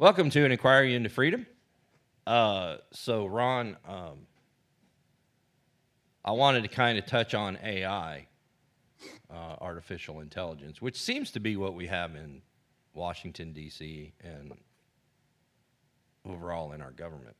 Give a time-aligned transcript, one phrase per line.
[0.00, 1.46] Welcome to an inquiry into freedom.
[2.26, 4.20] Uh, so, Ron, um,
[6.24, 8.26] I wanted to kind of touch on AI,
[9.30, 12.40] uh, artificial intelligence, which seems to be what we have in
[12.94, 14.52] Washington, D.C., and
[16.24, 17.36] overall in our government.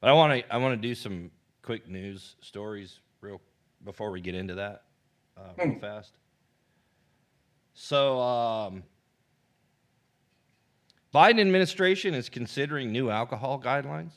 [0.00, 1.30] But I want to I want to do some
[1.60, 3.42] quick news stories real
[3.84, 4.84] before we get into that
[5.36, 5.80] uh, real Hmm.
[5.80, 6.16] fast.
[7.74, 8.84] So, um,
[11.14, 14.12] Biden administration is considering new alcohol guidelines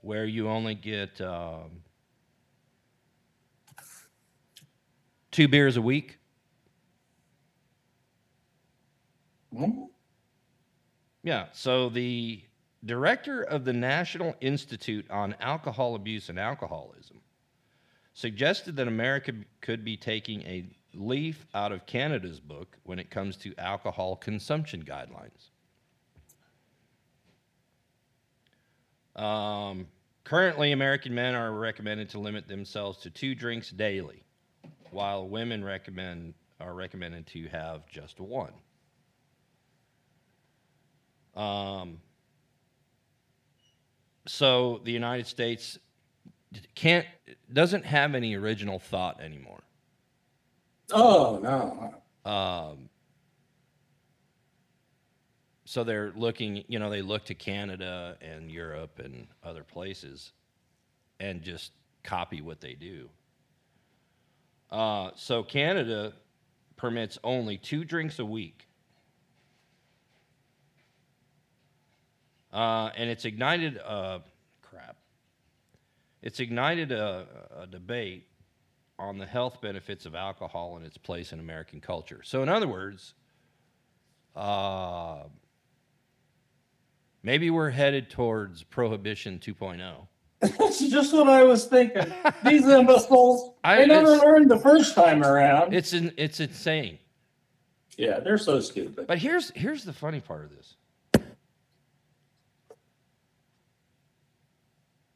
[0.00, 1.82] where you only get um,
[5.30, 6.18] two beers a week.
[9.56, 9.84] Hmm?
[11.22, 11.46] Yeah.
[11.52, 12.42] So the
[12.84, 17.20] director of the National Institute on Alcohol Abuse and Alcoholism
[18.12, 20.66] suggested that America could be taking a
[20.96, 25.50] leaf out of Canada's book when it comes to alcohol consumption guidelines.
[29.20, 29.86] Um,
[30.24, 34.24] currently, American men are recommended to limit themselves to two drinks daily,
[34.90, 38.52] while women recommend are recommended to have just one.
[41.36, 41.98] Um,
[44.26, 45.78] so the United States
[46.74, 47.06] can't
[47.52, 49.62] doesn't have any original thought anymore.
[50.92, 52.30] Oh no.
[52.30, 52.88] Um,
[55.64, 60.32] so they're looking, you know, they look to Canada and Europe and other places
[61.20, 63.08] and just copy what they do.
[64.70, 66.12] Uh, so Canada
[66.76, 68.68] permits only two drinks a week.
[72.52, 74.20] Uh, and it's ignited, uh,
[74.62, 74.96] crap.
[76.22, 77.26] It's ignited a,
[77.62, 78.28] a debate
[78.98, 82.20] on the health benefits of alcohol and its place in American culture.
[82.22, 83.14] So, in other words,
[84.36, 85.24] uh,
[87.22, 89.52] maybe we're headed towards prohibition oh.
[89.52, 90.06] 2.0.
[90.58, 92.12] That's just what I was thinking.
[92.44, 95.72] These imbeciles, I- they never learned the first time around.
[95.74, 96.98] It's in, it's insane.
[97.96, 99.06] yeah, they're so stupid.
[99.06, 100.74] But here's here's the funny part of this.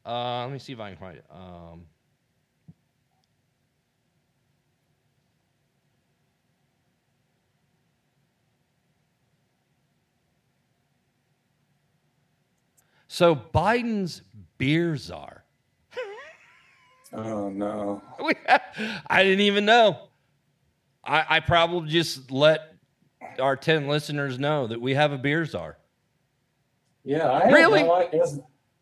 [0.07, 1.25] Uh, let me see if I can find it.
[1.31, 1.83] Um,
[13.19, 14.23] so Biden's
[14.59, 15.43] beer czar.
[17.13, 18.01] Oh no.
[19.11, 20.09] I didn't even know.
[21.05, 22.75] I, I probably just let
[23.41, 25.79] our 10 listeners know that we have a beer czar.
[27.05, 27.83] Yeah, I Really?
[27.83, 28.23] no idea.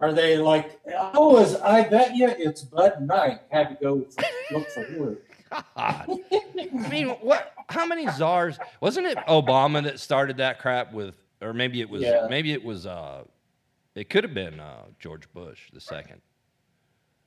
[0.00, 0.78] Are they like?
[1.14, 3.40] Oh, is I bet you it's Bud Knight.
[3.50, 4.06] Had to go
[4.50, 5.18] look for word.
[5.50, 5.64] God.
[5.78, 7.54] I mean, what?
[7.70, 8.58] How many czars?
[8.82, 12.26] Wasn't it Obama that started that crap with, or maybe it was, Yeah.
[12.28, 13.24] maybe it was, uh,
[13.96, 16.20] it could have been uh, George Bush the second.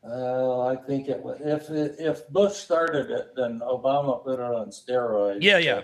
[0.08, 1.38] Uh, I think it was.
[1.42, 5.40] If if Bush started it, then Obama put it on steroids.
[5.42, 5.82] Yeah, yeah.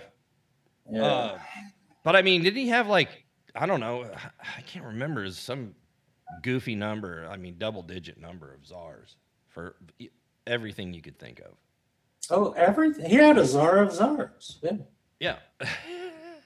[0.90, 1.04] yeah.
[1.04, 1.40] Uh,
[2.04, 3.26] but I mean, did he have like,
[3.56, 4.06] I don't know,
[4.40, 5.74] I can't remember, is some
[6.44, 9.18] goofy number, I mean, double digit number of czars
[9.50, 9.76] for
[10.48, 11.54] everything you could think of.
[12.30, 13.10] oh, everything.
[13.10, 14.60] He had a czar of czars.
[14.62, 14.78] Yeah.
[15.20, 15.38] Yeah.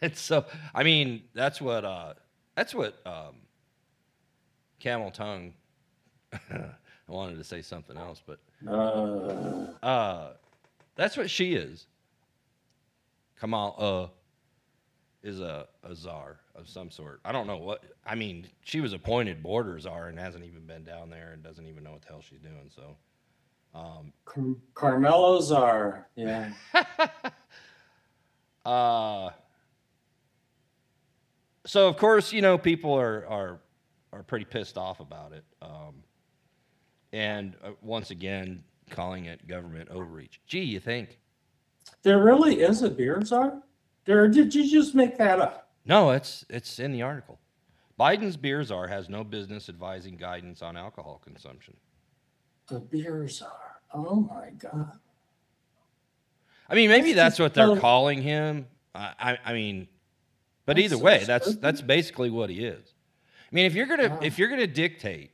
[0.01, 2.13] it's so I mean, that's what uh
[2.55, 3.35] that's what um
[4.79, 5.53] camel tongue
[6.33, 10.33] I wanted to say something else, but Uh, uh
[10.95, 11.87] that's what she is.
[13.39, 17.19] Kamal uh is a, a czar of some sort.
[17.25, 20.83] I don't know what I mean, she was appointed border czar and hasn't even been
[20.83, 22.95] down there and doesn't even know what the hell she's doing, so
[23.73, 26.07] um Car- Carmelo Czar.
[26.15, 26.51] Yeah.
[28.65, 29.29] Uh,
[31.65, 33.59] so of course, you know, people are are
[34.19, 36.03] are pretty pissed off about it, um,
[37.13, 40.41] and uh, once again, calling it government overreach.
[40.45, 41.19] Gee, you think?
[42.03, 43.63] There really is a beer czar?
[44.05, 45.69] There, did you just make that up?
[45.85, 47.39] No, it's it's in the article.
[47.99, 51.75] Biden's beer czar has no business advising guidance on alcohol consumption.
[52.67, 53.81] The beer czar.
[53.93, 54.99] Oh my God.
[56.69, 58.67] I mean, maybe That's what they're calling him.
[58.93, 59.87] I, I, I mean,
[60.65, 62.93] but either way, that's that's basically what he is.
[63.51, 64.19] I mean, if you're gonna Wow.
[64.21, 65.31] if you're gonna dictate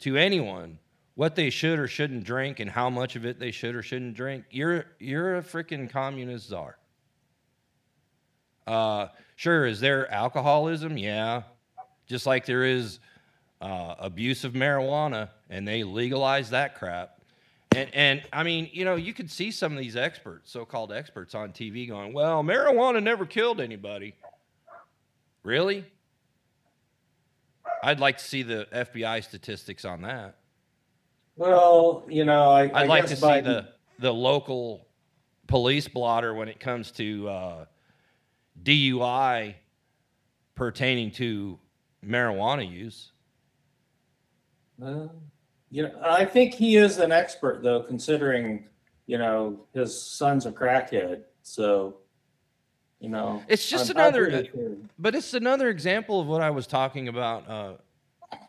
[0.00, 0.78] to anyone
[1.14, 4.14] what they should or shouldn't drink and how much of it they should or shouldn't
[4.14, 6.78] drink, you're you're a freaking communist czar.
[8.66, 10.96] Uh, sure, is there alcoholism?
[10.96, 11.42] Yeah,
[12.06, 13.00] just like there is
[13.60, 17.20] uh, abuse of marijuana, and they legalize that crap.
[17.74, 21.34] And and I mean, you know, you could see some of these experts, so-called experts
[21.34, 24.14] on TV going, "Well, marijuana never killed anybody."
[25.42, 25.84] Really?
[27.82, 30.36] I'd like to see the FBI statistics on that.
[31.36, 33.68] Well, you know, I, I'd like to guess see the
[33.98, 34.86] the local
[35.46, 37.64] police blotter when it comes to uh,
[38.62, 39.54] DUI
[40.54, 41.58] pertaining to
[42.06, 43.12] marijuana use.
[44.78, 45.14] Well,
[45.70, 48.66] you know, I think he is an expert though, considering,
[49.06, 51.96] you know, his son's a crackhead, so,
[53.00, 53.42] you know.
[53.48, 54.48] It's just I'm- another-
[54.98, 57.72] But it's another example of what I was talking about uh,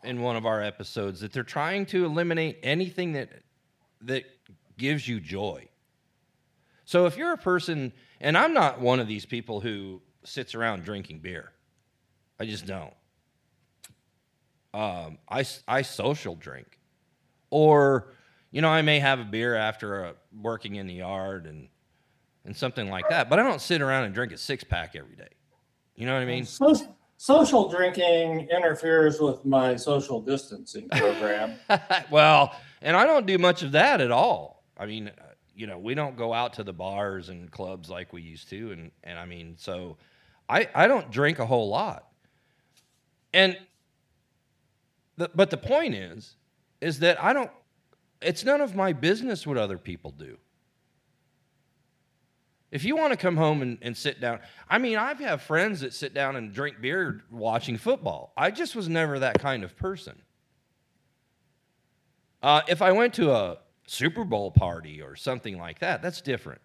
[0.04, 3.30] in one of our episodes that they're trying to eliminate anything that
[4.02, 4.24] that
[4.78, 5.68] gives you joy.
[6.84, 10.84] So if you're a person, and I'm not one of these people who sits around
[10.84, 11.52] drinking beer,
[12.38, 12.92] I just don't.
[14.74, 16.78] Um, I I social drink,
[17.50, 18.12] or
[18.50, 21.68] you know I may have a beer after uh, working in the yard and
[22.44, 25.16] and something like that, but I don't sit around and drink a six pack every
[25.16, 25.28] day.
[25.94, 26.44] You know what I mean?
[26.44, 26.74] So-
[27.22, 31.54] Social drinking interferes with my social distancing program.
[32.10, 34.64] well, and I don't do much of that at all.
[34.76, 35.22] I mean, uh,
[35.54, 38.72] you know, we don't go out to the bars and clubs like we used to,
[38.72, 39.98] and and I mean, so
[40.48, 42.08] I I don't drink a whole lot.
[43.32, 43.56] And
[45.16, 46.34] the, but the point is,
[46.80, 47.52] is that I don't.
[48.20, 50.38] It's none of my business what other people do.
[52.72, 55.80] If you want to come home and, and sit down, I mean, I've have friends
[55.80, 58.32] that sit down and drink beer watching football.
[58.34, 60.20] I just was never that kind of person.
[62.42, 66.62] Uh, if I went to a Super Bowl party or something like that, that's different.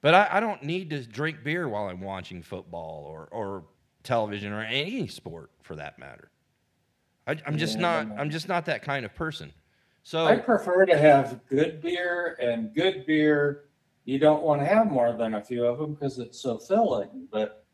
[0.00, 3.64] But I, I don't need to drink beer while I'm watching football or, or
[4.04, 6.30] television or any sport for that matter.
[7.26, 8.06] I, I'm just not.
[8.18, 9.52] I'm just not that kind of person.
[10.02, 13.64] So I prefer to have good beer and good beer.
[14.04, 17.26] You don't want to have more than a few of them because it's so filling.
[17.30, 17.64] But,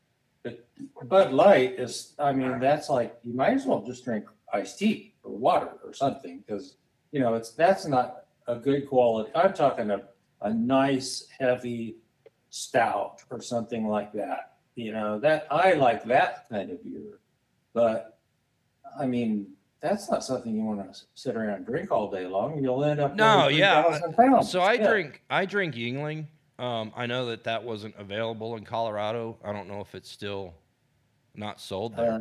[0.43, 0.65] but
[1.09, 5.15] Bud Light is, I mean, that's like you might as well just drink iced tea
[5.23, 6.77] or water or something because
[7.13, 9.31] you know it's that's not a good quality.
[9.35, 10.03] I'm talking a
[10.43, 11.97] a nice heavy
[12.49, 14.57] stout or something like that.
[14.75, 17.21] You know that I like that kind of beer,
[17.75, 18.19] but
[18.99, 19.49] I mean
[19.81, 22.63] that's not something you want to sit around and drink all day long.
[22.63, 23.99] You'll end up No, yeah.
[24.17, 24.51] pounds.
[24.51, 24.89] So I Yeah.
[24.89, 26.27] drink I drink Yuengling.
[26.59, 29.39] Um, I know that that wasn't available in Colorado.
[29.43, 30.55] I don't know if it's still
[31.35, 32.21] not sold there, Uh,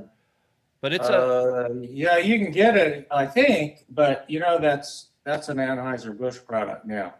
[0.79, 5.07] but it's a uh, yeah, you can get it, I think, but you know that's
[5.25, 7.13] that's an Anheuser Busch product now.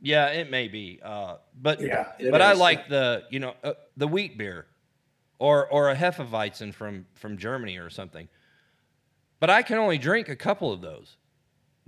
[0.00, 1.00] yeah, it may be.
[1.02, 4.66] Uh, but Yeah, but I like the you know uh, the wheat beer,
[5.40, 8.28] or or a Hefeweizen from from Germany or something.
[9.40, 11.16] But I can only drink a couple of those.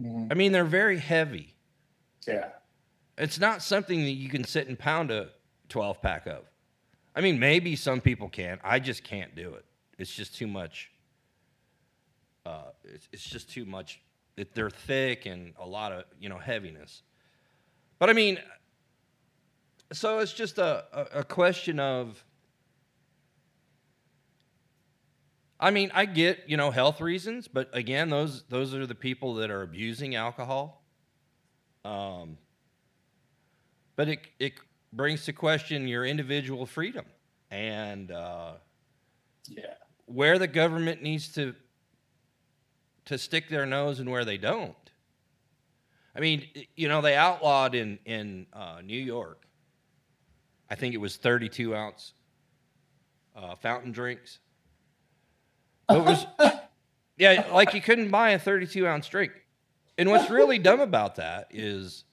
[0.01, 0.33] Mhm.
[0.33, 1.55] I mean, they're very heavy.
[2.27, 2.49] Yeah,
[3.19, 5.31] It's not something that you can sit and pound a
[5.69, 6.45] 12 pack of.
[7.17, 8.59] I mean, maybe some people can.
[8.63, 9.65] I just can't do it.
[9.99, 10.91] It's just too much.
[12.47, 14.01] Uh, it's, it's just too much.
[14.37, 17.03] It, they're thick and a lot of you know heaviness.
[17.99, 18.39] But I mean,
[19.93, 22.25] so it's just a, a, a question of.
[25.63, 29.35] I mean, I get you know health reasons, but again, those those are the people
[29.35, 30.83] that are abusing alcohol.
[31.85, 32.37] Um,
[33.95, 34.55] but it it
[34.93, 37.05] brings to question your individual freedom
[37.53, 38.55] and uh,
[39.49, 39.75] yeah.
[40.07, 41.55] where the government needs to
[43.05, 44.75] to stick their nose and where they don't.
[46.17, 46.45] I mean,
[46.75, 49.47] you know, they outlawed in in uh, New York.
[50.69, 52.15] I think it was 32 ounce
[53.37, 54.41] uh, fountain drinks.
[55.91, 56.27] It was,
[57.17, 59.33] yeah, like you couldn't buy a 32 ounce drink.
[59.99, 62.05] And what's really dumb about that is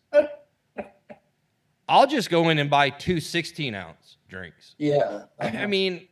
[1.90, 4.76] I'll just go in and buy two 16 ounce drinks.
[4.78, 5.24] Yeah.
[5.40, 6.08] I mean,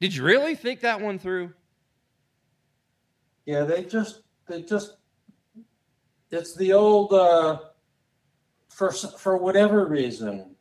[0.00, 1.52] did you really think that one through?
[3.44, 4.96] Yeah, they just they just
[6.30, 7.58] it's the old uh
[8.68, 10.56] for for whatever reason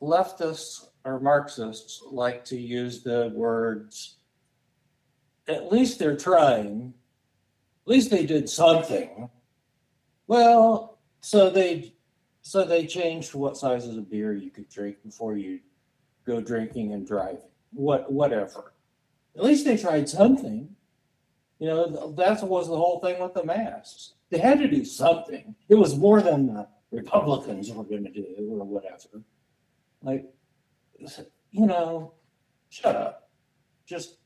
[0.00, 4.16] leftists or marxists like to use the words
[5.48, 6.92] at least they're trying
[7.86, 9.28] at least they did something
[10.26, 11.94] well so they
[12.42, 15.60] so they changed what sizes of beer you could drink before you
[16.26, 17.40] go drinking and driving
[17.72, 18.72] what whatever
[19.36, 20.68] at least they tried something
[21.58, 24.14] you know, that was the whole thing with the masks.
[24.30, 25.54] They had to do something.
[25.68, 29.22] It was more than the Republicans were going to do or whatever.
[30.02, 30.26] Like,
[31.50, 32.12] you know,
[32.68, 33.30] shut up.
[33.86, 34.18] Just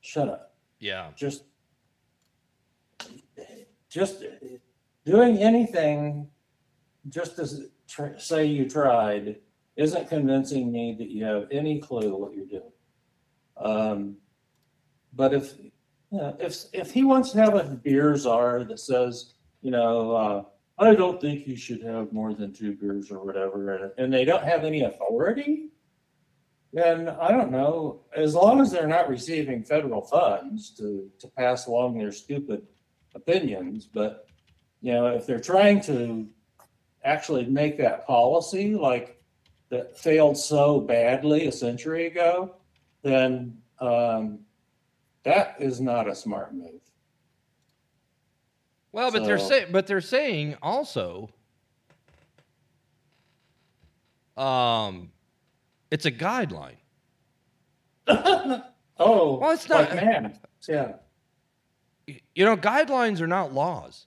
[0.00, 0.54] shut up.
[0.78, 1.10] Yeah.
[1.16, 1.44] Just,
[3.88, 4.24] just
[5.04, 6.28] doing anything,
[7.08, 9.36] just to tr- say you tried,
[9.76, 12.72] isn't convincing me that you have any clue what you're doing.
[13.56, 14.16] Um,
[15.14, 15.70] but if, you
[16.18, 20.42] know, if, if he wants to have a beer czar that says, you know, uh,
[20.78, 24.24] I don't think you should have more than two beers or whatever, and, and they
[24.24, 25.68] don't have any authority,
[26.72, 31.66] then I don't know, as long as they're not receiving federal funds to, to pass
[31.66, 32.66] along their stupid
[33.14, 34.26] opinions, but,
[34.80, 36.26] you know, if they're trying to
[37.04, 39.22] actually make that policy like
[39.68, 42.54] that failed so badly a century ago,
[43.02, 44.38] then, um,
[45.24, 46.80] that is not a smart move.
[48.92, 51.30] Well, but they're saying, but they're saying also,
[54.36, 55.10] um,
[55.92, 56.76] it's a guideline.
[58.08, 58.64] oh,
[59.38, 60.92] Well, it's like not- man, yeah.
[62.34, 64.06] You know, guidelines are not laws.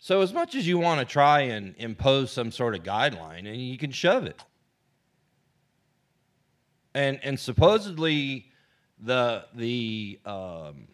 [0.00, 3.56] So as much as you want to try and impose some sort of guideline, and
[3.56, 4.42] you can shove it.
[6.94, 8.46] And and supposedly
[8.98, 10.88] the the um,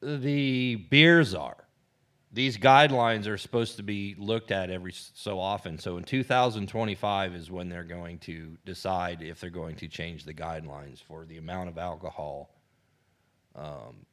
[0.00, 1.65] the beers are
[2.36, 5.78] these guidelines are supposed to be looked at every so often.
[5.78, 10.34] So in 2025 is when they're going to decide if they're going to change the
[10.34, 12.50] guidelines for the amount of alcohol
[13.54, 14.04] um,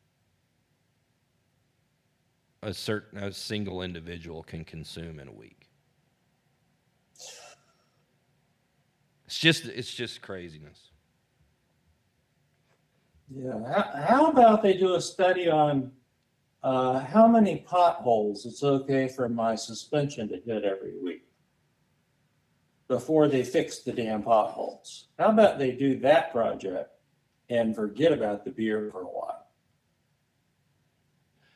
[2.62, 5.68] a certain a single individual can consume in a week.
[9.26, 10.92] It's just it's just craziness.
[13.30, 15.92] Yeah, how, how about they do a study on
[16.64, 21.26] uh, how many potholes it's okay for my suspension to hit every week
[22.88, 25.08] before they fix the damn potholes?
[25.20, 26.90] How about they do that project
[27.50, 29.48] and forget about the beer for a while?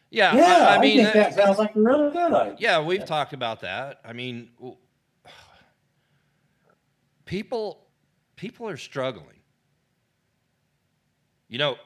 [0.09, 2.55] Yeah, Yeah, I, I, I mean think that sounds like a really good idea.
[2.59, 3.05] Yeah, we've Yeah.
[3.05, 3.99] talked about that.
[4.05, 4.49] I mean,
[7.25, 7.87] people
[8.35, 9.41] people are struggling.
[11.49, 11.77] You know,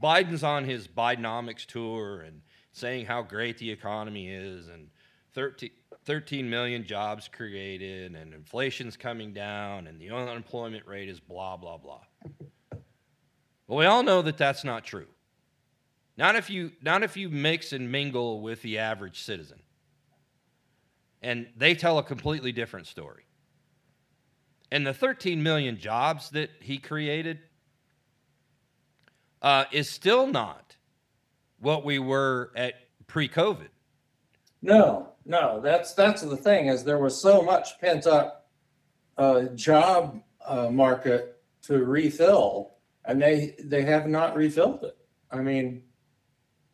[0.00, 2.42] Biden's on his Bidenomics tour and
[2.78, 4.88] saying how great the economy is and
[5.34, 5.70] 13,
[6.04, 11.76] 13 million jobs created and inflation's coming down and the unemployment rate is blah blah
[11.76, 12.00] blah.
[13.66, 15.06] Well, we all know that that's not true.
[16.16, 19.60] Not if you not if you mix and mingle with the average citizen.
[21.20, 23.24] And they tell a completely different story.
[24.70, 27.40] And the 13 million jobs that he created
[29.42, 30.67] uh, is still not
[31.60, 32.74] what we were at
[33.06, 33.68] pre-COVID.
[34.62, 38.48] No, no, that's that's the thing is there was so much pent up
[39.16, 42.72] uh, job uh, market to refill,
[43.04, 44.96] and they they have not refilled it.
[45.30, 45.82] I mean,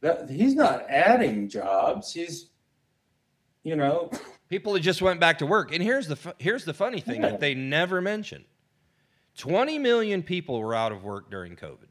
[0.01, 2.13] that he's not adding jobs.
[2.13, 2.51] He's,
[3.65, 4.11] you know,
[4.49, 5.73] People that just went back to work.
[5.75, 7.31] And here's the here's the funny thing Yeah.
[7.31, 8.45] that they never mention.
[9.37, 11.89] 20 million people were out of work during COVID.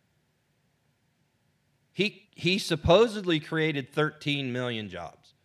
[1.93, 5.35] He he supposedly created 13 million jobs.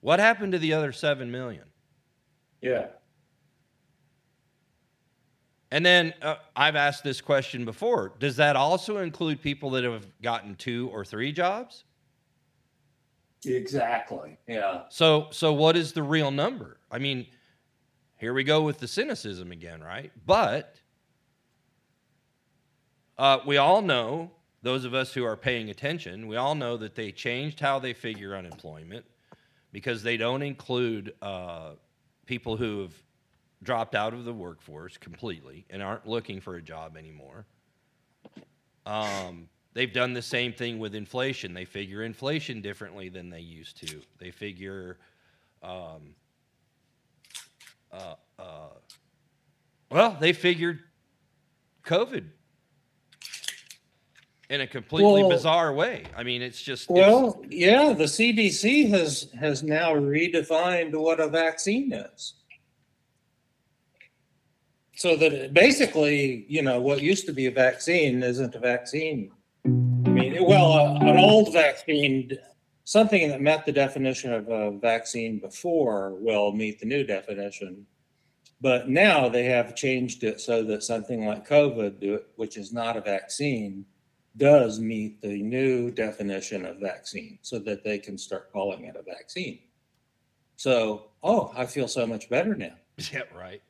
[0.00, 1.64] What happened to the other 7 million?
[2.62, 2.86] yeah,
[5.70, 8.14] And then uh, I've asked this question before.
[8.18, 11.84] Does that also include people that have gotten two or three jobs?
[13.44, 14.36] exactly.
[14.48, 16.80] Yeah, So so what is the real number?
[16.90, 17.26] I mean,
[18.16, 20.10] here we go with the cynicism again, right?
[20.26, 20.74] But
[23.16, 24.30] uh, we all know,
[24.62, 27.92] those of us who are paying attention, we all know that they changed how they
[27.92, 29.04] figure unemployment
[29.72, 31.72] because they don't include uh,
[32.26, 32.92] people who have
[33.62, 37.44] dropped out of the workforce completely and aren't looking for a job anymore.
[38.86, 41.54] Um, they've done the same thing with inflation.
[41.54, 44.00] They figure inflation differently than they used to.
[44.18, 44.98] They figure,
[45.62, 46.14] um,
[47.92, 48.68] uh, uh,
[49.90, 50.80] well, they figured
[51.84, 52.24] COVID
[54.50, 56.04] in a completely Well- bizarre way.
[56.16, 61.28] I mean, it's just it's- Well, yeah, the CDC has has now redefined what a
[61.28, 62.34] vaccine is.
[64.94, 69.30] So that it- basically, you know, what used to be a vaccine isn't a vaccine.
[69.64, 72.36] I mean, well, uh, an old vaccine,
[72.84, 77.86] something that met the definition of a vaccine before will meet the new definition.
[78.60, 83.00] But now they have changed it so that something like COVID, which is not a
[83.00, 83.86] vaccine,
[84.38, 89.02] does meet the new definition of vaccine so that they can start calling it a
[89.02, 89.58] vaccine.
[90.56, 92.74] So, oh, I feel so much better now.
[93.12, 93.62] yeah, right.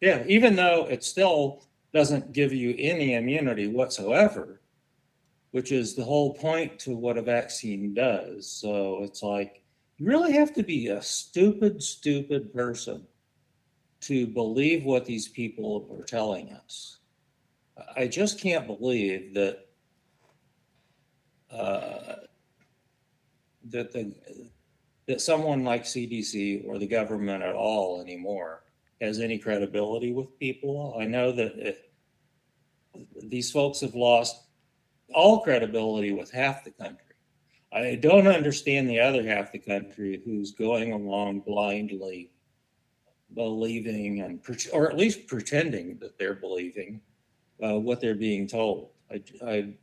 [0.00, 1.62] Yeah, even though it's still
[1.94, 4.60] doesn't give you any immunity whatsoever,
[5.52, 8.50] which is the whole point to what a vaccine does.
[8.50, 9.62] So it's like,
[9.96, 13.06] you really have to be a stupid, stupid person
[14.00, 16.98] to believe what these people are telling us.
[17.96, 19.63] I just can't believe that
[21.54, 22.16] uh,
[23.70, 24.12] that the
[25.06, 28.64] that someone like CDC or the government at all anymore
[29.00, 30.96] has any credibility with people.
[30.98, 31.90] I know that it,
[33.22, 34.46] these folks have lost
[35.12, 37.00] all credibility with half the country.
[37.70, 42.30] I don't understand the other half the country who's going along blindly
[43.34, 44.40] believing and
[44.72, 47.00] or at least pretending that they're believing
[47.62, 48.90] uh, what they're being told.
[49.10, 49.74] I, I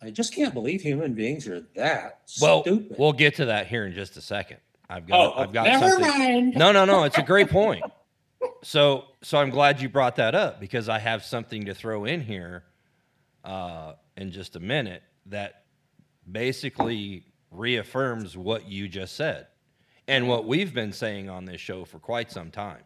[0.00, 2.96] I just can't believe human beings are that Well, stupid.
[2.98, 4.58] we'll get to that here in just a second.
[4.88, 6.08] I've got, oh, I've got never something.
[6.18, 6.54] mind.
[6.56, 7.04] No, no, no.
[7.04, 7.82] It's a great point.
[8.62, 12.20] So, so I'm glad you brought that up because I have something to throw in
[12.20, 12.64] here
[13.44, 15.64] uh, in just a minute that
[16.30, 19.46] basically reaffirms what you just said
[20.06, 22.82] and what we've been saying on this show for quite some time.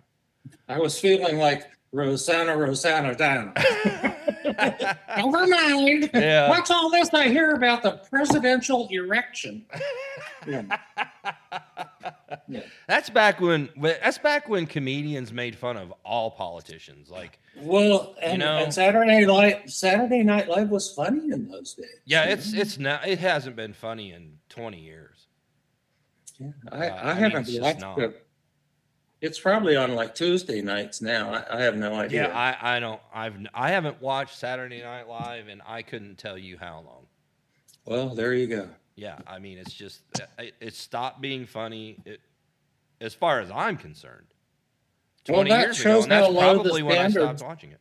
[0.68, 4.16] I was feeling like Roseanne, Roseannadanna.
[5.16, 6.10] Never mind.
[6.14, 6.48] Yeah.
[6.48, 9.64] What's all this I hear about the presidential erection?
[10.46, 10.62] Yeah.
[12.48, 12.60] Yeah.
[12.88, 17.10] That's back when that's back when comedians made fun of all politicians.
[17.10, 21.86] Like, Well, and, know- and Saturday Night Saturday Night Live was funny in those days.
[22.04, 25.26] yeah, it's it's not it hasn't been funny in 20 years.
[26.38, 27.98] Yeah, I, Uh, I, I mean, haven't it's just watched not.
[29.22, 29.26] It.
[29.26, 31.32] It's probably on like Tuesday nights now.
[31.32, 32.28] I, I have no idea.
[32.28, 36.36] Yeah, I, I don't I've I haven't watched Saturday Night Live and I couldn't tell
[36.36, 37.06] you how long.
[37.84, 38.68] well, there you go.
[38.94, 40.02] Yeah, I mean it's just
[40.38, 41.98] it, it stopped being funny.
[42.04, 42.20] It,
[43.00, 44.26] as far as I'm concerned,
[45.28, 47.72] Well, twenty that years ago, and that's how low the probably when I stopped watching
[47.72, 47.80] it.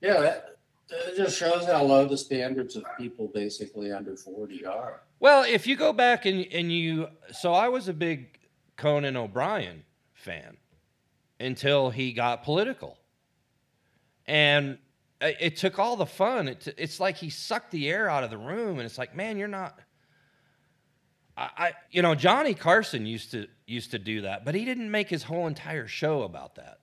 [0.00, 0.56] Yeah, that,
[0.90, 5.02] it just shows how low the standards of people basically under 40 are.
[5.20, 8.38] Well, if you go back and and you, so I was a big
[8.76, 9.84] Conan O'Brien
[10.20, 10.56] fan
[11.38, 12.98] until he got political,
[14.26, 14.78] and
[15.20, 16.48] it, took all the fun.
[16.48, 19.36] It, it's like he sucked the air out of the room, and it's like, man,
[19.36, 19.78] you're not.
[21.36, 24.90] I, I, you know, Johnny Carson used to used to do that, but he didn't
[24.90, 26.78] make his whole entire show about that.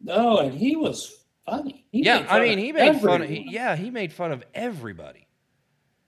[0.00, 1.86] No, and he was funny.
[1.90, 3.28] He yeah, I mean, he made fun of.
[3.28, 5.26] He, yeah, he made fun of everybody,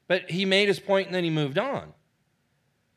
[0.06, 1.94] but he made his point and then he moved on.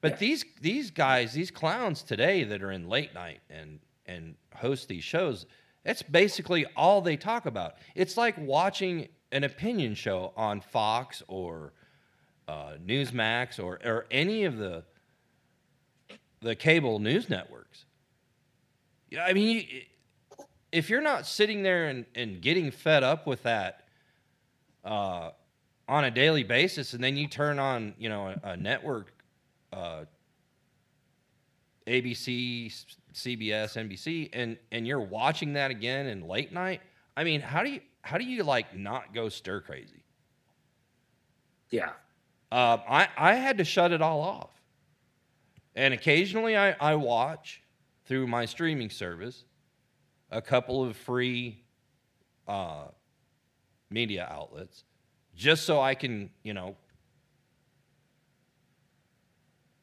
[0.01, 0.17] But Yeah.
[0.17, 5.03] these these guys, these clowns today that are in late night and and host these
[5.03, 5.45] shows,
[5.83, 7.75] that's basically all they talk about.
[7.95, 11.73] It's like watching an opinion show on Fox or
[12.47, 14.83] uh, Newsmax or or any of the
[16.41, 17.85] the cable news networks.
[19.09, 19.81] Yeah, I mean, you-
[20.71, 23.85] if you're not sitting there and, and getting fed up with that
[24.85, 25.31] uh,
[25.87, 29.10] on a daily basis, and then you turn on, you know, a, a network,
[29.73, 30.05] uh,
[31.87, 36.81] ABC, CBS, NBC, and and you're watching that again in late night.
[37.17, 40.03] I mean, how do you how do you like not go stir crazy?
[41.69, 41.89] Yeah.
[42.51, 44.51] Uh, I I had to shut it all off,
[45.75, 47.61] and occasionally I I watch
[48.05, 49.45] through my streaming service
[50.29, 51.63] a couple of free
[52.47, 52.85] uh,
[53.89, 54.83] media outlets
[55.35, 56.75] just so I can you know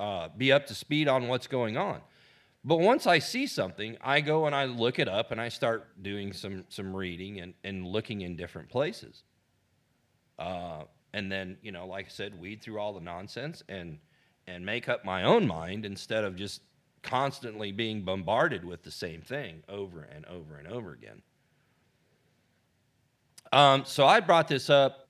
[0.00, 2.00] uh, be up to speed on what's going on.
[2.64, 6.02] But once I see something, I go and I look it up and I start
[6.02, 9.22] doing some some reading and, and looking in different places.
[10.38, 10.82] Uh,
[11.12, 13.98] and then, you know, like I said, weed through all the nonsense and
[14.46, 16.62] and make up my own mind instead of just
[17.02, 21.22] constantly being bombarded with the same thing over and over and over again.
[23.52, 25.08] Um, so I brought this up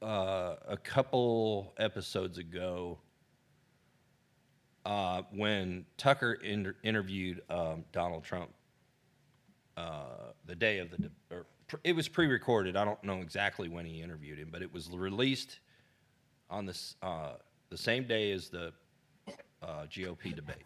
[0.00, 2.98] uh, a couple episodes ago
[4.84, 8.50] uh, when Tucker inter- interviewed um, Donald Trump
[9.76, 12.76] uh, the day of the, de- or pr- it was pre-recorded.
[12.76, 15.60] I don't know exactly when he interviewed him, but it was released
[16.50, 17.32] on this uh,
[17.70, 18.72] the same day as the
[19.62, 20.64] uh, GOP debate.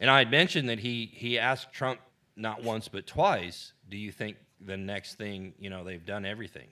[0.00, 2.00] And I had mentioned that he he asked Trump
[2.36, 6.68] not once but twice, "Do you think the next thing, you know, they've done everything.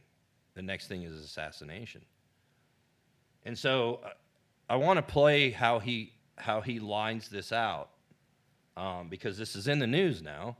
[0.54, 2.02] The next thing is assassination."
[3.44, 4.10] And so uh,
[4.68, 7.88] I want to play how he how he lines this out
[8.76, 10.56] um, because this is in the news now,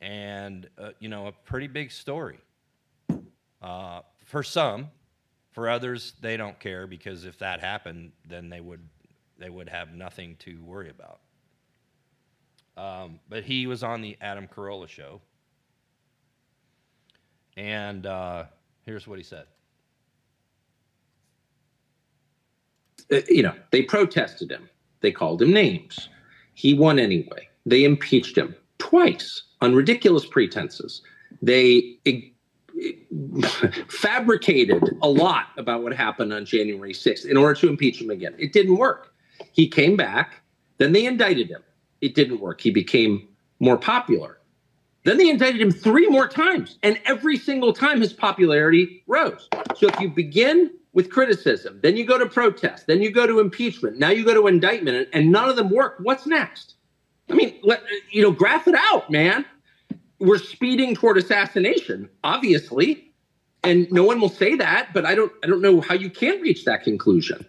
[0.00, 2.38] and uh, you know a pretty big story.
[3.60, 4.88] Uh, for some,
[5.50, 8.80] for others, they don't care because if that happened, then they would
[9.38, 11.20] they would have nothing to worry about.
[12.76, 15.20] Um, but he was on the Adam Carolla show,
[17.56, 18.44] And uh,
[18.86, 19.46] here's what he said.
[23.12, 24.68] Uh, you know, they protested him.
[25.00, 26.08] They called him names.
[26.54, 27.48] He won anyway.
[27.66, 31.02] They impeached him twice on ridiculous pretenses.
[31.42, 31.98] They
[33.88, 38.34] fabricated a lot about what happened on January 6th in order to impeach him again.
[38.38, 39.12] It didn't work.
[39.52, 40.42] He came back.
[40.78, 41.62] Then they indicted him.
[42.00, 42.60] It didn't work.
[42.60, 44.38] He became more popular.
[45.04, 49.48] Then they indicted him three more times, and every single time his popularity rose.
[49.76, 53.38] So if you begin with criticism, then you go to protest, then you go to
[53.38, 56.74] impeachment, now you go to indictment, and none of them work, what's next?
[57.30, 59.44] I mean, let, you know, graph it out, man.
[60.18, 63.12] We're speeding toward assassination, obviously,
[63.62, 66.40] and no one will say that, but I don't, I don't know how you can
[66.40, 67.46] reach that conclusion.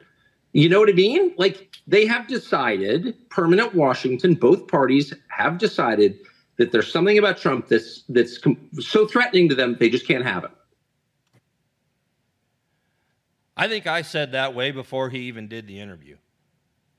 [0.53, 1.33] You know what I mean?
[1.37, 6.19] Like they have decided, permanent Washington, both parties have decided
[6.57, 8.39] that there's something about Trump that's that's
[8.79, 10.51] so threatening to them they just can't have it.
[13.55, 16.17] I think I said that way before he even did the interview.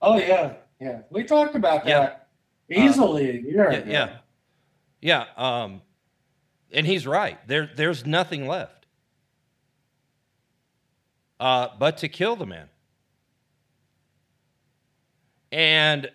[0.00, 1.00] Oh yeah, yeah.
[1.10, 2.28] We talked about that
[2.68, 2.84] yeah.
[2.84, 3.90] easily uh, a year yeah, ago.
[3.90, 5.62] Yeah, yeah.
[5.62, 5.82] Um,
[6.72, 7.38] and he's right.
[7.46, 8.86] There, there's nothing left,
[11.38, 12.68] uh, but to kill the man.
[15.50, 16.10] And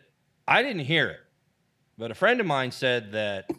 [0.48, 1.20] I didn't hear it,
[1.98, 3.50] but a friend of mine said that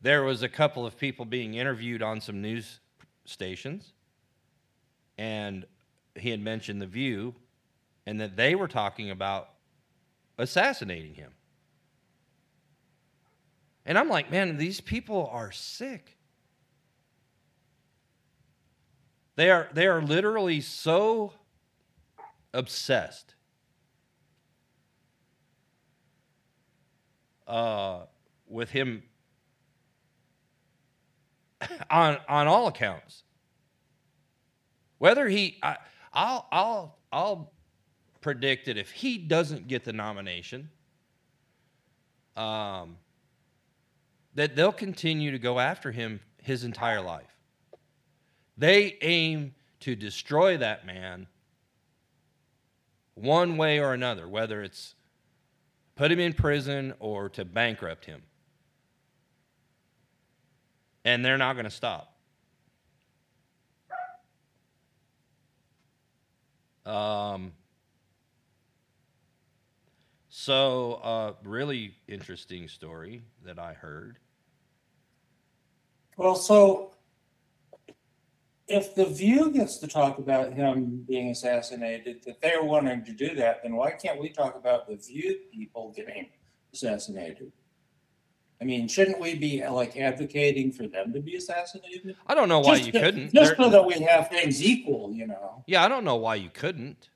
[0.00, 2.80] there was a couple of people being interviewed on some news
[3.24, 3.92] stations,
[5.18, 5.66] and
[6.14, 7.34] he had mentioned The View,
[8.06, 9.50] and that they were talking about
[10.38, 11.32] assassinating him.
[13.84, 16.16] And I'm like, man, these people are sick.
[19.36, 21.32] They are, they are literally so
[22.52, 23.34] obsessed
[27.46, 28.00] uh,
[28.46, 29.02] with him
[31.90, 33.24] on on all accounts.
[34.98, 35.76] Whether he, I,
[36.12, 37.52] I'll I'll I'll
[38.20, 40.70] predict that if he doesn't get the nomination,
[42.36, 42.96] um,
[44.34, 47.36] that they'll continue to go after him his entire life.
[48.56, 51.28] They aim to destroy that man
[53.14, 54.94] one way or another, whether it's
[55.94, 58.22] put him in prison or to bankrupt him.
[61.04, 62.17] And they're not going to stop.
[66.88, 67.52] Um,
[70.30, 74.18] so, a uh, really interesting story that I heard.
[76.16, 76.94] Well, so
[78.66, 83.34] if the View gets to talk about him being assassinated, that they're wanting to do
[83.34, 86.28] that, then why can't we talk about the View people getting
[86.72, 87.52] assassinated?
[88.60, 92.16] I mean, shouldn't we be like advocating for them to be assassinated?
[92.26, 93.32] I don't know why just you to, couldn't.
[93.32, 95.62] Just They're, so that we have things equal, you know.
[95.66, 97.10] Yeah, I don't know why you couldn't.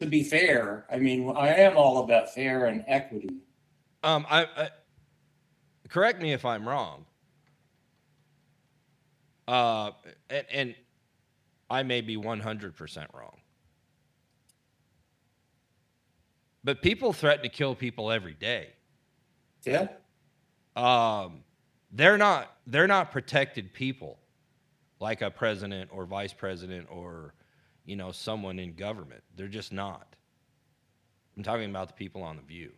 [0.00, 3.36] To be fair, I mean, I am all about fair and equity.
[4.02, 4.70] Um, I, I
[5.88, 7.06] correct me if I'm wrong.
[9.48, 9.92] Uh,
[10.28, 10.74] and, and
[11.70, 13.38] I may be 100% wrong.
[16.64, 18.70] But people threaten to kill people every day.
[19.64, 19.88] Yeah.
[20.76, 21.44] Um,
[21.92, 24.18] they're not they're not protected people
[25.00, 27.34] like a president or vice president or
[27.84, 29.22] you know someone in government.
[29.36, 30.16] They're just not.
[31.36, 32.72] I'm talking about the people on the view.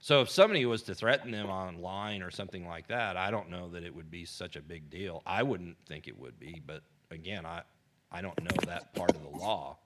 [0.00, 3.68] So if somebody was to threaten them online or something like that, I don't know
[3.70, 5.22] that it would be such a big deal.
[5.26, 7.62] I wouldn't think it would be, but again, I,
[8.12, 9.78] I don't know that part of the law.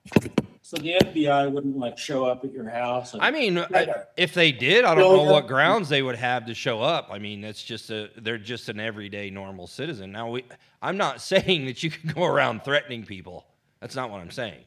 [0.74, 3.14] So the FBI wouldn't like show up at your house?
[3.20, 6.46] I mean, uh, I, if they did, I don't know what grounds they would have
[6.46, 7.08] to show up.
[7.10, 10.12] I mean, it's just a they're just an everyday normal citizen.
[10.12, 10.46] Now, we
[10.80, 13.44] I'm not saying that you can go around threatening people.
[13.80, 14.64] That's not what I'm saying.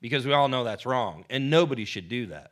[0.00, 2.50] Because we all know that's wrong, and nobody should do that.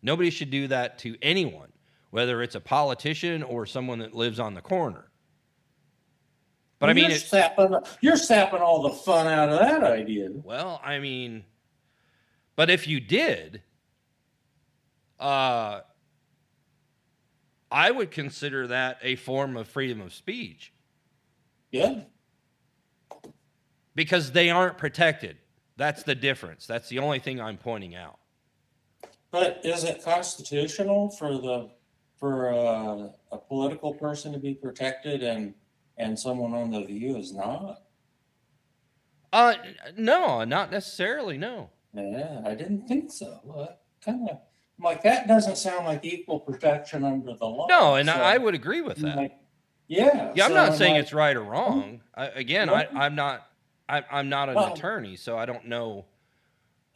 [0.00, 1.72] Nobody should do that to anyone,
[2.08, 5.10] whether it's a politician or someone that lives on the corner.
[6.78, 10.30] But I mean, you're sapping, you're sapping all the fun out of that idea.
[10.32, 11.44] Well, I mean,
[12.56, 13.62] but if you did,
[15.18, 15.80] uh,
[17.70, 20.72] I would consider that a form of freedom of speech.
[21.70, 22.02] Yeah.
[23.94, 25.38] Because they aren't protected.
[25.76, 26.66] That's the difference.
[26.66, 28.18] That's the only thing I'm pointing out.
[29.32, 31.70] But is it constitutional for the
[32.16, 35.54] for a, a political person to be protected and
[35.96, 37.82] and someone on the view is not?
[39.32, 39.54] Uh,
[39.96, 41.36] no, not necessarily.
[41.36, 41.70] No.
[41.94, 43.68] Yeah, I didn't think so.
[44.04, 44.38] kind of
[44.80, 47.66] like that doesn't sound like equal protection under the law.
[47.68, 49.16] No, and so, I would agree with that.
[49.16, 49.38] Like,
[49.86, 50.32] Yeah.
[50.34, 52.00] Yeah, I'm so not saying like, it's right or wrong.
[52.14, 53.46] I, again, I, I'm not.
[53.88, 56.06] I, I'm not an Well- attorney, so I don't know.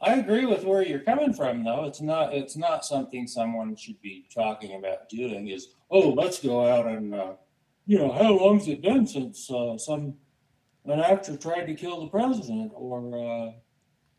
[0.01, 1.83] I agree with where you're coming from, though.
[1.83, 2.33] It's not.
[2.33, 5.49] It's not something someone should be talking about doing.
[5.49, 7.33] Is oh, let's go out and uh,
[7.85, 10.15] you know how long's it been since uh, some
[10.85, 13.51] an actor tried to kill the president or uh,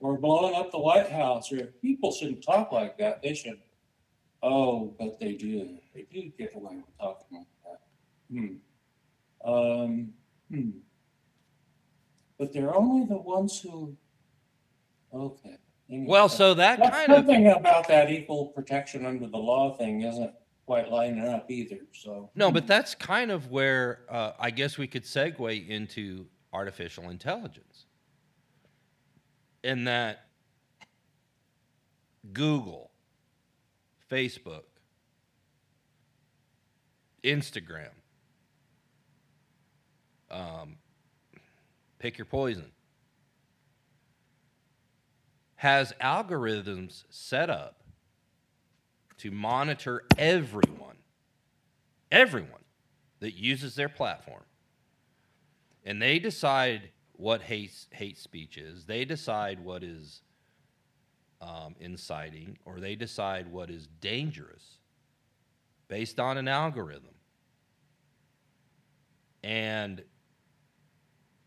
[0.01, 1.53] or blowing up the White House?
[1.53, 3.23] Or people shouldn't talk like that.
[3.23, 3.59] They should.
[4.43, 5.79] Oh, but they do.
[5.95, 7.81] They do get away with talking like that.
[8.35, 9.51] Hmm.
[9.51, 10.13] Um.
[10.51, 10.71] Hmm.
[12.39, 13.97] But they're only the ones who.
[15.13, 15.59] Okay.
[15.91, 20.03] Anyway, Well, so that kind of something about that equal protection under the law thing
[20.03, 20.33] isn't
[20.65, 21.79] quite lining up either.
[21.93, 27.11] So no, but that's kind of where uh, I guess we could segue into artificial
[27.11, 27.87] intelligence,
[29.63, 30.27] in that
[32.33, 32.91] Google,
[34.11, 34.65] Facebook,
[37.23, 37.91] Instagram,
[40.31, 40.77] um,
[41.99, 42.73] pick your poison,
[45.57, 47.83] has algorithms set up
[49.19, 50.97] to monitor everyone,
[52.11, 52.65] everyone
[53.21, 54.45] that uses their platform.
[55.85, 60.23] And they decide what hate, hate speech is, they decide what is
[61.43, 64.79] um, inciting, or they decide what is dangerous
[65.89, 67.15] based on an algorithm.
[69.43, 70.03] And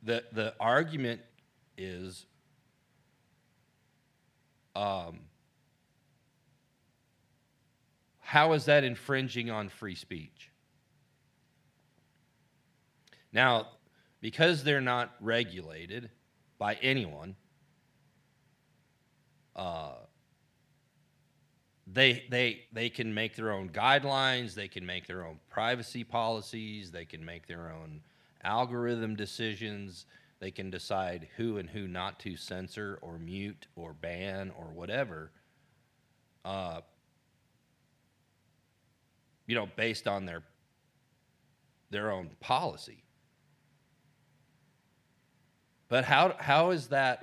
[0.04, 1.22] the, the argument
[1.78, 2.26] is
[4.76, 5.22] um,
[8.20, 10.52] how is that infringing on free speech?
[13.32, 13.68] Now,
[14.24, 16.10] because they're not regulated
[16.58, 17.36] by anyone,
[19.54, 19.96] uh,
[21.86, 24.54] they they they can make their own guidelines.
[24.54, 26.90] They can make their own privacy policies.
[26.90, 28.00] They can make their own
[28.46, 30.06] algorithm decisions.
[30.40, 35.32] They can decide who and who not to censor or mute or ban or whatever.
[36.46, 36.80] Uh,
[39.48, 40.44] you know, based on their
[41.90, 43.04] their own policy.
[45.94, 47.22] But how how is that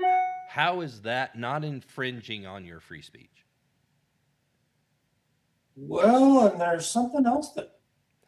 [0.49, 3.45] how is that not infringing on your free speech?
[5.75, 7.81] well, and there's something else that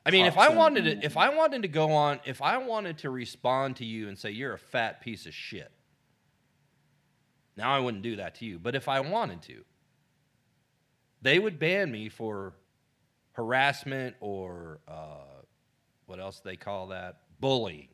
[0.05, 2.99] I mean, if I wanted to if I wanted to go on if I wanted
[2.99, 5.71] to respond to you and say you're a fat piece of shit.
[7.57, 9.63] Now I wouldn't do that to you, but if I wanted to,
[11.21, 12.55] they would ban me for
[13.35, 15.45] harassment or uh,
[16.07, 17.91] what else they call that bullying.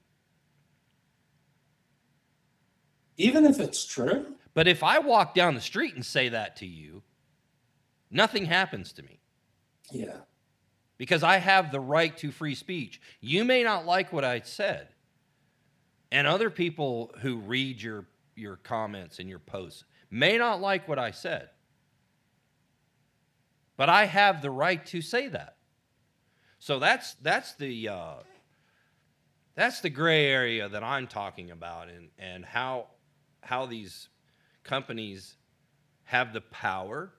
[3.19, 6.67] Even if it's true, But if I walk down the street and say that to
[6.67, 7.03] you,
[8.11, 9.21] nothing happens to me
[9.93, 10.17] yeah,
[10.97, 13.01] because I have the right to free speech.
[13.21, 14.89] You may not like what I said,
[16.11, 20.99] and other people who read your your comments and your posts may not like what
[20.99, 21.51] I said.
[23.77, 25.57] But I have the right to say that.
[26.59, 28.15] So that's that's the uh,
[29.55, 32.89] that's the gray area that I'm talking about, and and how
[33.43, 34.09] how these
[34.65, 35.37] companies
[36.05, 37.13] have the power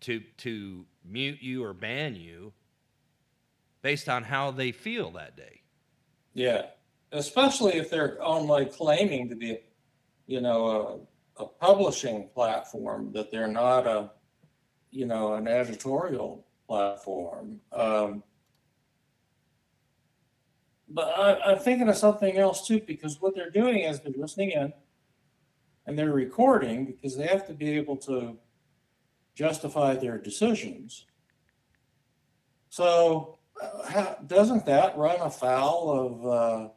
[0.00, 2.52] to to mute you or ban you
[3.82, 5.62] based on how they feel that day.
[6.34, 6.66] yeah.
[7.12, 9.58] Especially if they're only claiming to be,
[10.26, 11.08] you know,
[11.38, 14.10] a, a publishing platform that they're not a,
[14.92, 17.60] you know, an editorial platform.
[17.72, 18.22] Um,
[20.90, 24.50] but I, I'm thinking of something else too, because what they're doing is they're listening
[24.50, 24.72] in
[25.86, 28.36] and they're recording because they have to be able to
[29.34, 31.06] justify their decisions.
[32.68, 36.26] So, uh, how, doesn't that run afoul of?
[36.26, 36.68] Uh,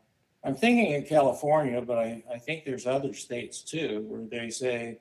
[0.45, 4.99] I'm thinking in California, but I, I think there's other states too where they say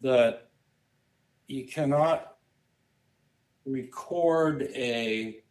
[0.00, 0.48] that
[1.48, 2.36] you cannot
[3.64, 5.41] record a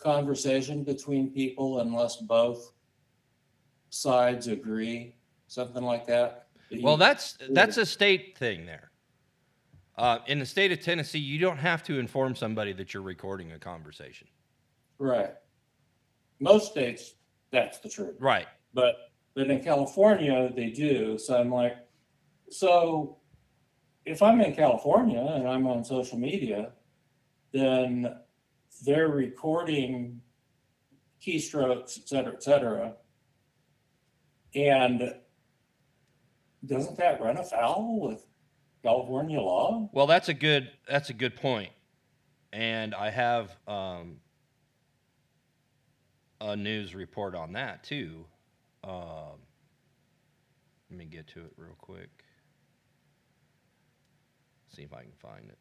[0.00, 2.72] conversation between people unless both
[3.90, 5.14] sides agree,
[5.46, 6.46] something like that.
[6.80, 8.90] Well, that's that's a state thing there.
[9.98, 13.52] Uh, in the state of Tennessee, you don't have to inform somebody that you're recording
[13.52, 14.28] a conversation.
[14.98, 15.34] right.
[16.38, 17.16] Most states,
[17.50, 18.16] that's the truth.
[18.18, 18.46] Right.
[18.72, 18.94] But
[19.34, 21.18] but in California they do.
[21.18, 21.76] So I'm like,
[22.48, 23.18] so
[24.06, 26.72] if I'm in California and I'm on social media,
[27.52, 28.14] then
[28.80, 30.20] they're recording
[31.24, 32.94] keystrokes, et cetera, et cetera.
[34.54, 35.14] And
[36.66, 38.26] doesn't that run afoul with
[38.82, 39.88] California law?
[39.92, 41.70] Well, that's a good that's a good point.
[42.52, 44.16] and I have um,
[46.40, 48.24] a news report on that too.
[48.82, 49.38] Um,
[50.90, 52.08] let me get to it real quick.
[54.74, 55.58] See if I can find it.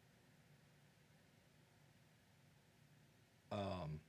[3.51, 3.99] Um,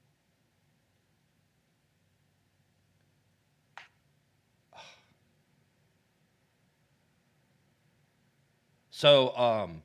[8.91, 9.83] so, um,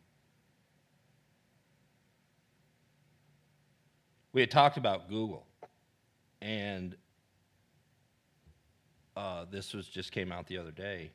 [4.33, 5.47] we had talked about Google,
[6.41, 6.95] and
[9.15, 11.11] uh, this was just came out the other day.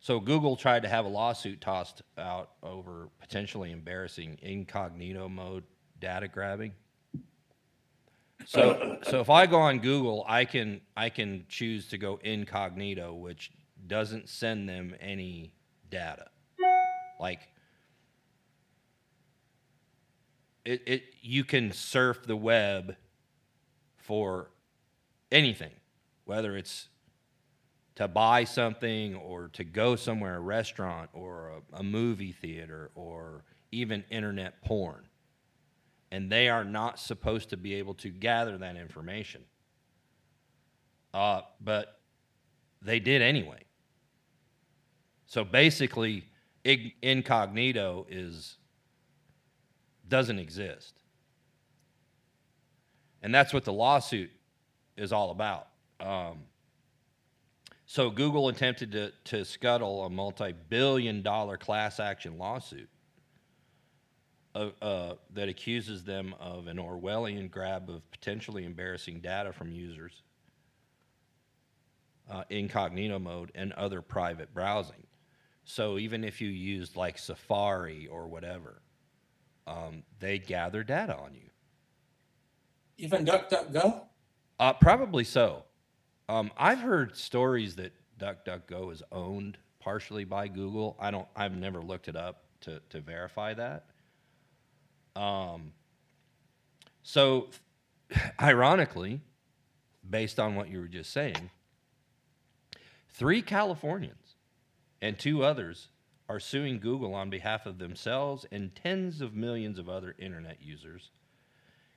[0.00, 5.62] So Google tried to have a lawsuit tossed out over potentially embarrassing incognito mode
[6.02, 6.72] data grabbing.
[8.44, 13.14] So so if I go on Google, I can I can choose to go incognito,
[13.14, 13.52] which
[13.86, 15.54] doesn't send them any
[15.88, 16.26] data.
[17.20, 17.48] Like
[20.64, 22.96] it, it you can surf the web
[23.96, 24.50] for
[25.30, 25.74] anything,
[26.24, 26.88] whether it's
[27.94, 33.44] to buy something or to go somewhere, a restaurant or a, a movie theater or
[33.70, 35.04] even internet porn.
[36.12, 39.42] And they are not supposed to be able to gather that information.
[41.14, 42.00] Uh, but
[42.82, 43.64] they did anyway.
[45.26, 46.24] So basically,
[46.64, 48.58] incognito is
[50.06, 50.94] doesn't exist.
[53.22, 54.30] And that's what the lawsuit
[54.98, 55.68] is all about.
[55.98, 56.40] Um,
[57.86, 62.90] so Google attempted to, to scuttle a multi-billion dollar class action lawsuit
[64.54, 70.22] uh, uh, that accuses them of an Orwellian grab of potentially embarrassing data from users,
[72.30, 75.06] uh, incognito mode, and other private browsing.
[75.64, 78.82] So even if you used like Safari or whatever,
[79.66, 81.48] um, they gather data on you.
[82.98, 84.02] Even DuckDuckGo?
[84.58, 85.64] Uh, probably so.
[86.28, 90.96] Um, I've heard stories that DuckDuckGo is owned partially by Google.
[91.00, 91.26] I don't.
[91.34, 93.86] I've never looked it up to to verify that.
[95.16, 95.72] Um.
[97.02, 97.48] So,
[98.40, 99.20] ironically,
[100.08, 101.50] based on what you were just saying,
[103.10, 104.36] three Californians
[105.00, 105.88] and two others
[106.28, 111.10] are suing Google on behalf of themselves and tens of millions of other internet users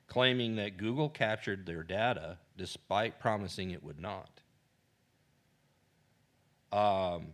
[0.08, 4.42] claiming that Google captured their data despite promising it would not.
[6.72, 7.28] Um,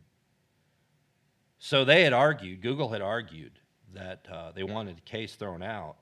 [1.58, 3.60] so they had argued, Google had argued
[3.94, 5.98] that uh, they wanted the case thrown out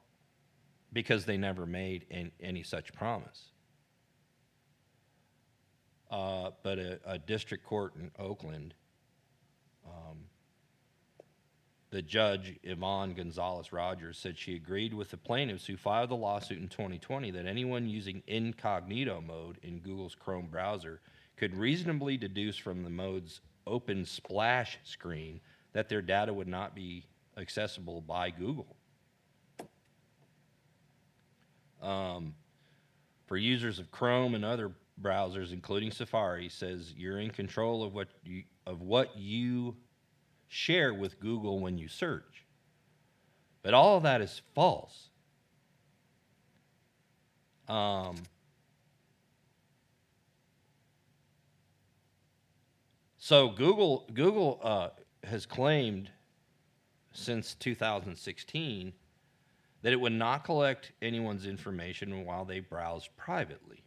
[0.91, 3.51] because they never made an, any such promise.
[6.09, 8.73] Uh, but a, a, district court in Oakland,
[9.85, 10.17] um,
[11.91, 16.57] the judge, Yvonne Gonzalez Rogers, said she agreed with the plaintiffs who filed the lawsuit
[16.57, 20.99] in 2020 that anyone using incognito mode in Google's Chrome browser
[21.37, 25.39] could reasonably deduce from the mode's open splash screen
[25.73, 27.05] that their data would not be
[27.39, 28.75] accessible by Google.
[31.81, 32.35] Um,
[33.27, 34.71] for users of Chrome and other
[35.01, 39.75] browsers, including Safari, says you're in control of what you, of what you
[40.47, 42.45] share with Google when you search.
[43.61, 45.09] But all of that is false.
[47.67, 48.15] Um,
[53.19, 54.89] so Google Google uh,
[55.23, 56.09] has claimed
[57.11, 58.93] since 2016
[59.81, 63.83] that it would not collect anyone's information while they browsed privately.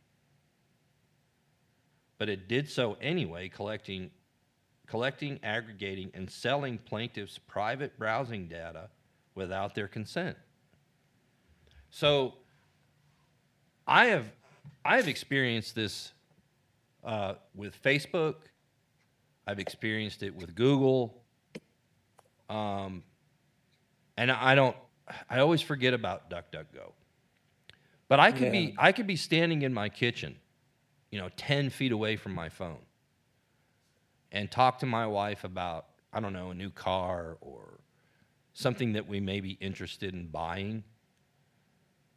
[2.18, 4.10] But it did so anyway, collecting
[4.92, 8.90] collecting, aggregating, and selling plaintiffs' private browsing data
[9.34, 10.36] without their consent.
[11.90, 12.34] So
[13.86, 14.26] I have
[14.84, 16.12] I have experienced this
[17.04, 18.34] uh, with Facebook.
[19.46, 21.22] I've experienced it with Google.
[22.50, 23.02] Um,
[24.16, 24.76] and I don't.
[25.28, 26.92] I always forget about DuckDuckGo.
[28.08, 28.50] But I could yeah.
[28.50, 30.36] be I could be standing in my kitchen,
[31.10, 32.84] you know, ten feet away from my phone,
[34.30, 37.80] and talk to my wife about I don't know a new car or
[38.52, 40.84] something that we may be interested in buying.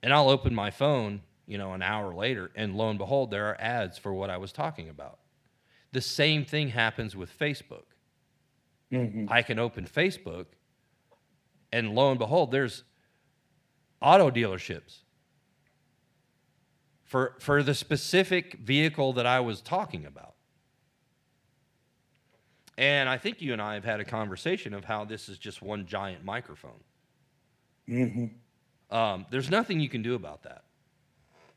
[0.03, 3.47] And I'll open my phone, you know, an hour later, and lo and behold, there
[3.47, 5.19] are ads for what I was talking about.
[5.93, 7.85] The same thing happens with Facebook.
[8.91, 9.27] Mm-hmm.
[9.29, 10.47] I can open Facebook,
[11.75, 12.85] and lo and behold, there's
[14.01, 14.99] auto dealerships
[17.03, 20.35] for, for the specific vehicle that I was talking about.
[22.77, 25.61] And I think you and I have had a conversation of how this is just
[25.61, 26.79] one giant microphone.
[27.89, 28.95] Mm-hmm.
[28.95, 30.63] Um, there's nothing you can do about that.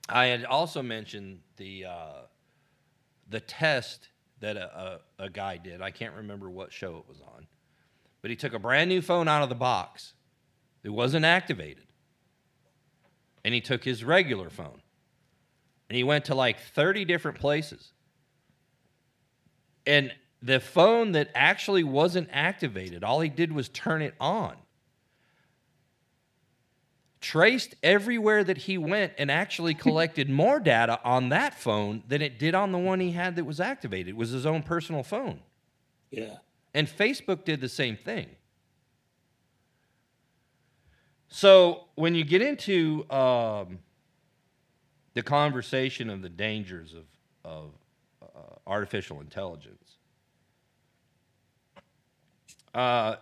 [0.09, 2.13] I had also mentioned the uh,
[3.29, 4.09] the test
[4.41, 5.81] that a, a, a guy did.
[5.81, 7.47] I can't remember what show it was on,
[8.29, 10.13] but he took a brand new phone out of the box.
[10.85, 11.87] It wasn't activated,
[13.43, 14.83] and he took his regular phone,
[15.89, 17.93] and he went to like thirty different places,
[19.87, 20.13] and
[20.43, 24.57] the phone that actually wasn't activated, all he did was turn it on
[27.23, 32.39] traced everywhere that he went and actually collected more data on that phone than it
[32.39, 34.09] did on the one he had that was activated.
[34.09, 35.41] It was his own personal phone.
[36.11, 36.37] Yeah.
[36.75, 38.29] And Facebook did the same thing.
[41.29, 43.81] So when you get into um,
[45.15, 47.05] the conversation of the dangers of,
[47.45, 47.71] of
[48.23, 49.97] uh, artificial intelligence,
[52.75, 53.17] uh,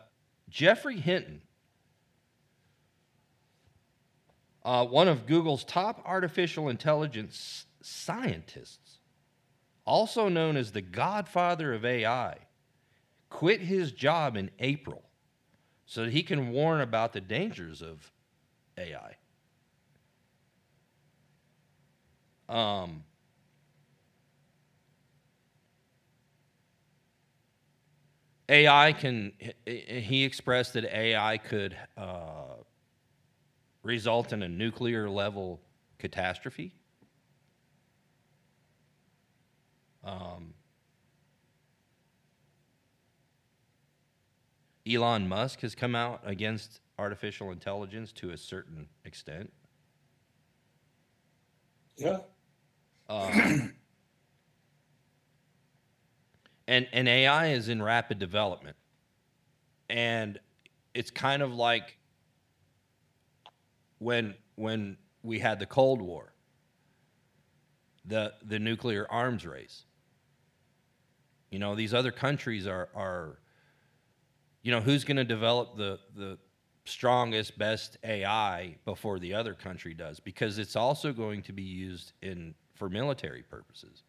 [0.49, 1.43] Geoffrey Hinton
[4.67, 8.99] uh, one of Google's top artificial intelligence scientists,
[9.85, 12.37] also known as the godfather of AI,
[13.37, 15.03] quit his job in April
[15.85, 18.11] so that he can warn about the dangers of
[18.79, 19.15] AI.
[22.49, 23.05] Um,
[28.49, 29.33] AI can,
[29.67, 32.55] he expressed that AI could uh,
[33.83, 35.61] result in a nuclear level
[35.99, 36.73] catastrophe.
[40.03, 40.55] Um,
[44.89, 49.53] Elon Musk has come out against artificial intelligence to a certain extent.
[51.97, 52.19] Yeah.
[53.09, 53.75] Um,
[56.69, 58.77] and and AI is in rapid development,
[59.89, 60.39] and
[60.95, 61.99] it's kind of like
[63.99, 66.33] when when we had the Cold War,
[68.05, 69.85] the the nuclear arms race.
[71.51, 73.39] You know, these other countries are are
[74.67, 76.37] you know, who's going to develop the the
[76.85, 82.13] strongest best AI before the other country does because it's also going to be used
[82.21, 84.03] in for military purposes.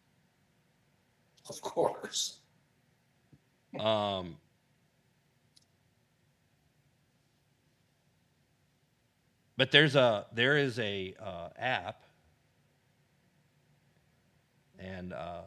[1.48, 2.40] Of course.
[3.78, 4.36] Um
[9.56, 12.02] But there's a there is a uh, app,
[14.78, 15.42] and uh,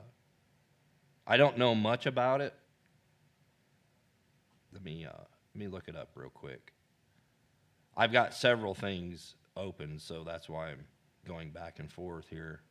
[1.26, 2.54] I don't know much about it.
[4.74, 5.12] Let me uh,
[5.54, 6.74] let me look it up real quick.
[7.96, 10.86] I've got several things open, so that's why I'm
[11.28, 12.62] going back and forth here.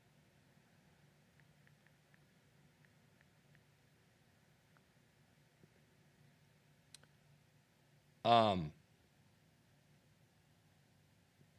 [8.24, 8.72] Um,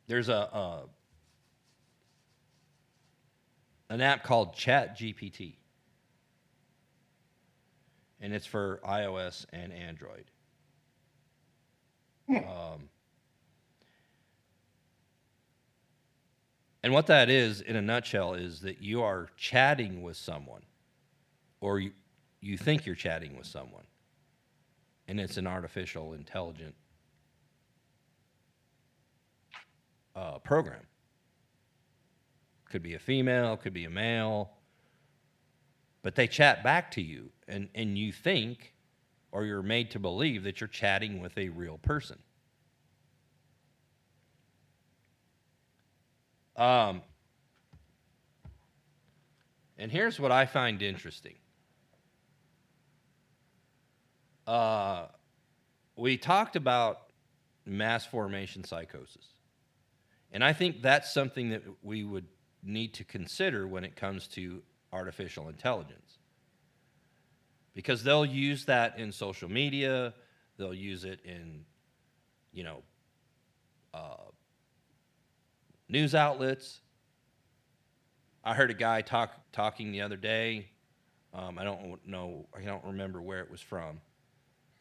[0.07, 0.83] there's a, a
[3.89, 5.55] an app called Chat GPT,
[8.19, 10.30] and it's for iOS and Android.
[12.37, 12.89] Um,
[16.83, 20.63] and what that is, in a nutshell, is that you are chatting with someone,
[21.59, 21.91] or you,
[22.39, 23.83] you think you're chatting with someone,
[25.07, 26.75] and it's an artificial intelligent
[30.15, 30.81] uh, program.
[32.69, 34.51] Could be a female, could be a male,
[36.01, 38.73] but they chat back to you, and, and you think
[39.31, 42.17] or you're made to believe that you're chatting with a real person.
[46.55, 47.01] Um,
[49.77, 51.35] and here's what I find interesting.
[54.45, 55.05] Uh,
[55.95, 57.11] we talked about
[57.65, 59.25] mass formation psychosis.
[60.31, 62.27] And I think that's something that we would
[62.63, 64.61] need to consider when it comes to
[64.93, 66.19] artificial intelligence.
[67.73, 70.13] Because they'll use that in social media,
[70.57, 71.65] they'll use it in,
[72.51, 72.83] you know,
[73.93, 74.29] uh,
[75.87, 76.81] news outlets.
[78.43, 80.69] I heard a guy talk talking the other day.
[81.33, 84.01] Um, I don't know, I don't remember where it was from,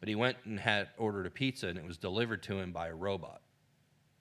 [0.01, 2.89] but he went and had ordered a pizza and it was delivered to him by
[2.89, 3.41] a robot.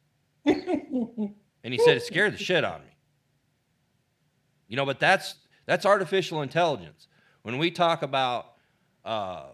[0.45, 2.91] and he said it scared the shit out of me.
[4.67, 7.07] You know, but that's that's artificial intelligence.
[7.41, 8.53] When we talk about
[9.05, 9.47] uh,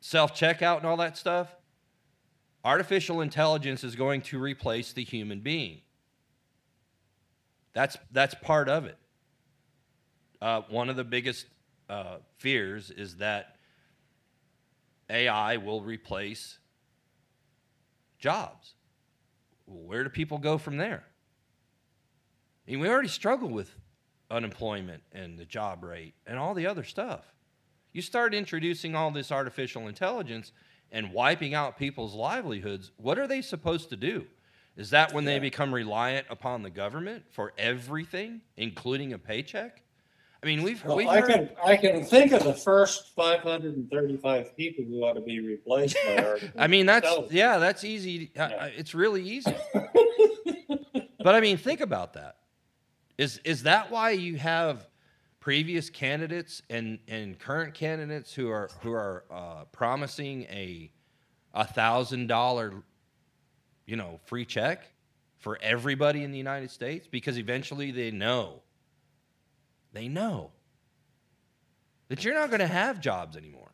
[0.00, 1.54] self checkout and all that stuff,
[2.64, 5.80] artificial intelligence is going to replace the human being.
[7.72, 8.98] That's that's part of it.
[10.40, 11.46] Uh, one of the biggest
[11.88, 13.56] uh, fears is that
[15.08, 16.58] AI will replace
[18.18, 18.74] jobs.
[19.66, 21.04] Where do people go from there?
[22.66, 23.74] I mean, we already struggle with
[24.30, 27.24] unemployment and the job rate and all the other stuff.
[27.92, 30.52] You start introducing all this artificial intelligence
[30.92, 32.92] and wiping out people's livelihoods.
[32.96, 34.26] What are they supposed to do?
[34.76, 39.82] Is that when they become reliant upon the government for everything, including a paycheck?
[40.42, 43.40] I mean, we've, Well, we've I heard, can, I can think of the first five
[43.40, 47.58] hundred and thirty-five people who ought to be replaced by artificial I mean, that's yeah,
[47.58, 48.30] that's easy.
[48.38, 48.64] Uh, Yeah.
[48.76, 49.54] It's really easy.
[51.18, 52.36] but I mean, think about that.
[53.18, 54.86] Is is that why you have
[55.40, 60.92] previous candidates and and current candidates who are who are uh, promising a
[61.52, 62.72] a thousand dollar,
[63.86, 64.92] you know, free check
[65.38, 68.62] for everybody in the United States because eventually they know.
[69.92, 70.52] They know
[72.08, 73.72] that you're not going to have jobs anymore.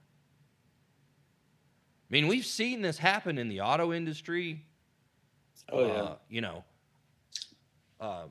[2.08, 4.64] I mean, we've seen this happen in the auto industry.
[5.70, 5.92] Oh, yeah.
[5.92, 6.64] uh, you know.
[8.00, 8.30] Um,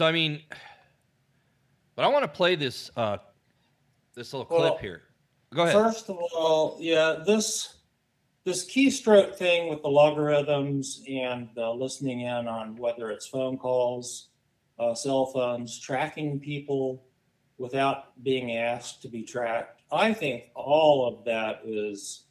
[0.00, 0.40] so I mean,
[1.94, 3.18] but I want to play this uh,
[4.14, 5.02] this little clip Well, here.
[5.54, 5.74] Go ahead.
[5.74, 7.80] First of all, yeah, this
[8.46, 14.30] this keystroke thing with the logarithms and uh, listening in on whether it's phone calls,
[14.78, 17.04] uh, cell phones, tracking people
[17.58, 19.82] without being asked to be tracked.
[19.92, 22.24] I think all of that is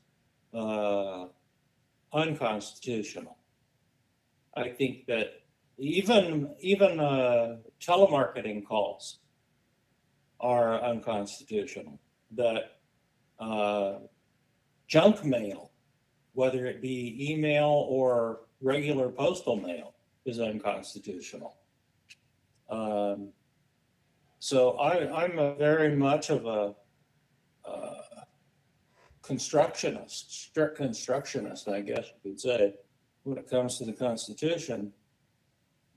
[0.55, 1.25] uh,
[2.13, 3.37] unconstitutional.
[4.57, 5.38] I think that
[5.79, 9.19] even even uh, telemarketing calls
[10.39, 11.99] are unconstitutional.
[12.31, 12.79] That
[13.39, 13.99] uh,
[14.87, 15.71] junk mail,
[16.33, 21.55] whether it be email or regular postal mail, is unconstitutional.
[22.69, 23.29] Um,
[24.39, 26.75] so I, I'm a very much of a
[27.65, 28.01] uh,
[29.21, 32.75] constructionist, strict constructionist, I guess you could say,
[33.23, 34.93] when it comes to the Constitution.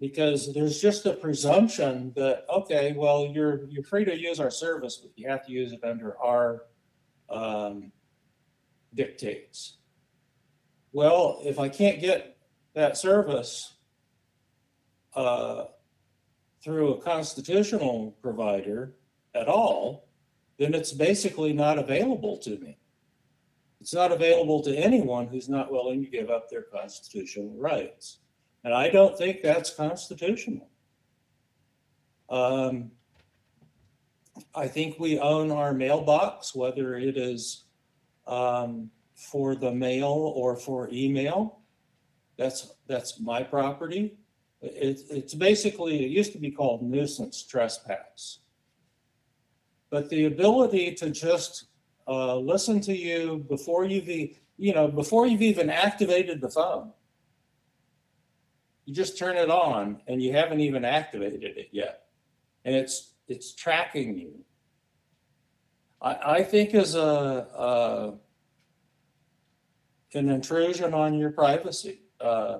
[0.02, 4.96] Because there's just a presumption that, okay, well, you're, you're free to use our service,
[4.96, 6.64] but you have to use it under our
[7.30, 7.92] um,
[8.92, 9.76] dictates.
[10.90, 12.36] Well, if I can't get
[12.74, 13.74] that service
[15.14, 15.66] uh,
[16.64, 18.94] through a constitutional provider
[19.36, 20.08] at all,
[20.58, 22.76] then it's basically not available to me.
[23.80, 28.18] It's not available to anyone who's not willing to give up their constitutional rights.
[28.64, 30.68] And I don't think that's constitutional.
[32.30, 32.90] Um,
[34.54, 37.64] I think we own our mailbox, whether it is
[38.26, 41.60] um, for the mail or for email.
[42.38, 44.16] That's that's my property.
[44.62, 48.38] It, it's basically it used to be called nuisance trespass.
[49.90, 51.66] But the ability to just
[52.08, 54.08] uh, listen to you before you've
[54.56, 56.92] you know before you've even activated the phone,
[58.92, 62.08] you just turn it on and you haven't even activated it yet,
[62.66, 64.44] and it's it's tracking you.
[66.02, 68.18] I, I think is a,
[70.12, 72.00] an intrusion on your privacy.
[72.20, 72.58] Uh,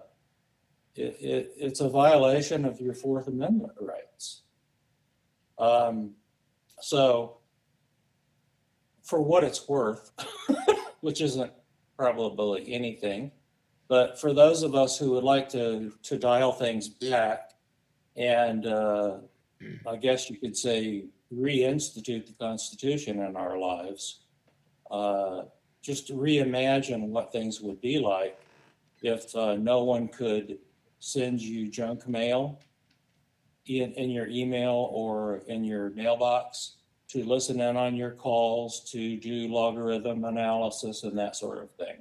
[0.95, 4.43] it, it, it's a violation of your Fourth Amendment rights.
[5.59, 6.13] Um,
[6.81, 7.41] so,
[9.03, 10.13] for what it's worth,
[11.03, 11.53] which isn't
[11.99, 13.33] probably anything,
[13.93, 17.51] but for those of us who would like to to dial things back
[18.17, 19.19] and uh,
[19.87, 24.21] I guess you could say reinstitute the Constitution in our lives,
[24.91, 25.43] uh,
[25.83, 28.41] just to reimagine what things would be like
[29.03, 30.57] if uh, no one could
[30.99, 32.61] send you junk mail
[33.67, 36.77] in, in your email or in your mailbox
[37.09, 41.99] to listen in on your calls, to do logarithm analysis and that sort of thing.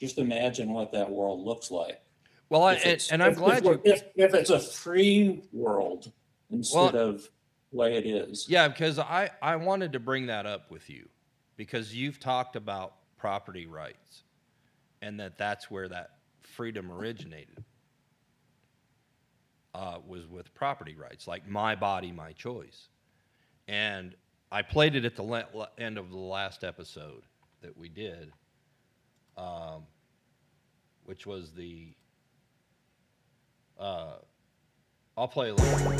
[0.00, 2.00] Just imagine what that world looks like.
[2.48, 3.80] well, I, and, and I'm if- glad if, you.
[3.84, 6.12] if, if it's a free world
[6.50, 7.28] instead of
[7.72, 8.46] way it is.
[8.48, 11.08] Yeah, because I, I wanted to bring that up with you
[11.56, 14.22] because you've talked about property rights
[15.02, 17.64] and that that's where that freedom originated
[19.74, 22.88] uh, was with property rights, like my body, my choice.
[23.66, 24.14] And
[24.50, 27.22] I played it at the end of the last episode
[27.60, 28.32] that we did,
[29.38, 29.86] um,
[31.04, 31.94] which was the.
[33.78, 34.16] Uh,
[35.16, 35.92] I'll play a little,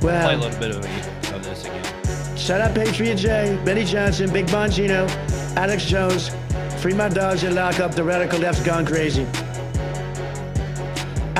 [0.00, 2.36] play a little bit of, of this again.
[2.36, 5.08] shut up, Patriot J, Benny Johnson, Big Bongino,
[5.56, 6.30] Alex Jones,
[6.80, 9.26] free my dogs and lock up the radical Left's gone crazy.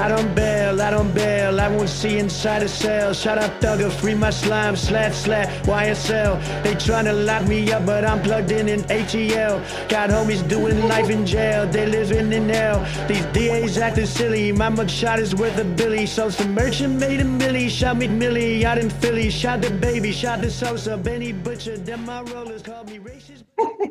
[0.01, 3.13] I don't bail, I don't bail, I won't see inside a cell.
[3.13, 6.41] Shut up, thugger, free my slime, slat, slat, YSL.
[6.63, 9.61] They tryna lock me up, but I'm plugged in in ATL.
[9.91, 12.81] Got homies doing life in jail, they living in hell.
[13.09, 16.07] These DAs acting silly, my mugshot is worth a billy.
[16.07, 19.29] So some merchant made a milli, shot McMillie out in Philly.
[19.29, 23.45] Shot the baby, shot the Sosa, Benny Butcher, them my rollers called me racist.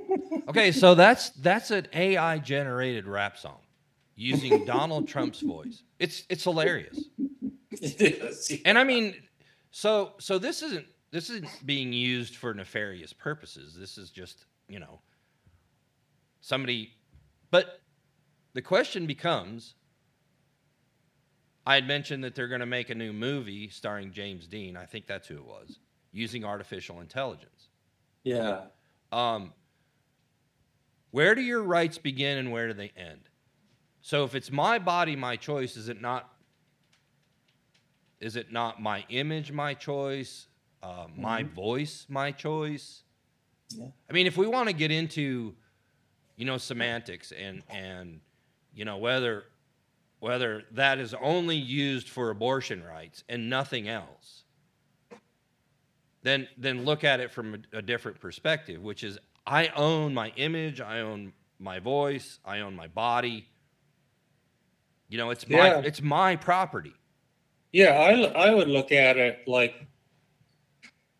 [0.49, 3.59] Okay, so that's that's an AI generated rap song
[4.19, 5.83] using Donald Trump's voice.
[5.97, 7.05] It's it's hilarious.
[8.65, 9.15] And I mean,
[9.71, 13.73] so so this isn't this isn't being used for nefarious purposes.
[13.79, 14.99] This is just, you know,
[16.41, 16.91] somebody
[17.51, 17.79] but
[18.53, 19.75] the question becomes
[21.65, 24.75] I had mentioned that they're going to make a new movie starring James Dean.
[24.75, 25.79] I think that's who it was,
[26.11, 27.69] using artificial intelligence.
[28.23, 28.63] Yeah.
[29.13, 29.53] Um,
[31.11, 33.28] where do your rights begin and where do they end?
[34.01, 36.33] So if it's my body, my choice, is it not?
[38.19, 40.47] Is it not my image, my choice?
[40.81, 43.03] Uh, my voice, my choice?
[43.69, 43.87] Yeah.
[44.09, 45.53] I mean, if we want to get into,
[46.37, 48.21] you know, semantics and and
[48.73, 49.43] you know whether
[50.19, 54.43] whether that is only used for abortion rights and nothing else,
[56.23, 60.29] then then look at it from a, a different perspective, which is I own my
[60.35, 63.48] image, I own my voice, I own my body.
[65.09, 65.81] You know, it's my Yeah.
[65.83, 66.93] it's my property.
[67.71, 69.85] Yeah, I, I would look at it like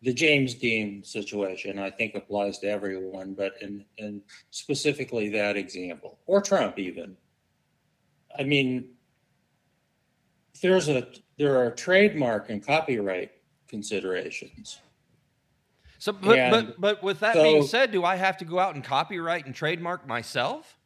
[0.02, 6.18] the James Dean situation, I think applies to everyone, but in, in specifically that example,
[6.26, 7.16] or Trump even.
[8.38, 8.88] I mean,
[10.62, 11.06] there's a,
[11.38, 13.32] there are trademark and copyright
[13.68, 14.78] considerations.
[15.98, 18.74] So, but And but but with that being said, do I have to go out
[18.74, 20.78] and copyright and trademark myself?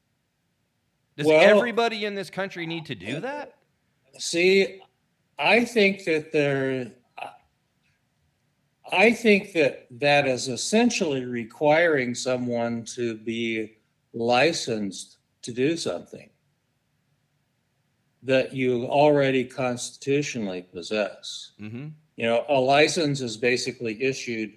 [1.16, 3.56] Does Well- everybody in this country need to do that?
[4.18, 4.80] See,
[5.38, 6.92] I think that there,
[8.90, 13.76] I think that that is essentially requiring someone to be
[14.12, 16.30] licensed to do something
[18.22, 21.52] that you already constitutionally possess.
[21.60, 21.88] Mm-hmm.
[22.16, 24.54] You know, a license is basically issued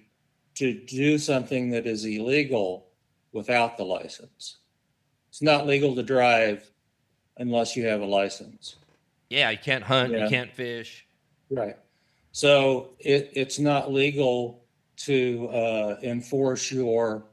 [0.54, 2.88] to do something that is illegal
[3.32, 4.57] without the license.
[5.28, 6.70] It's not legal to drive
[7.36, 8.76] unless you have a license.
[9.30, 10.24] Yeah, you can't hunt, Yeah.
[10.24, 11.06] you can't fish.
[11.50, 11.76] Right.
[12.32, 14.64] So it, it's not legal
[14.98, 17.26] to uh, enforce your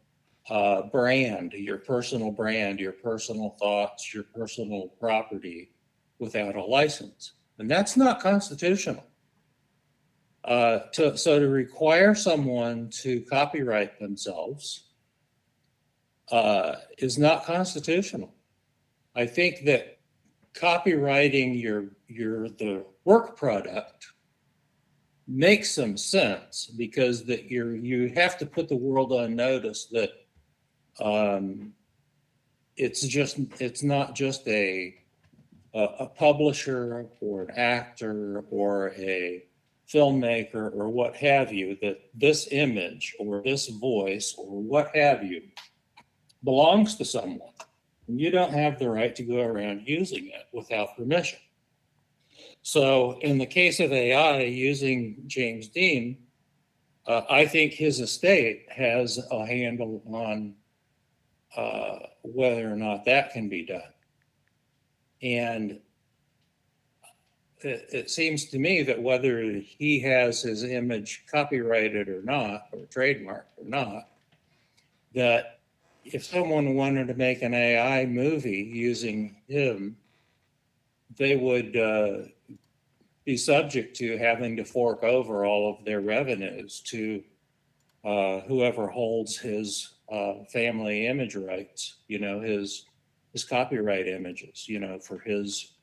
[0.49, 5.71] uh, brand, your personal brand, your personal thoughts, your personal property
[6.19, 7.33] without a license.
[7.57, 9.03] And that's not constitutional.
[10.43, 14.84] Uh, to, so to require someone to copyright themselves
[16.31, 18.33] uh, is not constitutional.
[19.15, 19.99] I think that
[20.53, 24.07] copywriting your your the work product
[25.27, 30.11] makes some sense because that you're you have to put the world on notice that
[30.99, 31.73] um,
[32.77, 34.95] it's just it's not just a
[35.73, 39.43] a publisher or an actor or a
[39.93, 45.41] filmmaker or what have you that this image or this voice or what have you
[46.43, 47.53] belongs to someone
[48.07, 51.39] and you don't have the right to go around using it without permission
[52.65, 56.17] so in the case of AI using James Dean,
[57.05, 60.55] uh, I think his estate has a handle on
[61.55, 63.93] uh, whether or not that can be done.
[65.21, 65.79] And
[67.59, 72.79] it, it seems to me that whether he has his image copyrighted or not, or
[72.87, 74.09] trademarked or not,
[75.13, 75.54] that
[76.05, 79.97] if someone wanted to make an AI movie using him,
[81.17, 82.17] they would uh,
[83.25, 87.23] be subject to having to fork over all of their revenues to
[88.03, 92.85] uh, whoever holds his uh, family image rights, you know, his
[93.33, 95.73] his copyright images, you know, for his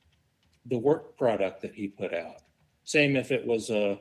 [0.67, 2.37] the work product that he put out.
[2.85, 3.99] Same if it was a,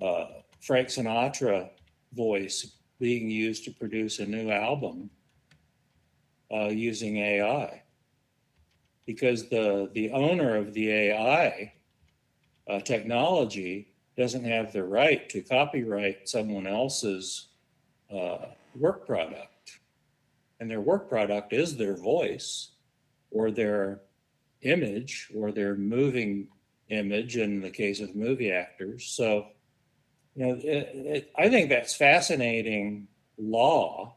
[0.00, 0.26] a
[0.60, 1.70] Frank Sinatra
[2.12, 5.10] voice being used to produce a new album
[6.52, 7.82] uh, using AI,
[9.06, 11.72] because the the owner of the AI
[12.68, 17.48] uh, technology doesn't have the right to copyright someone else's
[18.12, 19.80] uh, work product.
[20.58, 22.70] And their work product is their voice
[23.30, 24.00] or their
[24.62, 26.48] image or their moving
[26.88, 29.04] image in the case of movie actors.
[29.04, 29.48] So,
[30.34, 34.14] you know, it, it, I think that's fascinating law.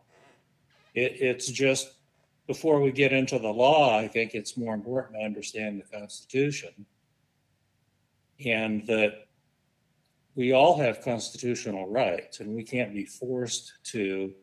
[0.94, 1.90] It, it's just
[2.50, 6.84] before we get into the law, I think it's more important to understand the Constitution
[8.44, 9.28] and that
[10.34, 14.34] we all have constitutional rights and we can't be forced to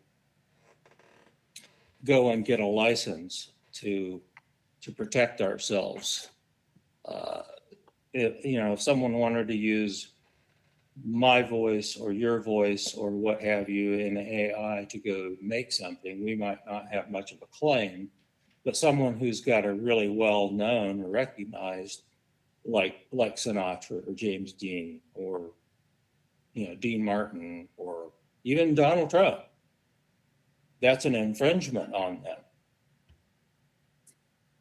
[2.05, 4.23] go and get a license to
[4.83, 6.29] to protect ourselves.
[7.05, 7.43] Uh,
[8.13, 10.13] if you know, if someone wanted to use
[11.05, 15.73] my voice or your voice or what have you in the AI to go make
[15.73, 18.09] something, we might not have much of a claim.
[18.65, 22.03] But someone who's got a really well known or recognized,
[22.65, 25.51] like like Sinatra or James Dean or
[26.55, 28.11] you know Dean Martin or
[28.43, 29.41] even Donald Trump,
[30.83, 32.39] that's an infringement on them.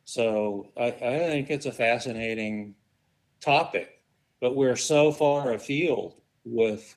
[0.04, 2.76] So I, I think it's a fascinating
[3.42, 4.02] topic,
[4.40, 6.14] but we're so far afield
[6.46, 6.96] with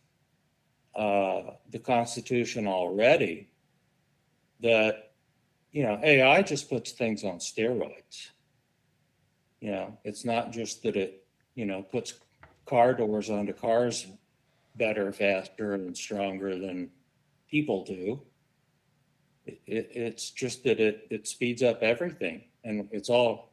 [0.94, 3.48] uh, the Constitution already
[4.60, 5.12] that,
[5.72, 8.28] you know, AI just puts things on steroids.
[9.60, 12.14] You know, it's not just that it, you know, puts
[12.66, 14.06] car doors onto cars
[14.76, 16.90] better, faster, and stronger than
[17.50, 18.22] people do.
[19.46, 23.47] It, it, it's just that it, it speeds up everything and it's all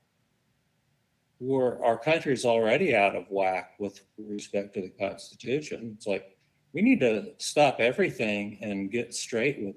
[1.39, 5.93] we're our country's already out of whack with respect to the constitution.
[5.95, 6.37] It's like
[6.73, 9.75] we need to stop everything and get straight with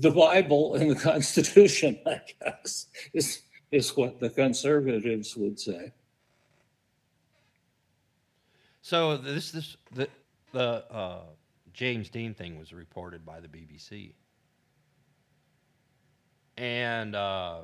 [0.00, 3.42] the bible and the constitution i guess is
[3.72, 5.92] is what the conservatives would say.
[8.82, 10.08] So this this the
[10.52, 11.22] the uh,
[11.72, 14.12] James Dean thing was reported by the BBC,
[16.56, 17.62] and uh,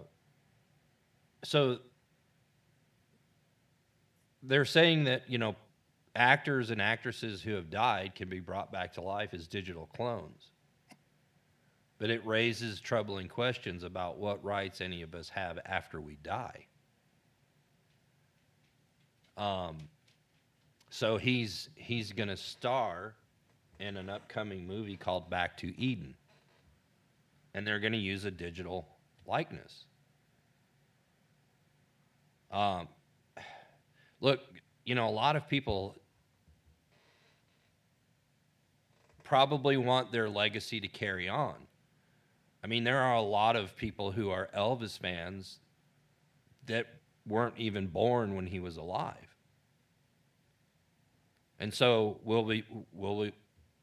[1.44, 1.78] so
[4.42, 5.56] they're saying that you know
[6.14, 10.50] actors and actresses who have died can be brought back to life as digital clones.
[11.98, 16.66] But it raises troubling questions about what rights any of us have after we die.
[19.36, 19.78] Um,
[20.90, 23.14] so he's he's going to star
[23.80, 26.14] in an upcoming movie called Back to Eden.
[27.54, 28.88] And they're going to use a digital
[29.26, 29.84] likeness.
[32.50, 32.88] Um,
[34.22, 34.40] look,
[34.86, 35.96] you know, a lot of people
[39.24, 41.56] probably want their legacy to carry on.
[42.64, 45.58] I mean, there are a lot of people who are Elvis fans
[46.66, 46.86] that
[47.26, 49.36] weren't even born when he was alive.
[51.58, 53.32] And so will we will we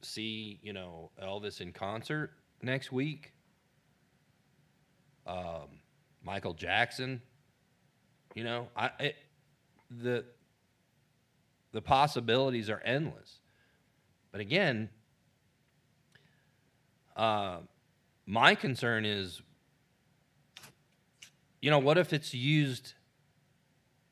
[0.01, 2.31] see, you know, Elvis in concert
[2.61, 3.33] next week?
[5.27, 5.81] Um,
[6.23, 7.21] Michael Jackson,
[8.35, 9.15] you know, I it,
[9.89, 10.25] the
[11.71, 13.39] the possibilities are endless.
[14.31, 14.89] But again,
[17.15, 17.57] uh,
[18.25, 19.41] my concern is,
[21.61, 22.93] you know, what if it's used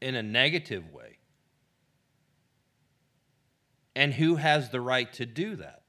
[0.02, 1.18] in a negative way?
[3.96, 5.82] And who has the right to do that?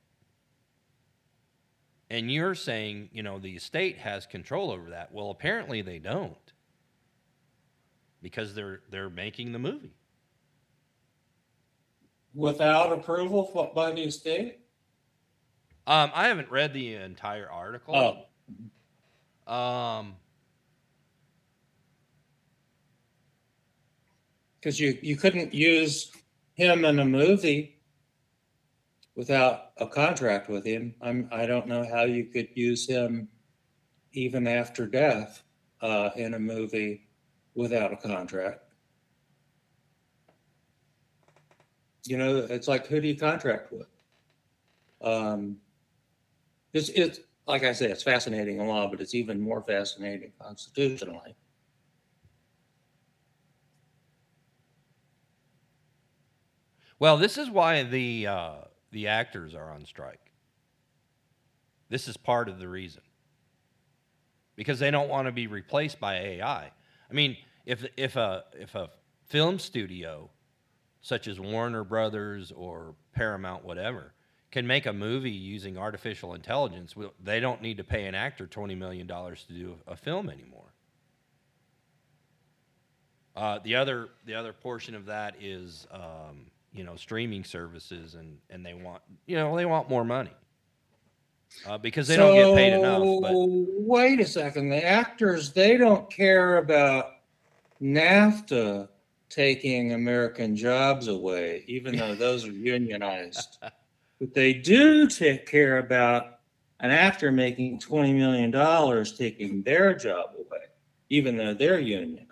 [2.10, 5.12] And you're saying, you know, the estate has control over that.
[5.12, 6.52] Well, apparently they don't.
[8.22, 9.94] Because they're they're making the movie.
[12.34, 14.60] without approval by the estate
[15.86, 17.94] Um, I haven't read the entire article.
[19.48, 20.16] oh Um,
[24.60, 26.12] because you you couldn't use
[26.54, 27.80] him in a movie
[29.16, 30.94] without a contract with him.
[31.00, 33.28] I'm I don't know how you could use him
[34.12, 35.42] even after death
[35.80, 37.07] uh, in a movie
[37.58, 38.62] without a contract.
[42.06, 43.88] You know, it's like who do you contract with?
[45.02, 45.56] Um,
[46.72, 51.34] it's it's like I say, it's fascinating in law, but it's even more fascinating constitutionally.
[57.00, 58.54] well, this is why the uh,
[58.92, 60.32] the actors are on strike.
[61.88, 63.02] This is part of the reason.
[64.54, 66.72] Because they don't want to be replaced by AI.
[67.10, 67.36] I mean,
[67.68, 68.88] if if a if a
[69.26, 70.30] film studio
[71.02, 74.14] such as Warner Brothers or Paramount whatever
[74.50, 78.74] can make a movie using artificial intelligence, they don't need to pay an actor 20
[78.74, 80.72] million dollars to do a film anymore.
[83.36, 88.38] Uh, the other the other portion of that is um, you know streaming services and
[88.48, 90.32] and they want you know they want more money
[91.66, 93.02] uh, because they don't get paid enough.
[93.20, 97.17] But Wait a second, the actors, they don't care about
[97.82, 98.88] NAFTA
[99.28, 103.58] taking American jobs away, even though those are unionized.
[104.20, 106.40] But they do take care about
[106.80, 110.64] and after making twenty million dollars taking their job away,
[111.08, 112.28] even though they're unionized.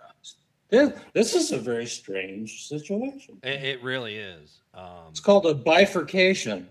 [0.69, 3.39] This, this is a very strange situation.
[3.41, 4.59] It, it really is.
[4.73, 6.67] Um, It's called a bifurcation.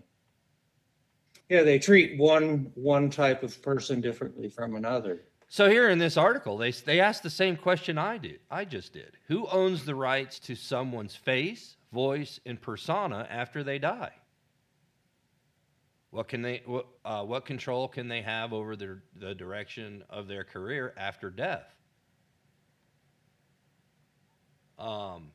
[1.48, 5.22] Yeah, they treat one, one type of person differently from another.
[5.48, 8.40] So here in this article, they they asked the same question I did.
[8.50, 9.16] I just did.
[9.28, 14.12] Who owns the rights to someone's face, voice, and persona after they die?
[16.10, 16.62] What can they?
[16.66, 21.30] What, uh, what control can they have over their the direction of their career after
[21.30, 21.74] death?
[24.78, 25.30] Um,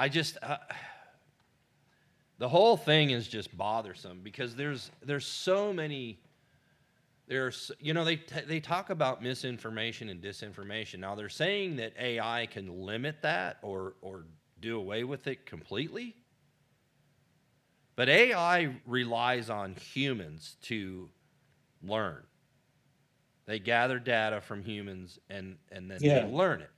[0.00, 0.58] I just uh,
[2.38, 6.20] the whole thing is just bothersome because there's there's so many
[7.26, 11.00] there's you know they t- they talk about misinformation and disinformation.
[11.00, 14.26] Now they're saying that AI can limit that or or
[14.60, 16.14] do away with it completely.
[17.96, 21.10] But AI relies on humans to
[21.82, 22.22] learn.
[23.46, 26.20] They gather data from humans and and then Yeah.
[26.24, 26.77] they learn it.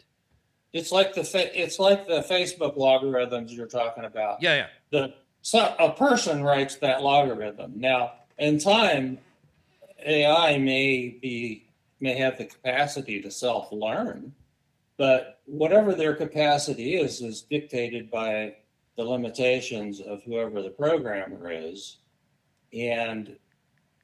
[0.73, 4.41] It's like the, fa- it's like the Facebook logarithms you're talking about.
[4.41, 4.67] Yeah, yeah.
[4.91, 7.73] the so a person writes that logarithm.
[7.77, 9.19] Now, in time,
[10.05, 11.67] AI may be
[12.01, 14.33] may have the capacity to self-learn,
[14.97, 18.55] but whatever their capacity is is dictated by
[18.97, 21.99] the limitations of whoever the programmer is,
[22.73, 23.37] and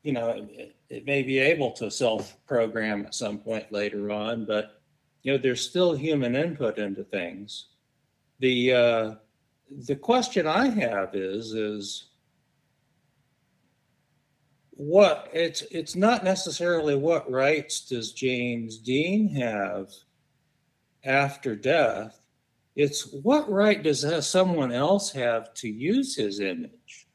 [0.02, 4.75] you know it, it may be able to self-program at some point later on, but
[5.26, 7.66] you know there's still human input into things.
[8.38, 9.14] The uh,
[9.86, 12.10] the question I have is is
[14.70, 19.88] what it's it's not necessarily what rights does James Dean have
[21.02, 22.20] after death.
[22.76, 27.08] It's what right does uh, someone else have to use his image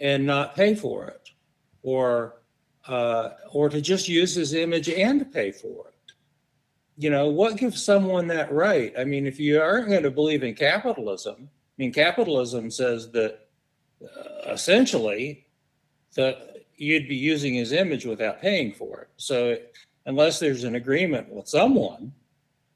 [0.00, 1.30] and not pay for it,
[1.82, 2.42] or
[2.88, 5.89] uh, or to just use his image and pay for it
[7.00, 8.92] you know, what gives someone that right?
[8.98, 13.48] I mean, if you aren't going to believe in capitalism, I mean, capitalism says that
[14.04, 15.46] uh, essentially
[16.14, 19.08] that you'd be using his image without paying for it.
[19.16, 19.56] So
[20.04, 22.12] unless there's an agreement with someone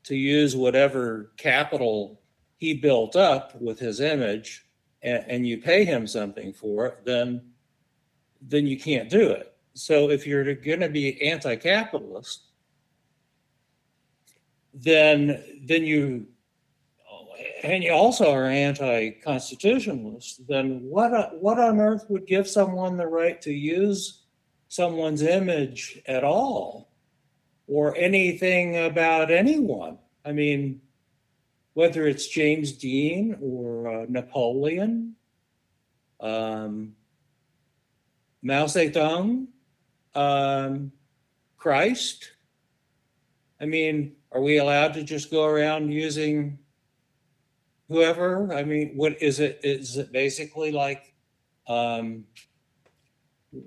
[0.04, 2.18] to use whatever capital
[2.56, 4.64] he built up with his image
[5.02, 7.42] and, and you pay him something for it, then
[8.40, 9.54] then you can't do it.
[9.74, 12.44] So if you're going to be anti-capitalist,
[14.74, 16.26] then then you
[17.62, 23.40] and you also are anti-constitutionalist then what what on earth would give someone the right
[23.40, 24.22] to use
[24.68, 26.90] someone's image at all
[27.66, 29.98] or anything about anyone?
[30.24, 30.80] I mean
[31.74, 35.14] whether it's james dean or uh, napoleon
[36.20, 36.94] um,
[38.42, 39.46] mao zedong
[40.14, 40.92] um,
[41.56, 42.30] christ.
[43.60, 46.58] I mean are we allowed to just go around using
[47.88, 48.52] whoever?
[48.52, 49.60] I mean, what is it?
[49.62, 51.14] Is it basically like,
[51.68, 52.24] um,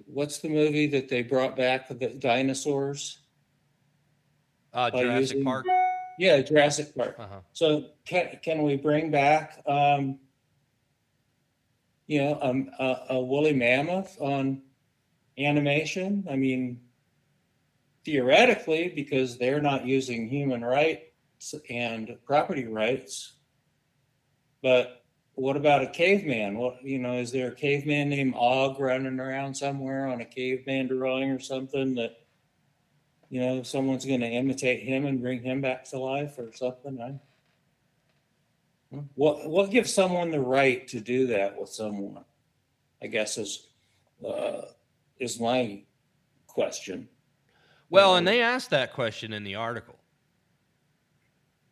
[0.06, 3.20] what's the movie that they brought back with the dinosaurs?
[4.74, 5.66] Uh, By Jurassic using- Park.
[6.20, 7.16] Yeah, Jurassic Park.
[7.18, 7.40] Uh-huh.
[7.54, 10.20] So can can we bring back, um,
[12.08, 14.64] you know, um, a, a woolly mammoth on
[15.38, 16.26] animation?
[16.30, 16.82] I mean,
[18.08, 23.34] theoretically, because they're not using human rights and property rights.
[24.64, 25.04] But
[25.36, 26.58] what about a caveman?
[26.58, 30.88] What you know, is there a caveman named Og running around somewhere on a caveman
[30.88, 32.14] drawing or something that
[33.30, 37.02] you know someone's going to imitate him and bring him back to life or something?
[37.02, 37.20] I,
[39.16, 42.24] what what gives someone the right to do that with someone?
[43.04, 43.68] I guess is
[44.26, 44.62] uh,
[45.20, 45.84] is my
[46.48, 47.10] question.
[47.90, 49.96] Well, and they asked that question in the article.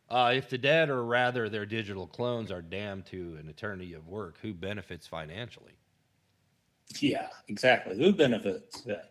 [0.10, 4.08] Uh, if the dead, or rather their digital clones, are damned to an eternity of
[4.08, 5.74] work, who benefits financially?
[7.00, 7.98] Yeah, exactly.
[7.98, 9.02] Who benefits Yeah.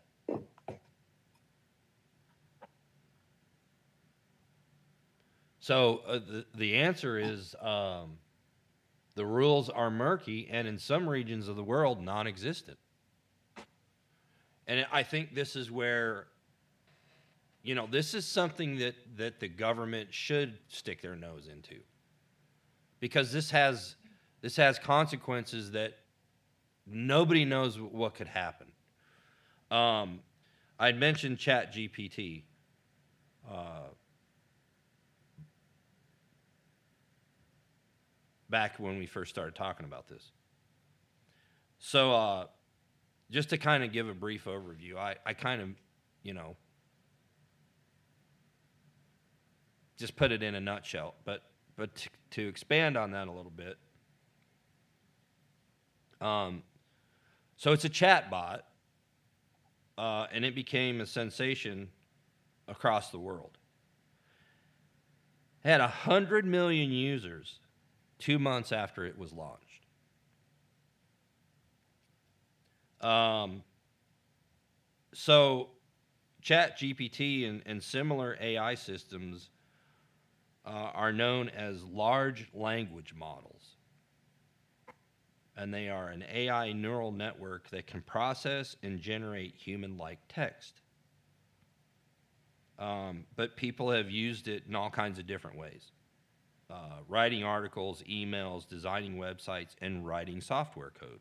[5.58, 8.18] So uh, the the answer is um,
[9.14, 12.76] the rules are murky, and in some regions of the world, non-existent.
[14.66, 16.26] And I think this is where,
[17.64, 21.80] you know, this is something that that the government should stick their nose into,
[23.00, 23.96] because this has
[24.42, 25.94] this has consequences that
[26.86, 28.66] nobody knows what could happen.
[29.70, 30.20] Um,
[30.78, 32.42] I'd mentioned Chat GPT.
[33.50, 33.88] Uh,
[38.50, 40.30] back when we first started talking about this.
[41.78, 42.46] So, uh,
[43.30, 45.70] just to kind of give a brief overview, I, I kind of,
[46.22, 46.56] you know,
[49.96, 51.14] just put it in a nutshell.
[51.24, 51.42] But
[51.76, 53.76] but to, to expand on that a little bit,
[56.20, 56.62] um,
[57.56, 58.64] so it's a chat bot,
[59.98, 61.88] uh, and it became a sensation
[62.68, 63.58] across the world.
[65.64, 67.58] It had hundred million users
[68.18, 69.86] two months after it was launched.
[73.00, 73.62] Um,
[75.12, 75.70] so,
[76.40, 79.50] Chat GPT and, and similar AI systems
[80.66, 83.76] uh, are known as large language models.
[85.56, 90.80] And they are an AI neural network that can process and generate human like text.
[92.78, 95.92] Um, but people have used it in all kinds of different ways
[96.70, 101.20] uh, writing articles, emails, designing websites, and writing software code.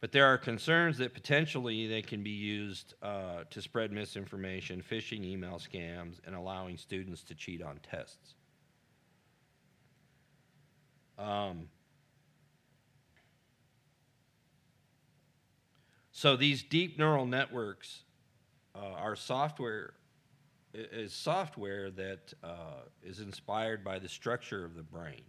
[0.00, 5.24] But there are concerns that potentially they can be used uh, to spread misinformation, phishing
[5.24, 8.34] email scams, and allowing students to cheat on tests.
[11.18, 11.68] Um,
[16.12, 18.04] so these deep neural networks
[18.74, 19.92] uh, are software
[20.72, 25.22] is software that uh, is inspired by the structure of the brain.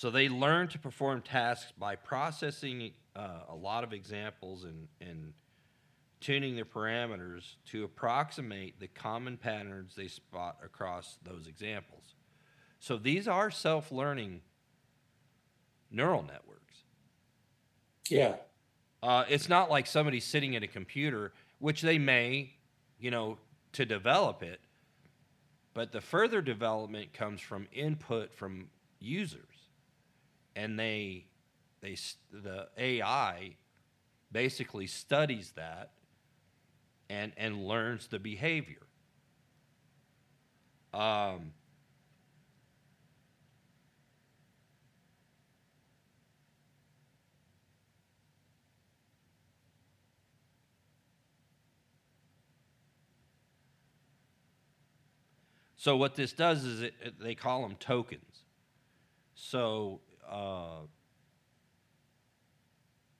[0.00, 5.34] So they learn to perform tasks by processing uh, a lot of examples and, and
[6.22, 12.14] tuning their parameters to approximate the common patterns they spot across those examples.
[12.78, 14.40] So these are self learning
[15.90, 16.76] neural networks.
[18.08, 18.36] Yeah.
[19.02, 22.54] Uh, it's not like somebody sitting at a computer, which they may,
[22.98, 23.36] you know,
[23.74, 24.60] to develop it,
[25.74, 29.49] but the further development comes from input from users
[30.56, 31.26] and they
[31.80, 31.96] they
[32.32, 33.56] the AI
[34.32, 35.90] basically studies that
[37.08, 38.82] and and learns the behavior.
[40.92, 41.52] Um,
[55.76, 58.44] so what this does is it, they call them tokens.
[59.34, 60.00] So
[60.30, 60.80] uh,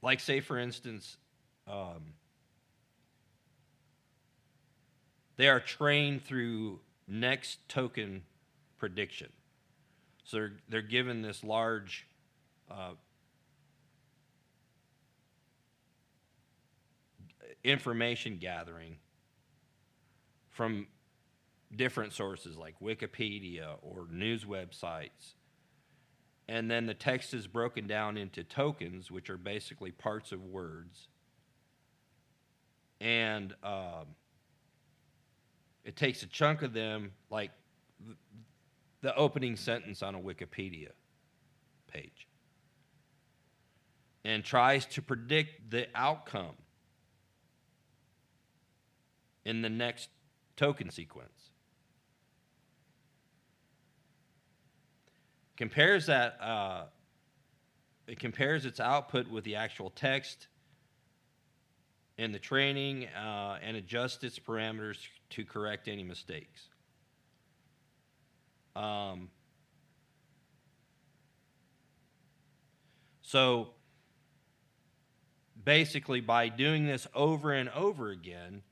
[0.02, 1.16] like say for instance
[1.66, 2.14] um,
[5.36, 8.22] they are trained through next token
[8.78, 9.28] prediction.
[10.24, 12.06] So they're, they're given this large
[12.70, 12.92] uh,
[17.64, 18.96] information gathering
[20.50, 20.86] from
[21.74, 25.34] different sources like wikipedia or news websites
[26.50, 31.06] and then the text is broken down into tokens, which are basically parts of words.
[33.00, 34.06] And um,
[35.84, 37.52] it takes a chunk of them, like
[39.00, 40.88] the opening sentence on a Wikipedia
[41.86, 42.26] page,
[44.24, 46.56] and tries to predict the outcome
[49.44, 50.08] in the next
[50.56, 51.39] token sequence.
[55.60, 56.84] Compares that uh,
[58.06, 60.46] it compares its output with the actual text
[62.16, 64.96] in the training uh, and adjusts its parameters
[65.28, 66.62] to correct any mistakes.
[68.74, 69.28] Um,
[73.20, 73.74] so
[75.62, 78.62] basically, by doing this over and over again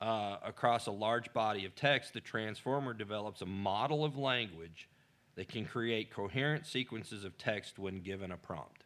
[0.00, 4.88] uh, across a large body of text, the transformer develops a model of language
[5.36, 8.84] that can create coherent sequences of text when given a prompt.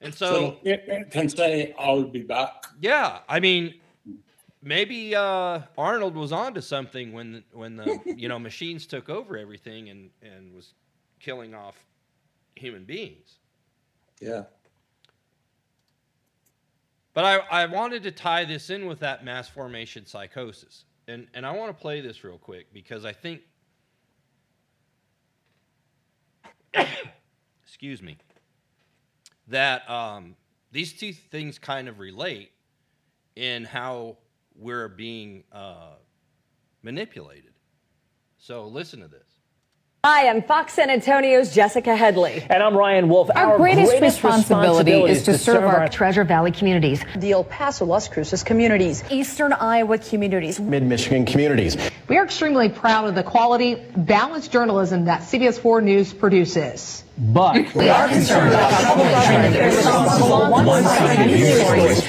[0.00, 2.66] And so, So it, it can say, I'll be back.
[2.80, 3.74] yeah, I mean,
[4.62, 9.88] maybe uh, Arnold was onto something when when the you know machines took over everything
[9.90, 10.74] and and was
[11.20, 11.76] killing off
[12.56, 13.38] human beings.
[14.20, 14.44] Yeah.
[17.14, 20.84] But I, I wanted to tie this in with that mass formation psychosis.
[21.06, 23.42] And and I want to play this real quick because I think
[27.62, 28.16] excuse me
[29.48, 30.36] that um,
[30.72, 32.52] these two things kind of relate
[33.36, 34.16] in how
[34.56, 35.96] we're being uh,
[36.82, 37.52] manipulated.
[38.38, 39.33] So listen to this.
[40.04, 42.44] Hi, I'm Fox San Antonio's Jessica Headley.
[42.50, 43.30] And I'm Ryan Wolf.
[43.34, 48.42] Our, greatest, responsibility, is to serve our Treasure Valley communities, the El Paso, Las Cruces
[48.42, 51.78] communities, Eastern Iowa communities, Mid Michigan communities.
[52.06, 57.03] We are extremely proud of the quality, balanced journalism that CBS 4 News produces.
[57.16, 58.72] But we are concerned about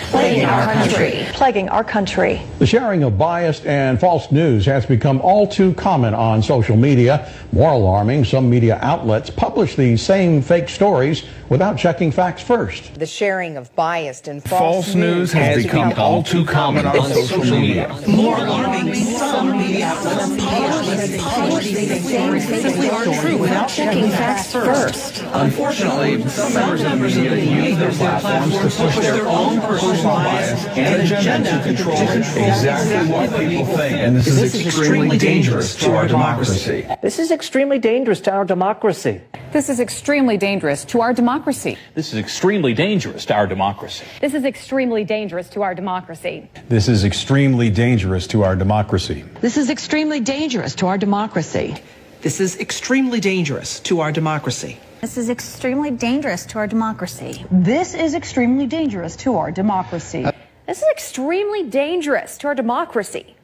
[0.09, 1.27] plaguing our country.
[1.33, 2.41] Plaguing our country.
[2.57, 7.31] The sharing of biased and false news has become all too common on social media.
[7.51, 12.95] More alarming, some media outlets publish these same fake stories without checking facts first.
[12.95, 16.87] The sharing of biased and false, false news has, has become, become all too common
[16.87, 17.95] on social media.
[18.07, 24.94] More alarming, some media outlets publish these same fake stories without checking facts first.
[25.33, 30.65] Unfortunately, some members of the media use their platforms to push their own personal bias
[30.67, 33.93] and agenda to control exactly what people think.
[33.97, 36.87] And this, is extremely dangerous to our democracy.
[37.01, 39.21] This is extremely dangerous to our democracy.
[39.51, 41.77] This is extremely dangerous to our democracy.
[41.93, 44.05] This is extremely dangerous to our democracy.
[44.19, 46.49] This is extremely dangerous to our democracy.
[46.67, 49.25] This is extremely dangerous to our democracy.
[49.41, 51.75] This is extremely dangerous to our democracy.
[52.21, 54.79] This is extremely dangerous to our democracy.
[55.01, 57.45] This is extremely dangerous to our democracy.
[57.51, 60.25] This is extremely dangerous to our democracy.
[60.65, 63.35] This is extremely dangerous to our democracy.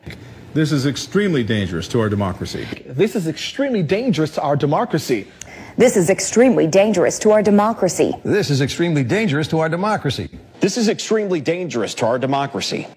[0.53, 2.67] This is extremely dangerous to our democracy.
[2.85, 5.27] This is extremely dangerous to our democracy.
[5.77, 8.13] This is extremely dangerous to our democracy.
[8.23, 10.29] This is extremely dangerous to our democracy.
[10.59, 12.87] This is extremely dangerous to our democracy.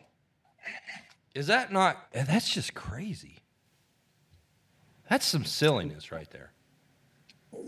[1.34, 1.98] Is that not?
[2.14, 3.38] Eh, that's just crazy.
[5.10, 6.53] That's some silliness right there.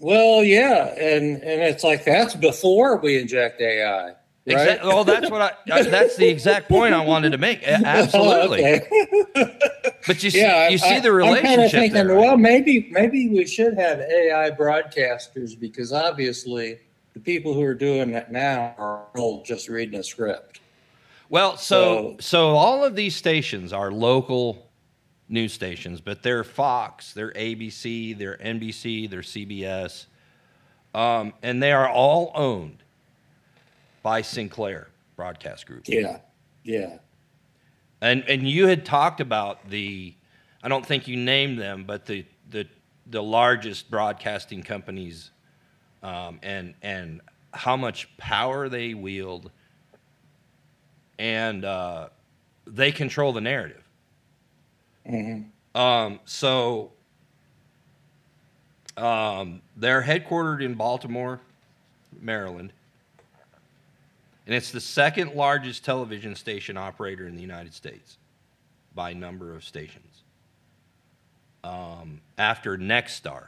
[0.01, 4.05] Well, yeah, and and it's like that's before we inject AI.
[4.05, 4.17] Right?
[4.47, 4.89] Exactly.
[4.89, 5.73] Well, that's what I.
[5.73, 7.63] Uh, that's the exact point I wanted to make.
[7.67, 8.65] Oh, absolutely.
[8.65, 9.59] okay.
[10.07, 11.51] but you see, yeah, you see the relationship.
[11.51, 12.27] I'm kind of thinking, there, right?
[12.27, 16.79] well, maybe maybe we should have AI broadcasters because obviously
[17.15, 20.61] the people who are doing that now are old, just reading a script.
[21.29, 24.66] Well, so so, so all of these stations are local
[25.29, 30.07] news stations, but they're Fox, they're ABC, they're NBC, they're CBS,
[30.95, 32.83] um, and they are all owned
[34.03, 35.85] by Sinclair Broadcast Group.
[35.89, 36.19] Yeah,
[36.63, 36.99] yeah.
[38.01, 40.15] And and you had talked about the,
[40.63, 42.67] I don't think you named them, but the the
[43.07, 45.31] the largest broadcasting companies,
[46.03, 47.21] um, and and
[47.53, 49.51] how much power they wield,
[51.19, 52.09] and uh,
[52.67, 53.86] they control the narrative.
[55.09, 55.81] Mm-hmm.
[55.81, 56.93] Um, so
[58.97, 61.41] um, they're headquartered in Baltimore,
[62.21, 62.73] Maryland.
[64.47, 68.17] And it's the second largest television station operator in the United States
[68.95, 70.23] by number of stations
[71.65, 73.47] um, after Nexstar.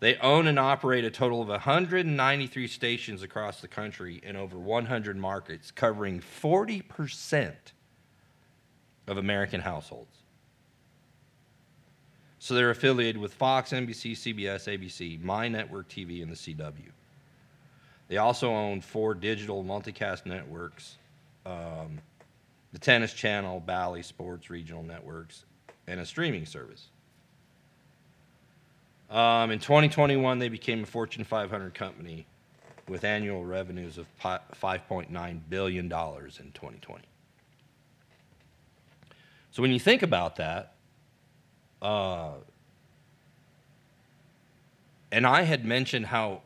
[0.00, 5.16] They own and operate a total of 193 stations across the country in over 100
[5.16, 7.52] markets, covering 40%
[9.06, 10.16] of American households.
[12.38, 16.90] So they're affiliated with Fox, NBC, CBS, ABC, My Network TV, and the CW.
[18.08, 20.96] They also own four digital multicast networks
[21.46, 22.00] um,
[22.72, 25.44] the Tennis Channel, Bally Sports Regional Networks,
[25.86, 26.88] and a streaming service.
[29.10, 32.26] Um, in 2021, they became a Fortune 500 company
[32.88, 37.02] with annual revenues of $5.9 billion in 2020.
[39.52, 40.74] So when you think about that,
[41.80, 42.30] uh,
[45.12, 46.40] and I had mentioned how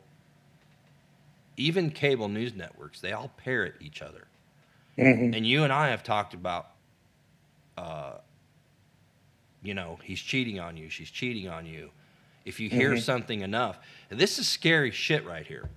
[1.55, 4.27] even cable news networks, they all parrot each other.
[4.97, 5.33] Mm-hmm.
[5.33, 6.67] And you and I have talked about,
[7.77, 8.15] uh,
[9.63, 11.91] you know, he's cheating on you, she's cheating on you.
[12.45, 12.99] If you hear mm-hmm.
[12.99, 13.79] something enough,
[14.09, 15.69] this is scary shit right here.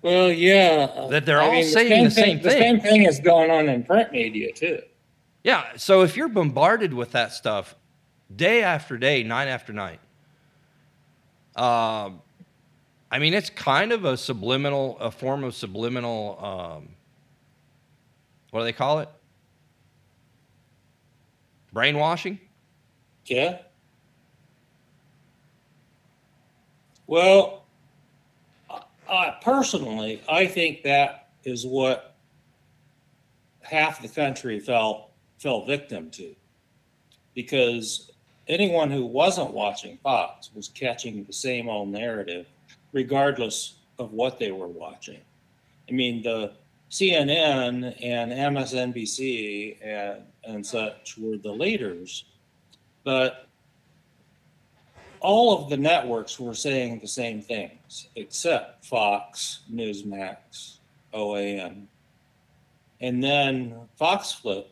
[0.00, 1.08] Well, yeah.
[1.10, 2.42] That they're I all mean, saying the same, the same thing.
[2.42, 4.80] The same thing is going on in print media, too.
[5.42, 5.76] Yeah.
[5.76, 7.74] So if you're bombarded with that stuff
[8.34, 10.00] day after day, night after night,
[11.56, 12.10] uh,
[13.10, 16.88] I mean, it's kind of a subliminal, a form of subliminal, um,
[18.50, 19.08] what do they call it?
[21.72, 22.38] Brainwashing?
[23.26, 23.58] Yeah.
[27.06, 27.64] Well,
[29.10, 32.14] I, personally, I think that is what
[33.60, 35.11] half the country felt
[35.42, 36.34] fell victim to
[37.34, 38.12] because
[38.46, 42.46] anyone who wasn't watching Fox was catching the same old narrative,
[42.92, 45.20] regardless of what they were watching.
[45.88, 46.52] I mean, the
[46.90, 52.24] CNN and MSNBC and, and such were the leaders,
[53.02, 53.48] but
[55.20, 60.78] all of the networks were saying the same things, except Fox, Newsmax,
[61.14, 61.86] OAN.
[63.00, 64.71] And then Fox flipped.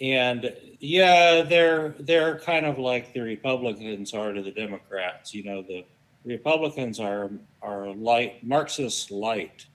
[0.00, 5.34] And yeah, they're they're kind of like the Republicans are to the Democrats.
[5.34, 5.84] You know, the
[6.24, 7.30] Republicans are
[7.62, 9.66] are light Marxist light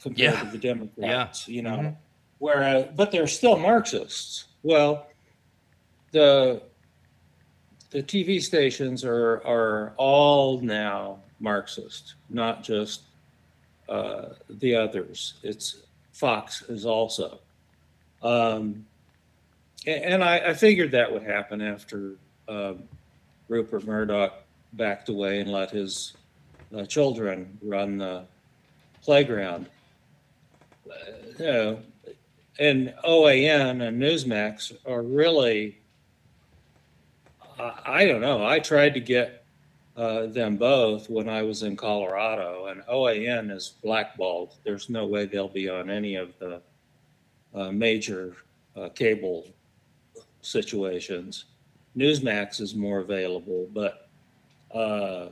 [0.00, 0.40] compared Yeah.
[0.40, 1.46] to the Democrats.
[1.46, 1.96] You know, Mhm.
[2.38, 4.46] whereas but they're still Marxists.
[4.62, 5.06] Well,
[6.12, 6.62] the
[7.90, 13.02] the TV stations are are all now Marxist, not just
[13.90, 15.34] uh, the others.
[15.42, 15.82] It's
[16.12, 17.40] Fox is also.
[18.22, 18.84] Um,
[19.88, 22.16] and I, I figured that would happen after
[22.48, 22.82] um,
[23.48, 24.42] Rupert Murdoch
[24.74, 26.14] backed away and let his
[26.76, 28.24] uh, children run the
[29.02, 29.66] playground.
[30.88, 30.94] Uh,
[31.38, 31.80] you know,
[32.58, 35.78] and OAN and Newsmax are really,
[37.58, 38.44] I, I don't know.
[38.44, 39.44] I tried to get
[39.96, 44.54] uh, them both when I was in Colorado, and OAN is blackballed.
[44.64, 46.60] There's no way they'll be on any of the
[47.54, 48.36] uh, major
[48.76, 49.46] uh, cable
[50.48, 51.46] situations.
[51.96, 54.08] Newsmax is more available, but
[54.74, 55.28] uh,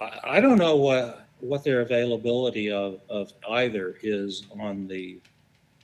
[0.00, 5.20] I, I don't know what what their availability of, of either is on the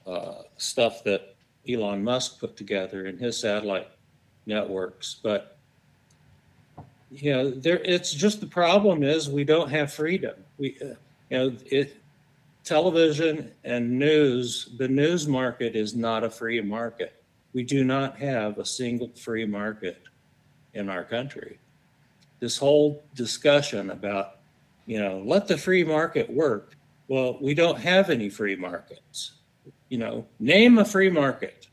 [0.06, 1.34] uh, stuff that
[1.68, 3.88] Elon Musk put together in his satellite
[4.46, 5.16] networks.
[5.22, 5.56] But
[7.10, 10.34] you know, there it's just the problem is we don't have freedom.
[10.58, 10.94] We uh,
[11.30, 11.96] you know it
[12.64, 17.22] television and news the news market is not a free market.
[17.54, 20.02] We do not have a single free market
[20.74, 21.58] in our country.
[22.40, 24.40] This whole discussion about
[24.86, 26.76] you know, let the free market work.
[27.08, 29.32] Well, we don't have any free markets.
[29.88, 31.68] You know, name a free market.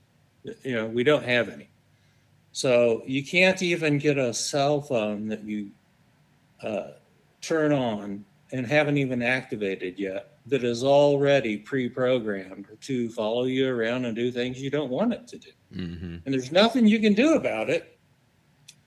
[0.64, 1.70] You know, we don't have any.
[2.52, 5.72] So you can't even get a cell phone that you
[6.64, 6.91] uh,
[7.41, 14.06] turn on and haven't even activated yet that is already pre-programmed to follow you around
[14.06, 15.52] and do things you don't want it to do.
[15.73, 16.15] Mm-hmm.
[16.26, 17.98] And there's nothing you can do about it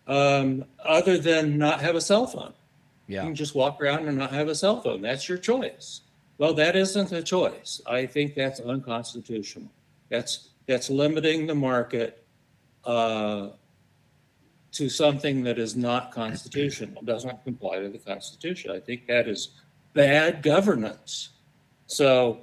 [0.07, 2.53] um, other than not have a cell phone.
[3.07, 3.23] You Yeah.
[3.25, 5.03] can just walk around and not have a cell phone.
[5.03, 6.03] That's your choice.
[6.39, 7.81] Well, that isn't a choice.
[7.87, 9.71] I think that's unconstitutional.
[10.09, 12.25] That's that's limiting the market
[12.85, 13.51] uh,
[14.73, 18.71] to something that is not constitutional, doesn't comply to the Constitution.
[18.71, 19.51] I think that is
[19.93, 21.31] bad governance.
[21.87, 22.41] So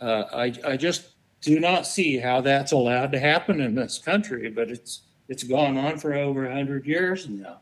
[0.00, 1.13] uh, I I just
[1.44, 4.50] do not see how that's allowed to happen in this country.
[4.50, 7.60] But it's it's gone on for over hundred years now.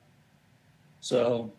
[1.01, 1.53] So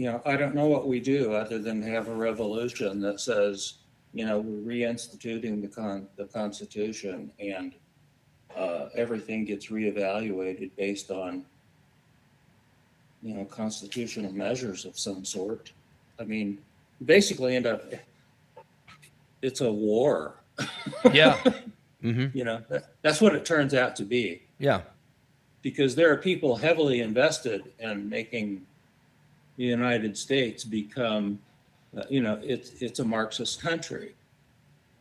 [0.00, 3.74] you know, I don't know what we do other than have a revolution that says,
[4.14, 7.74] you know, we're reinstituting the con, the Constitution and
[8.56, 11.44] uh, everything gets reevaluated based on,
[13.22, 15.70] you know, constitutional measures of some sort.
[16.18, 16.56] I mean,
[17.04, 17.92] basically end up,
[19.42, 20.36] it's a war.
[21.12, 21.42] Yeah.
[22.02, 22.34] Mm-hmm.
[22.34, 24.80] You know, that, that's what it turns out to be Yeah.
[25.60, 28.64] because there are people heavily invested in making
[29.58, 31.38] the United States become,
[31.94, 34.14] uh, you know, it's it's a Marxist country.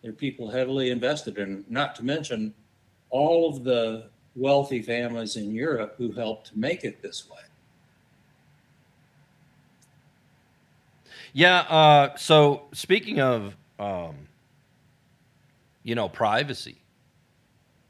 [0.02, 2.54] There are people heavily invested in, not to mention
[3.12, 7.44] all of the wealthy families in Europe who helped make it this way.
[11.34, 11.60] Yeah.
[11.62, 14.16] Uh, so speaking of, um,
[15.90, 16.76] you know, privacy,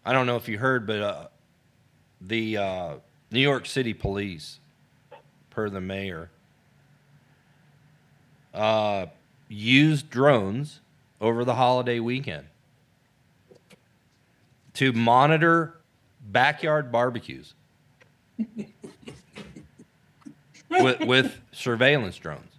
[0.06, 1.28] I don't know if you heard, but uh,
[2.22, 2.94] the uh,
[3.30, 4.60] New York City Police,
[5.50, 6.30] per the mayor,
[8.54, 9.08] uh,
[9.50, 10.80] used drones
[11.20, 12.46] over the holiday weekend
[14.76, 15.76] to monitor
[16.22, 17.54] backyard barbecues
[20.70, 22.54] with, with surveillance drones.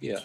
[0.00, 0.20] Yeah.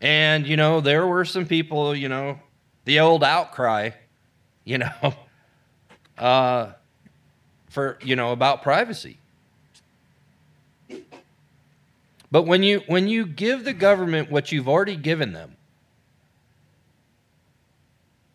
[0.00, 2.38] And, you know, there were some people, you know,
[2.84, 3.90] the old outcry,
[4.64, 5.14] you know,
[6.18, 6.72] uh,
[7.70, 9.18] for, you know, about privacy.
[12.30, 15.56] But when you when you give the government what you've already given them,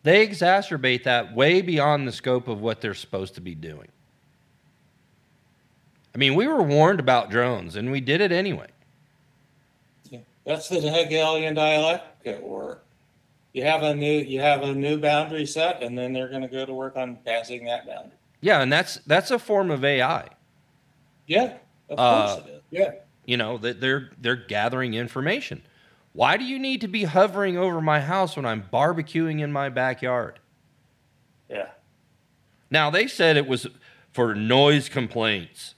[0.02, 3.88] they exacerbate that way beyond the scope of what they're supposed to be doing.
[6.14, 8.66] I mean, we were warned about drones and we did it anyway.
[10.44, 12.84] That's the Hegelian dialectic at work.
[13.52, 16.48] You have a new you have a new boundary set, and then they're going to
[16.48, 18.16] go to work on passing that boundary.
[18.40, 20.28] Yeah, and that's that's a form of AI.
[21.26, 21.54] Yeah,
[21.88, 22.62] of Uh, course it is.
[22.70, 22.90] Yeah.
[23.26, 25.62] You know that they're they're gathering information.
[26.14, 29.68] Why do you need to be hovering over my house when I'm barbecuing in my
[29.68, 30.38] backyard?
[31.48, 31.68] Yeah.
[32.70, 33.66] Now they said it was
[34.12, 35.74] for noise complaints.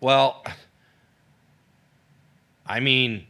[0.00, 0.44] Well,
[2.68, 3.26] I mean,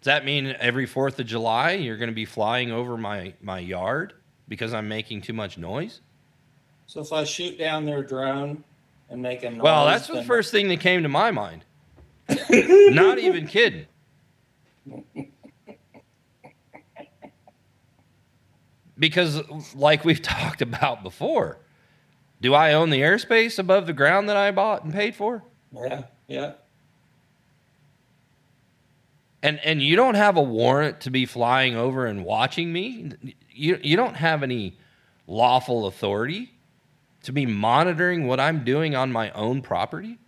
[0.00, 3.58] does that mean every 4th of July you're going to be flying over my, my
[3.58, 4.14] yard
[4.48, 6.00] because I'm making too much noise?
[6.86, 8.64] So if I shoot down their drone
[9.10, 11.64] and make a noise, Well, that's the first thing that came to my mind.
[12.50, 13.86] Not even kidding.
[18.98, 19.42] Because,
[19.74, 21.58] like we've talked about before,
[22.40, 25.44] do I own the airspace above the ground that I bought and paid for?
[25.72, 26.52] Yeah, yeah.
[29.42, 33.10] And and you don't have a warrant to be flying over and watching me.
[33.50, 34.76] You you don't have any
[35.26, 36.52] lawful authority
[37.24, 40.18] to be monitoring what I'm doing on my own property.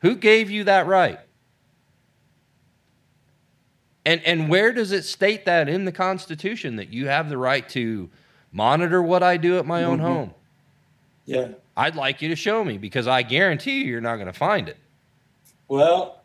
[0.00, 1.18] Who gave you that right?
[4.06, 7.68] And and where does it state that in the Constitution that you have the right
[7.70, 8.08] to
[8.52, 10.02] monitor what I do at my own Mhm.
[10.02, 10.34] home?
[11.26, 11.48] Yeah.
[11.76, 14.68] I'd like you to show me because I guarantee you you're not going to find
[14.68, 14.78] it.
[15.68, 16.17] Well,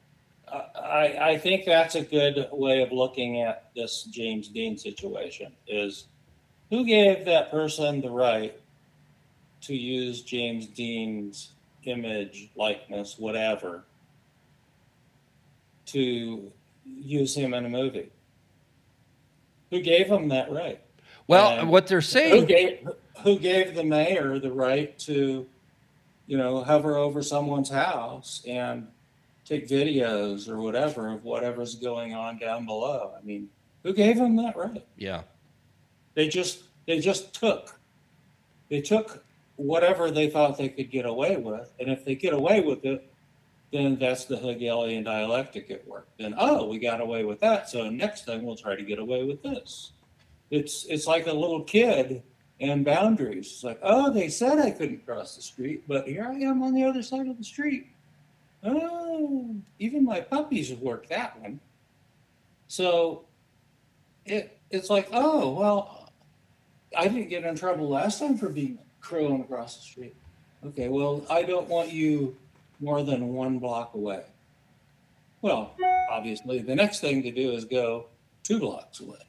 [0.53, 6.05] I, I think that's a good way of looking at this James Dean situation is
[6.69, 8.59] who gave that person the right
[9.61, 11.51] to use James Dean's
[11.83, 13.83] image, likeness, whatever,
[15.87, 16.51] to
[16.85, 18.11] use him in a movie?
[19.71, 20.81] Who gave him that right?
[21.27, 22.87] Well, And what they're Who saying gave,
[23.23, 25.47] who gave the mayor the right to,
[26.27, 28.87] you know, hover over someone's house and
[29.45, 33.13] take videos or whatever of whatever's going on down below?
[33.17, 33.49] I mean,
[33.83, 34.85] who gave them that right?
[34.97, 35.23] Yeah.
[36.15, 37.79] They just they just took
[38.69, 39.23] they took
[39.55, 43.11] whatever they thought they could get away with, and if they get away with it,
[43.71, 46.07] then that's the Hegelian dialectic at work.
[46.17, 49.23] Then oh, we got away with that, so next time we'll try to get away
[49.23, 49.91] with this.
[50.51, 52.23] It's it's like a little kid
[52.59, 53.47] and boundaries.
[53.47, 56.73] It's like oh, they said I couldn't cross the street, but here I am on
[56.73, 57.87] the other side of the street.
[58.63, 61.59] Oh, even my puppies worked that one.
[62.67, 63.25] So
[64.25, 66.11] it it's like oh well
[66.95, 70.15] I didn't get in trouble last time for being crowing across the street.
[70.65, 72.37] Okay, well, I don't want you
[72.79, 74.23] more than one block away.
[75.41, 75.75] Well,
[76.09, 78.07] obviously, the next thing to do is go
[78.43, 79.19] two blocks away.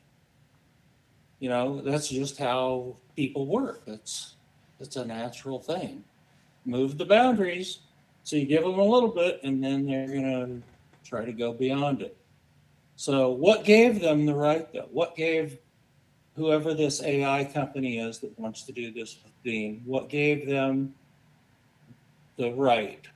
[1.40, 3.84] You know, that's just how people work.
[3.84, 4.36] That's
[4.78, 6.04] that's a natural thing.
[6.64, 7.80] Move the boundaries.
[8.24, 10.60] So you give them a little bit, and then they're gonna
[11.04, 12.16] try to go beyond it.
[12.96, 14.88] So, what gave them the right, though?
[14.90, 15.58] What gave
[16.36, 20.94] whoever this AI company is that wants to do this Dean, what gave them
[22.36, 23.06] the right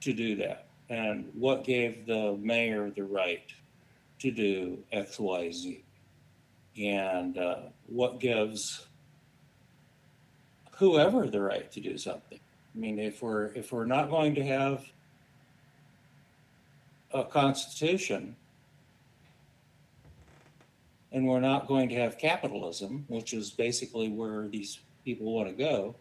[0.00, 0.66] to do that?
[0.88, 3.52] And what gave the mayor the right
[4.20, 5.84] to do X, Y, Z?
[6.78, 8.86] And uh, what gives
[10.72, 12.40] whoever the right to do something?
[12.74, 14.84] I mean, if we're if we're not going to have
[17.12, 18.34] a constitution
[21.12, 25.54] and we're not going to have capitalism, which is basically where these people want to
[25.54, 25.94] go.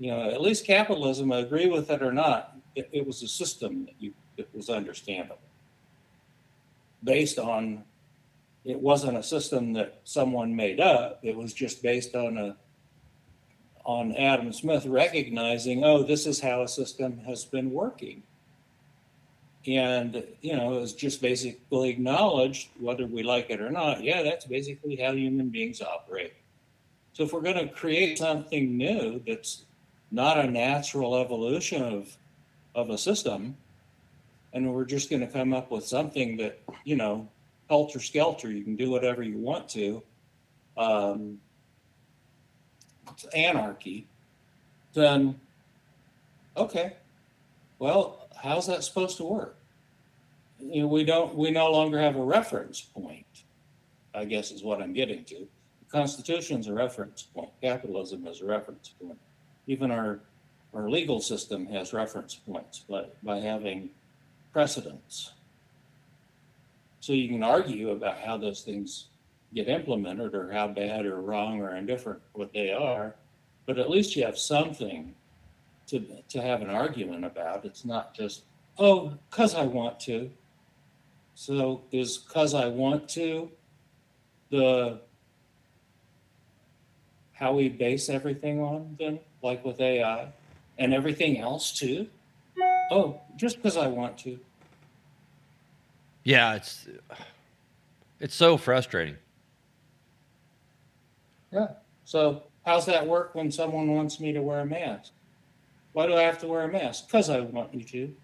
[0.00, 3.28] You know, at least capitalism, I agree with it or not, it, it was a
[3.28, 5.38] system that you that was understandable,
[7.04, 7.84] based on.
[8.62, 11.20] It wasn't a system that someone made up.
[11.22, 12.56] It was just based on a
[13.90, 18.22] on Adam Smith recognizing, oh, this is how a system has been working.
[19.66, 24.22] And, you know, it was just basically acknowledged, whether we like it or not, yeah,
[24.22, 26.34] that's basically how human beings operate.
[27.14, 29.64] So if we're going to create something new that's
[30.12, 32.16] not a natural evolution of,
[32.76, 33.56] of a system,
[34.52, 37.28] and we're just going to come up with something that, you know,
[37.68, 40.00] helter skelter, you can do whatever you want to,
[40.76, 41.40] um,
[43.12, 44.06] it's anarchy,
[44.94, 45.40] then
[46.56, 46.94] okay,
[47.78, 49.56] well, how's that supposed to work?
[50.58, 53.44] You know, we don't, we no longer have a reference point,
[54.14, 55.36] I guess is what I'm getting to.
[55.36, 59.18] The Constitution's a reference point, capitalism is a reference point.
[59.66, 60.20] Even our,
[60.74, 63.90] our legal system has reference points, but by having
[64.52, 65.32] precedents.
[67.00, 69.06] So you can argue about how those things
[69.54, 73.14] get implemented or how bad or wrong or indifferent what they are,
[73.66, 75.14] but at least you have something
[75.86, 77.64] to to have an argument about.
[77.64, 78.42] It's not just
[78.78, 80.30] oh, cause I want to.
[81.34, 83.50] So is cause I want to
[84.50, 85.00] the
[87.32, 90.28] how we base everything on then, like with AI
[90.78, 92.06] and everything else too?
[92.90, 94.38] Oh, just because I want to.
[96.24, 96.86] Yeah, it's
[98.20, 99.16] it's so frustrating.
[101.52, 101.68] Yeah.
[102.04, 105.12] So how's that work when someone wants me to wear a mask?
[105.92, 107.06] Why do I have to wear a mask?
[107.06, 108.14] Because I want you to.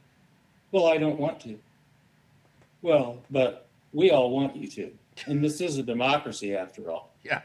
[0.73, 1.59] Well, I don't want to.
[2.82, 4.90] Well, but we all want you to.
[5.27, 7.11] And this is a democracy after all.
[7.24, 7.43] Yeah.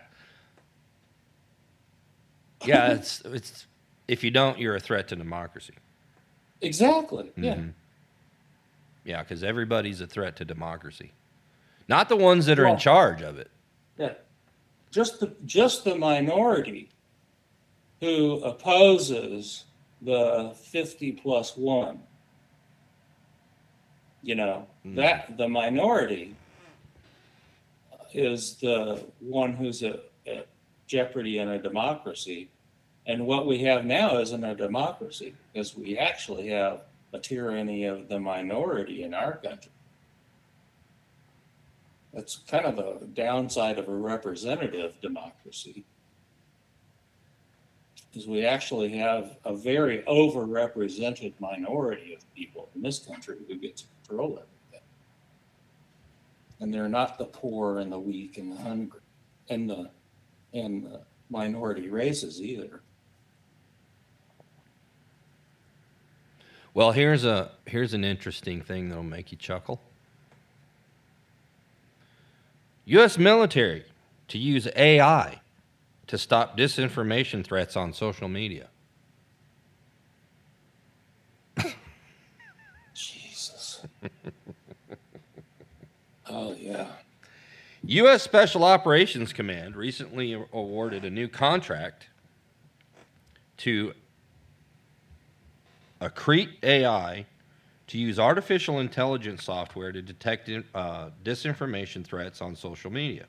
[2.66, 3.66] Yeah, it's it's
[4.08, 5.74] if you don't, you're a threat to democracy.
[6.62, 7.32] Exactly.
[7.36, 7.56] Yeah.
[7.56, 7.74] Mhm.
[9.04, 11.12] Yeah, because everybody's a threat to democracy.
[11.88, 13.50] Not the ones that are in charge of it.
[13.98, 14.14] Yeah.
[14.92, 16.90] Just the just the minority
[18.02, 19.66] who opposes
[20.02, 22.00] the 50 plus one.
[24.24, 24.96] You know, hmm.
[24.96, 26.36] that the minority
[28.14, 30.48] is the one who's at, at
[30.88, 32.50] jeopardy in a democracy.
[33.08, 36.82] And what we have now isn't a democracy, because we actually have
[37.14, 39.72] a tyranny of the minority in our country.
[42.14, 45.86] That's kind of a downside of a representative democracy.
[48.14, 53.78] Is we actually have a very overrepresented minority of people in this country who get
[53.78, 54.86] to control everything.
[56.60, 59.00] And they're not the poor and the weak and the hungry
[59.50, 59.90] and the
[60.54, 62.82] and the minority races either.
[66.74, 69.82] Well, here's a here's an interesting thing that'll make you chuckle.
[72.86, 73.18] U.S.
[73.18, 73.86] military
[74.28, 75.42] to use AI
[76.08, 78.68] to stop disinformation threats on social media.
[82.94, 83.86] Jesus.
[86.30, 86.88] oh yeah.
[87.84, 88.24] U.S.
[88.24, 92.08] Special Operations Command recently awarded a new contract
[93.58, 93.94] to
[96.00, 97.26] Accrete AI
[97.92, 103.26] to use artificial intelligence software to detect uh, disinformation threats on social media.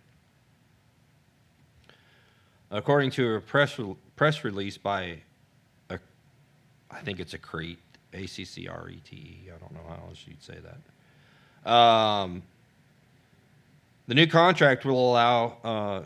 [2.70, 5.18] According to a press, re- press release by,
[5.90, 5.98] a,
[6.92, 7.78] I think it's Accrete,
[8.12, 10.58] A C C R E T E, I don't know how else you'd say
[11.64, 11.68] that.
[11.68, 12.44] Um,
[14.06, 16.02] the new contract will allow uh,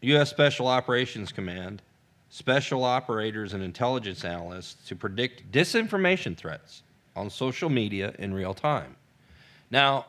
[0.00, 0.28] U.S.
[0.28, 1.82] Special Operations Command,
[2.30, 6.82] special operators, and intelligence analysts to predict disinformation threats
[7.16, 8.96] on social media in real time.
[9.70, 10.06] Now,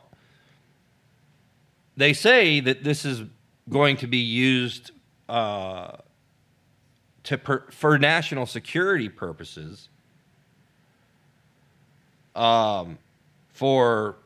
[1.96, 3.22] they say that this is
[3.68, 4.90] going to be used
[5.28, 5.96] uh,
[7.24, 9.88] to per- for national security purposes,
[12.34, 12.98] um,
[13.48, 14.16] for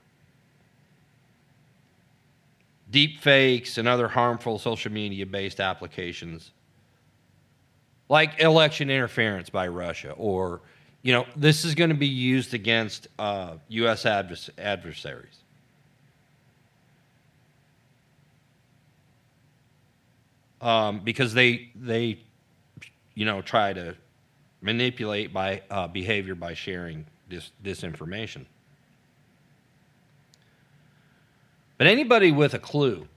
[2.91, 6.53] deep fakes and other harmful social media based applications
[8.09, 10.61] like election interference by Russia or
[11.03, 14.05] you know this is going to be used against uh, U.S.
[14.05, 15.39] Advers- adversaries.
[20.61, 22.19] Um, because they they
[23.15, 23.95] you know try to
[24.63, 28.47] manipulate by uh, behavior by sharing this disinformation.
[31.77, 33.09] But anybody with a clue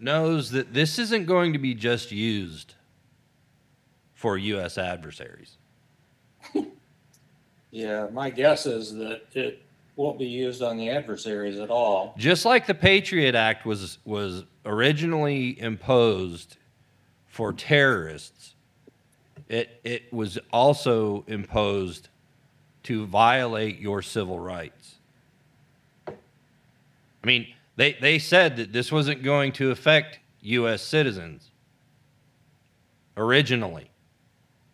[0.00, 2.74] knows that this isn't going to be just used
[4.18, 4.76] for U.S.
[4.76, 5.56] adversaries.
[7.70, 9.60] Yeah, my guess is that it
[9.94, 12.14] won't be used on the adversaries at all.
[12.16, 16.56] Just like the Patriot Act was was originally imposed
[17.26, 18.54] for terrorists,
[19.50, 22.08] it it was also imposed
[22.84, 24.94] to violate your civil rights.
[26.06, 26.14] I
[27.22, 30.80] mean, they, they said that this wasn't going to affect U.S.
[30.80, 31.50] citizens
[33.14, 33.87] originally.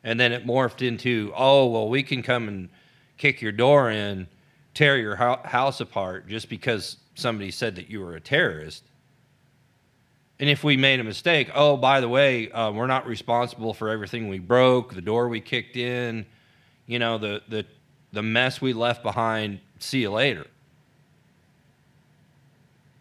[0.04, 2.68] And then it morphed into, oh, well, we can come and
[3.16, 4.28] kick your door in,
[4.74, 8.84] tear your hou- house apart just because somebody said that you were a terrorist.
[10.38, 13.88] And if we made a mistake, oh, by the way, uh, we're not responsible for
[13.88, 16.26] everything we broke, the door we kicked in,
[16.86, 17.64] you know, the, the,
[18.12, 19.60] the mess we left behind.
[19.78, 20.46] See you later.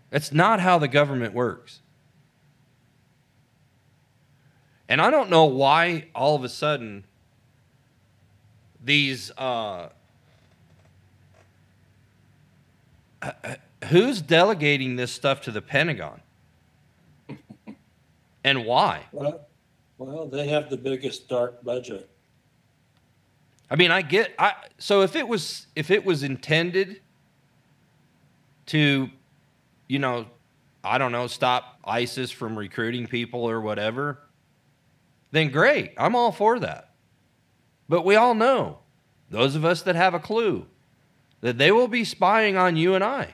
[0.09, 1.81] That's not how the government works.
[4.93, 7.03] And I don't know why all of a sudden
[8.85, 9.89] these uh,
[13.85, 16.21] who's delegating this stuff to the Pentagon?
[18.43, 19.01] and why?
[19.11, 19.47] Well,
[19.97, 22.07] well, they have the biggest dark budget.
[23.71, 27.01] I mean, I get I so if it was if it was intended
[28.67, 29.09] to
[29.87, 30.27] you know,
[30.83, 34.19] I don't know, stop ISIS from recruiting people or whatever,
[35.33, 35.93] then great.
[35.97, 36.91] I'm all for that.
[37.89, 38.77] But we all know,
[39.31, 40.67] those of us that have a clue,
[41.41, 43.33] that they will be spying on you and I.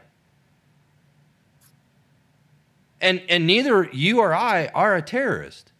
[3.02, 5.74] And and neither you or I are a terrorist.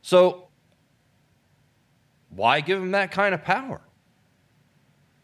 [0.00, 0.46] So
[2.30, 3.80] why give them that kind of power?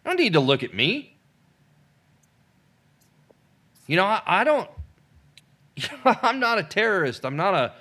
[0.04, 1.16] I don't need to look at me.
[3.86, 4.68] You know, I, I don't
[6.04, 7.24] I'm not a terrorist.
[7.24, 7.74] I'm not a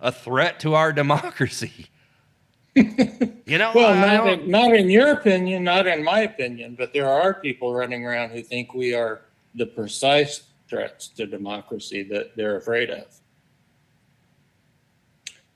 [0.00, 1.88] a threat to our democracy.
[2.74, 6.92] you know, well, I not in, not in your opinion, not in my opinion, but
[6.92, 9.22] there are people running around who think we are
[9.56, 13.06] the precise threats to democracy that they're afraid of.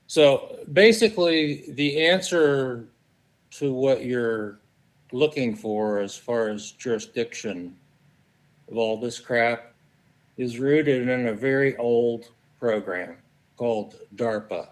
[0.09, 2.87] So basically, the answer
[3.53, 4.59] to what you're
[5.13, 7.77] looking for as far as jurisdiction
[8.69, 9.73] of all this crap
[10.37, 13.17] is rooted in a very old program
[13.57, 14.69] called DARPA.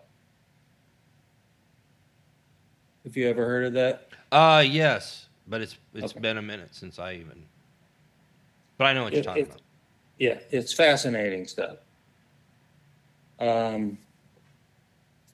[3.04, 4.08] Have you ever heard of that?
[4.30, 7.42] Uh yes, but it's it's been a minute since I even.
[8.78, 9.60] But I know what you're talking it- about.
[10.18, 11.78] Yeah, it's fascinating stuff.
[13.40, 13.98] Um,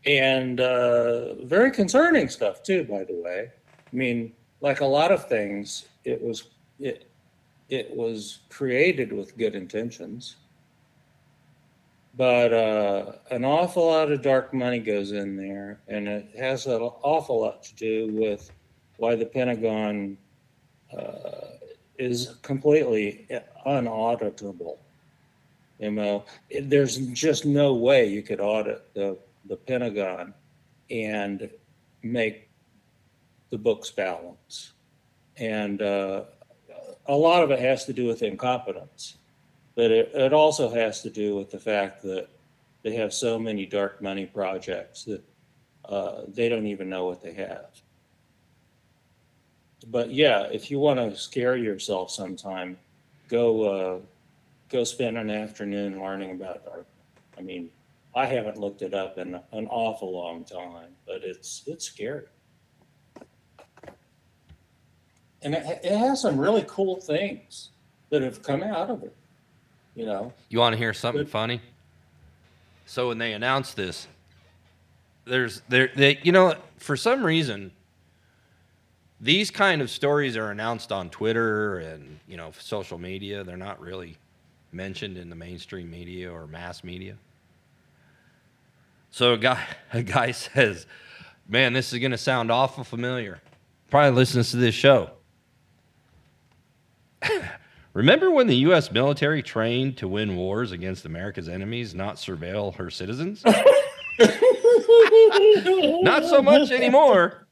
[0.07, 3.51] and uh, very concerning stuff too, by the way.
[3.93, 6.45] I mean, like a lot of things, it was
[6.81, 7.11] it
[7.69, 10.37] it was created with good intentions,
[12.19, 16.83] but uh, an awful lot of dark money goes in there, and it has an
[16.83, 18.51] awful lot to do with
[18.97, 20.19] why the Pentagon
[20.93, 21.53] uh,
[21.97, 23.25] is completely
[23.65, 24.79] unauditable.
[25.79, 26.25] You know,
[26.61, 30.35] there's just no way you could audit the, the Pentagon
[30.91, 31.49] and
[32.03, 32.49] make
[33.51, 34.73] the books balance.
[35.37, 36.25] And uh,
[37.07, 39.18] a lot of it has to do with incompetence,
[39.79, 42.27] but it, it also has to do with the fact that
[42.83, 45.23] they have so many dark money projects that
[45.85, 47.67] uh, they don't even know what they have.
[49.87, 52.77] But yeah, if you want to scare yourself sometime,
[53.29, 53.99] go uh,
[54.69, 56.89] go spend an afternoon learning about art.
[57.39, 57.71] I mean,
[58.17, 62.27] I haven't looked it up in an awful long time, but it's it's scary.
[65.43, 67.71] And it, it has some really cool things
[68.11, 69.15] that have come out of it.
[69.99, 71.61] You know, You want to hear something funny?
[72.87, 74.07] So when they announced this,
[75.25, 77.73] there's there they you know for some reason
[79.21, 83.43] these kind of stories are announced on Twitter and you know social media.
[83.43, 84.17] They're not really
[84.71, 87.17] mentioned in the mainstream media or mass media.
[89.11, 90.87] So a guy a guy says,
[91.49, 93.41] "Man, this is going to sound awful familiar."
[93.91, 95.11] Probably listens to this show.
[97.99, 98.93] Remember when the U.S.
[98.93, 103.43] military trained to win wars against America's enemies, not surveil her citizens?
[106.05, 107.49] not so much anymore.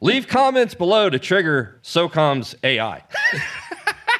[0.00, 3.04] Leave comments below to trigger SOCOM's AI.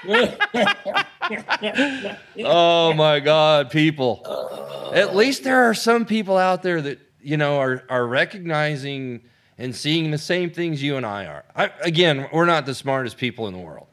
[2.44, 4.92] oh my God, people.
[4.94, 9.22] At least there are some people out there that, you know, are, are recognizing
[9.58, 11.44] and seeing the same things you and I are.
[11.54, 13.86] I, again, we're not the smartest people in the world.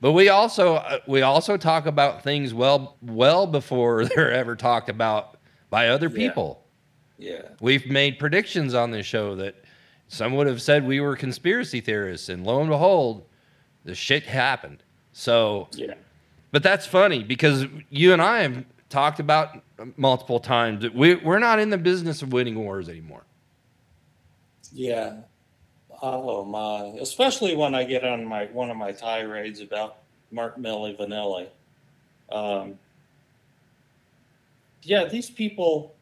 [0.00, 4.88] But we also uh, we also talk about things well well before they're ever talked
[4.88, 5.38] about
[5.70, 6.62] by other people.
[7.18, 7.42] Yeah.
[7.60, 9.56] We've made predictions on this show that
[10.06, 13.26] some would have said we were conspiracy theorists, and lo and behold,
[13.84, 14.82] the shit happened.
[15.12, 15.94] So, yeah.
[16.50, 19.62] But that's funny because you and I have talked about
[19.96, 23.24] multiple times that we, we're not in the business of winning wars anymore.
[24.72, 25.16] Yeah.
[26.00, 26.98] Oh my!
[27.00, 29.98] Especially when I get on my one of my tirades about
[30.30, 31.48] Mark Milli Vanilli.
[32.30, 32.78] Um,
[34.82, 35.94] yeah, these people.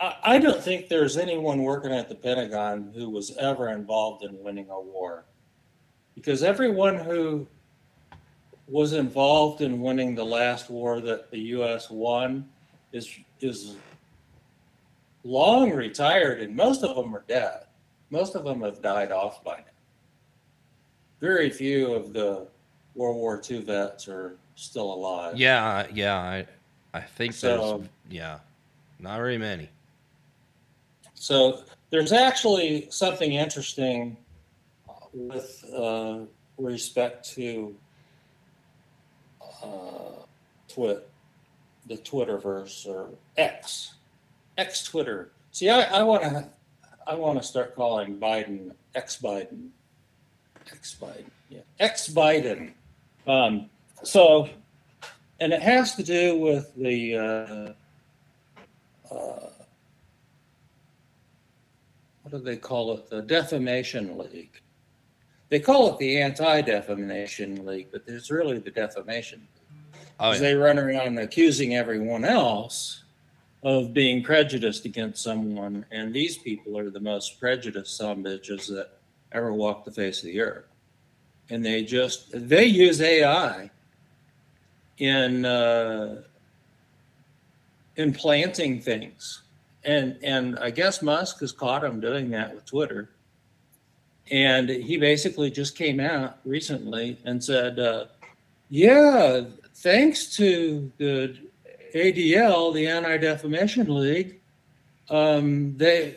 [0.00, 4.42] I, I don't think there's anyone working at the Pentagon who was ever involved in
[4.42, 5.24] winning a war,
[6.14, 7.46] because everyone who
[8.68, 11.90] was involved in winning the last war that the U.S.
[11.90, 12.48] won
[12.92, 13.76] is is
[15.24, 17.65] long retired, and most of them are dead.
[18.10, 19.64] Most of them have died off by now.
[21.20, 22.46] Very few of the
[22.94, 25.36] World War II vets are still alive.
[25.36, 26.46] Yeah, yeah, I,
[26.94, 28.38] I think So- there's yeah,
[28.98, 29.68] not very many.
[31.14, 34.16] So there's actually something interesting
[35.12, 36.18] with uh,
[36.58, 37.74] respect to
[39.62, 40.22] uh,
[40.68, 41.08] Twit,
[41.86, 43.94] the Twitterverse or X,
[44.58, 45.30] X Twitter.
[45.52, 46.48] See, I, I want to,
[47.06, 49.68] I want to start calling Biden X Biden,
[50.70, 52.72] X Biden, yeah, X Biden.
[53.26, 53.70] Um,
[54.02, 54.48] so,
[55.40, 57.16] and it has to do with the.
[59.10, 59.50] Uh, uh,
[62.22, 63.08] what do they call it?
[63.08, 64.60] The Defamation League.
[65.48, 69.46] they call it the Anti-Defamation League, but it's really the Defamation.
[70.18, 70.48] Oh, Because yeah.
[70.48, 73.04] they run around accusing everyone else
[73.66, 79.00] of being prejudiced against someone, and these people are the most prejudiced son bitches that
[79.32, 80.66] ever walked the face of the earth.
[81.50, 83.68] And they just they use AI
[84.98, 86.22] in uh,
[87.96, 89.42] in planting things,
[89.82, 93.10] and and I guess Musk has caught him doing that with Twitter.
[94.30, 98.06] And he basically just came out recently and said, uh,
[98.70, 99.42] "Yeah,
[99.74, 101.36] thanks to the
[101.94, 104.40] ADL, the Anti Defamation League,
[105.08, 106.16] um, they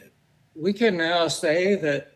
[0.56, 2.14] we can now say that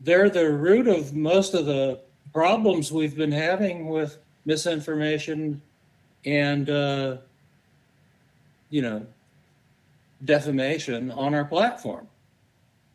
[0.00, 2.00] they're the root of most of the
[2.32, 5.60] problems we've been having with misinformation
[6.24, 7.16] and uh,
[8.70, 9.06] you know
[10.24, 12.06] defamation on our platform.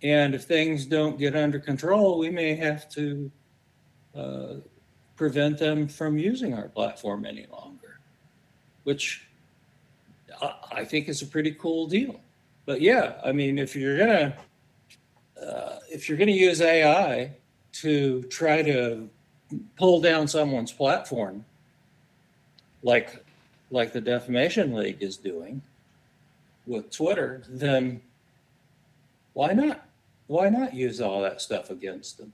[0.03, 3.31] And if things don't get under control, we may have to
[4.15, 4.53] uh,
[5.15, 7.80] prevent them from using our platform any longer,
[8.83, 9.25] which
[10.71, 12.19] I, think is a pretty cool deal.
[12.65, 14.35] But yeah, I mean, if you're gonna
[15.41, 17.31] uh, if you're gonna use AI
[17.73, 19.09] to try to
[19.77, 21.45] pull down someone's platform,
[22.83, 23.23] like
[23.69, 25.61] like the Defamation League is doing
[26.65, 28.01] with Twitter, then
[29.33, 29.85] why not?
[30.27, 32.33] Why not use all that stuff against them?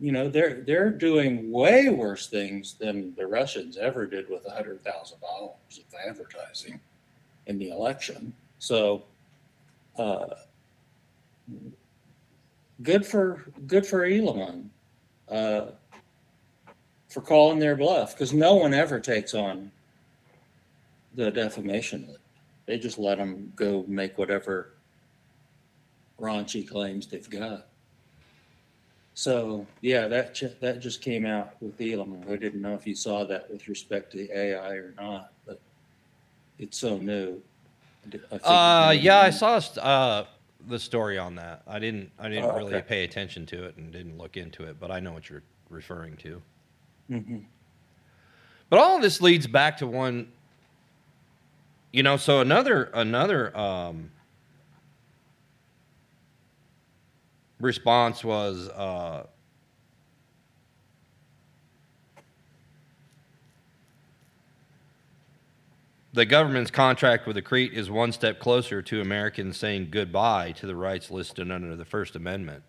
[0.00, 4.84] You know, they're they're doing way worse things than the Russians ever did with hundred
[4.84, 6.78] thousand dollars of advertising
[7.46, 8.32] in the election.
[8.60, 9.02] So,
[9.98, 10.26] uh,
[12.82, 14.70] good for good for Elon
[15.28, 15.66] uh,
[17.08, 19.70] for calling their bluff because no one ever takes on
[21.14, 22.14] the defamation.
[22.66, 24.74] They just let them go make whatever
[26.20, 27.67] raunchy claims they've got.
[29.18, 32.24] So yeah, that ju- that just came out with Elon.
[32.30, 35.60] I didn't know if you saw that with respect to AI or not, but
[36.60, 37.42] it's so new.
[38.06, 40.24] I d- I think Uh, yeah, I saw uh,
[40.68, 41.62] the story on that.
[41.66, 42.12] I didn't.
[42.16, 42.86] I didn't Oh, really okay.
[42.86, 46.16] pay attention to it and didn't look into it, but I know what you're referring
[46.18, 46.40] to.
[47.10, 47.42] Mhm.
[48.70, 50.30] But all of this leads back to one.
[51.90, 54.12] You know, so another another um,
[57.60, 59.26] response was uh,
[66.12, 70.66] the government's contract with the Crete is one step closer to Americans saying goodbye to
[70.66, 72.62] the rights listed under the First Amendment.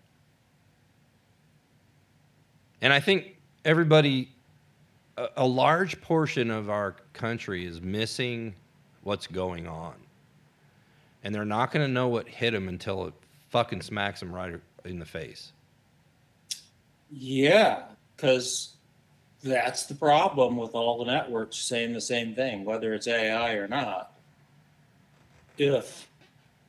[2.80, 4.30] And I think everybody,
[5.16, 8.54] a, a large portion of our country is missing
[9.02, 9.94] what's going on.
[11.22, 13.14] And they're not going to know what hit them until it
[13.50, 14.54] fucking smacks them right
[14.84, 15.52] in the face.
[17.10, 17.84] Yeah,
[18.16, 18.74] because
[19.42, 23.66] that's the problem with all the networks saying the same thing, whether it's AI or
[23.66, 24.12] not.
[25.58, 26.08] If,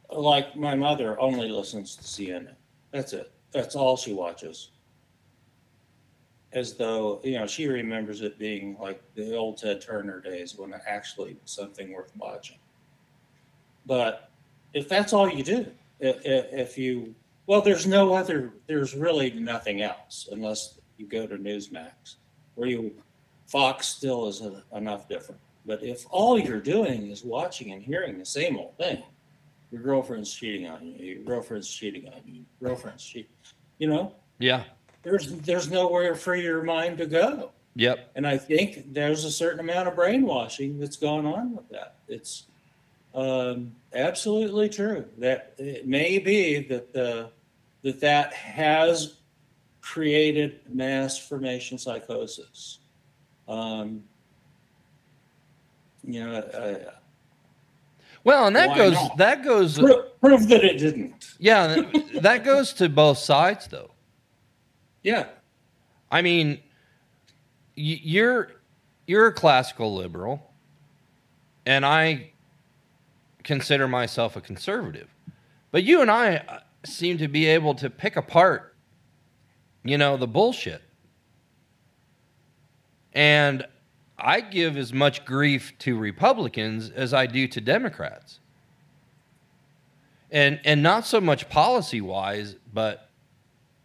[0.10, 2.56] like, my mother only listens to CNN,
[2.92, 3.32] that's it.
[3.52, 4.70] That's all she watches.
[6.54, 10.74] As though, you know, she remembers it being like the old Ted Turner days when
[10.74, 12.58] it actually was something worth watching.
[13.86, 14.30] But
[14.74, 15.68] if that's all you do,
[16.00, 17.16] if, if you,
[17.52, 22.16] well, there's no other, there's really nothing else unless you go to Newsmax
[22.56, 22.94] where you,
[23.46, 25.42] Fox still is a, enough different.
[25.66, 29.04] But if all you're doing is watching and hearing the same old thing,
[29.70, 33.32] your girlfriend's cheating on you, your girlfriend's cheating on you, your girlfriend's cheating,
[33.80, 34.64] you know, Yeah.
[35.04, 37.52] there's there's nowhere for your mind to go.
[37.76, 38.12] Yep.
[38.16, 41.96] And I think there's a certain amount of brainwashing that's going on with that.
[42.08, 42.46] It's
[43.14, 47.30] um, absolutely true that it may be that the
[47.84, 49.18] that that has
[49.82, 52.80] created mass formation psychosis.
[53.48, 54.04] Um,
[56.04, 56.92] you know, uh,
[58.24, 59.18] Well, and that goes not?
[59.18, 61.34] that goes Pro- prove that it didn't.
[61.40, 61.82] Yeah,
[62.22, 63.92] that- goes to both sides though.
[65.04, 65.28] Yeah.
[66.12, 66.60] I mean,
[67.78, 68.52] y- you're
[69.08, 70.52] you're a classical liberal,
[71.66, 72.32] and I
[73.44, 75.10] consider myself a conservative.
[75.72, 78.76] But you and I seem to be able to pick apart,
[79.84, 80.82] you know, the bullshit.
[83.14, 83.66] And
[84.18, 88.40] I give as much grief to Republicans as I do to Democrats.
[90.32, 93.10] And and not so much policy wise, but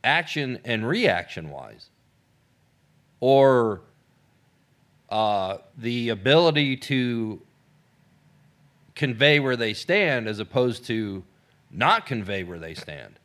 [0.04, 1.90] action and reaction wise.
[3.18, 3.80] Or
[5.08, 7.40] uh, the ability to
[8.94, 11.24] convey where they stand as opposed to
[11.76, 13.18] not convey where they stand.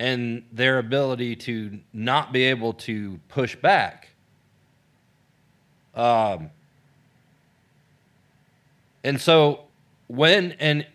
[0.00, 4.08] and their ability to not be able to push back.
[5.94, 6.48] Um,
[9.04, 9.64] and so
[10.08, 10.86] when and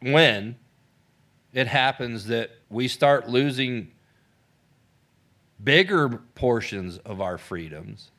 [0.00, 0.56] when
[1.52, 3.92] it happens that we start losing
[5.62, 8.10] bigger portions of our freedoms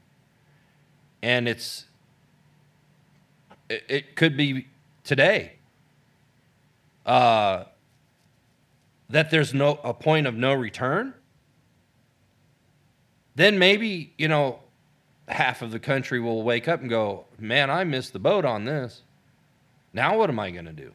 [1.22, 1.88] and it's
[3.70, 4.68] it, it could be
[5.04, 5.54] today
[7.06, 7.66] uh,
[9.10, 11.14] that there's no a point of no return
[13.36, 14.60] then maybe you know
[15.28, 18.66] half of the country will wake up and go man i missed the boat on
[18.66, 19.02] this
[19.94, 20.92] now what am i going to do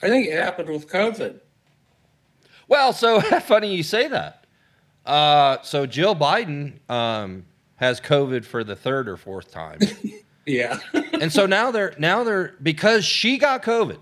[0.00, 1.40] I think it happened with COVID.
[2.68, 4.46] well so funny you say that
[5.06, 7.44] uh, so jill biden um,
[7.76, 9.78] has covid for the third or fourth time
[10.46, 10.78] Yeah.
[10.94, 13.98] and so now they're now they're because she got COVID.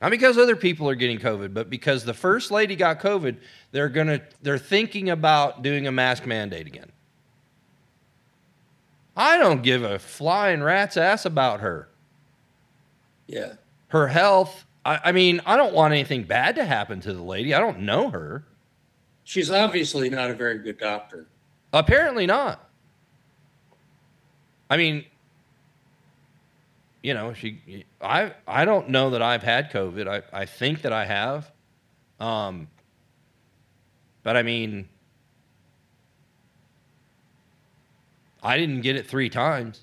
[0.00, 3.36] Not because other people are getting COVID, but because the first lady got COVID,
[3.72, 6.92] they're gonna they're thinking about doing a mask mandate again.
[9.16, 11.88] I don't give a flying rat's ass about her.
[13.26, 13.54] yeah.
[13.88, 14.66] Her health.
[14.84, 17.54] I, I mean, I don't want anything bad to happen to the lady.
[17.54, 18.44] I don't know her.
[19.24, 21.26] She's obviously not a very good doctor.
[21.72, 22.68] Apparently not.
[24.70, 25.04] I mean,
[27.02, 30.08] you know, she I I don't know that I've had COVID.
[30.08, 31.50] I, I think that I have.
[32.20, 32.68] Um
[34.22, 34.88] but I mean
[38.42, 39.80] I didn't get it 3 times.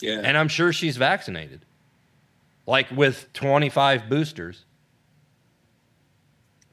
[0.00, 0.20] Yeah.
[0.22, 1.60] And I'm sure she's vaccinated.
[2.66, 4.64] Like with 25 boosters.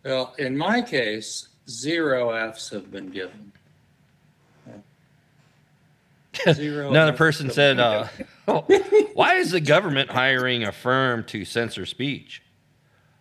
[0.03, 3.52] Well, in my case, zero Fs have been given.
[6.53, 8.08] Zero Another person said, uh.
[9.14, 12.41] "Why is the government hiring a firm to censor speech?"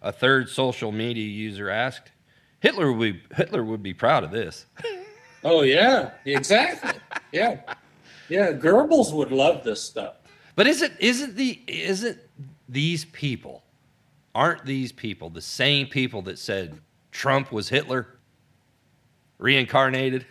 [0.03, 2.13] A third social media user asked.
[2.61, 4.67] Hitler would be, Hitler would be proud of this.
[5.43, 7.01] Oh yeah, exactly.
[7.33, 7.61] Yeah,
[8.29, 8.53] yeah.
[8.53, 10.17] Goebbels would love this stuff.
[10.55, 12.19] But is it isn't the isn't
[12.69, 13.65] these people
[14.35, 16.79] aren't these people the same people that said
[17.11, 18.19] Trump was Hitler
[19.39, 20.27] reincarnated?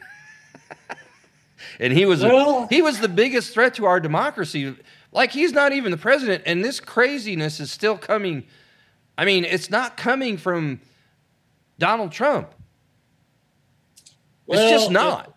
[1.80, 4.76] And he was Well- he was the biggest threat to our democracy.
[5.12, 8.46] Like he's not even the president and this craziness is still coming.
[9.18, 10.82] I mean, it's not coming from
[11.80, 12.54] Donald Trump.
[14.48, 15.36] it's just Well, not.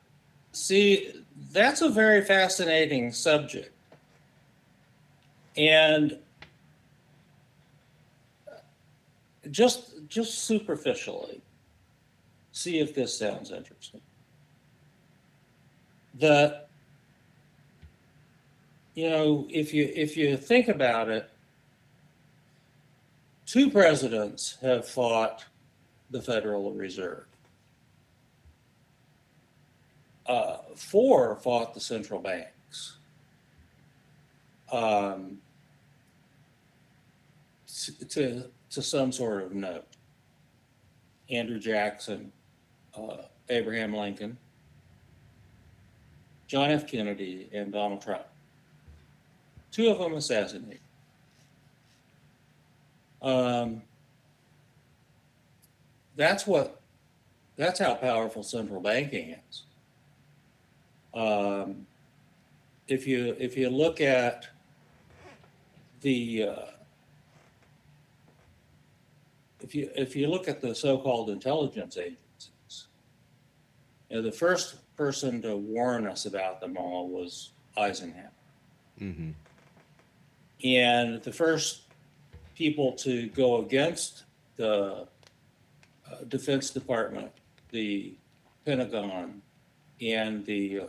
[0.52, 1.12] See,
[1.52, 3.70] that's a very fascinating subject.
[5.56, 6.18] And
[9.50, 11.40] just just superficially,
[12.52, 14.01] see if this sounds interesting.
[16.22, 16.62] The
[18.94, 21.28] you know, if you if you think about it,
[23.44, 25.44] two presidents have fought
[26.10, 27.26] the Federal Reserve
[30.26, 32.96] uh, four fought the central banks.
[34.70, 35.38] Um,
[37.66, 39.86] to, to, to some sort of note.
[41.30, 42.32] Andrew Jackson,
[42.96, 44.38] uh, Abraham Lincoln,
[46.52, 46.86] John F.
[46.86, 48.26] Kennedy, and Donald Trump.
[49.70, 50.80] Two of them assassinated.
[53.22, 53.80] Um,
[56.14, 56.82] that's what,
[57.56, 59.62] that's how powerful central banking is.
[61.14, 61.86] Um,
[62.86, 64.46] if you if you look at
[66.02, 66.66] the uh,
[69.60, 72.88] if you if you look at the so-called intelligence agencies,
[74.10, 78.30] you know, the first person to warn us about them all was Eisenhower,
[79.00, 79.30] Mm-hmm.
[80.64, 81.82] and the first
[82.54, 84.24] people to go against
[84.56, 85.06] the
[86.10, 87.32] uh, Defense Department,
[87.70, 88.14] the
[88.64, 89.40] Pentagon,
[90.00, 90.86] and the uh,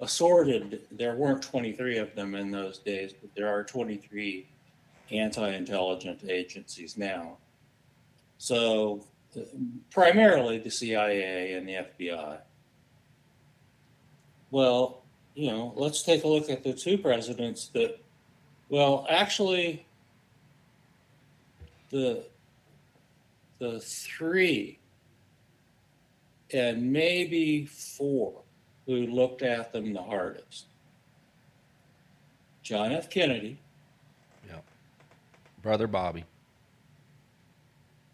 [0.00, 4.46] assorted, there weren't 23 of them in those days, but there are 23
[5.10, 7.38] anti-intelligence agencies now.
[8.38, 9.04] So
[9.36, 9.40] uh,
[9.90, 12.38] primarily the CIA and the FBI.
[14.52, 15.02] Well,
[15.34, 17.98] you know, let's take a look at the two presidents that,
[18.68, 19.84] well, actually,
[21.90, 22.24] the
[23.58, 24.78] the three
[26.52, 28.42] and maybe four
[28.86, 30.66] who looked at them the hardest.
[32.62, 33.08] John F.
[33.08, 33.58] Kennedy,
[34.48, 34.58] Yeah.
[35.62, 36.24] Brother Bobby.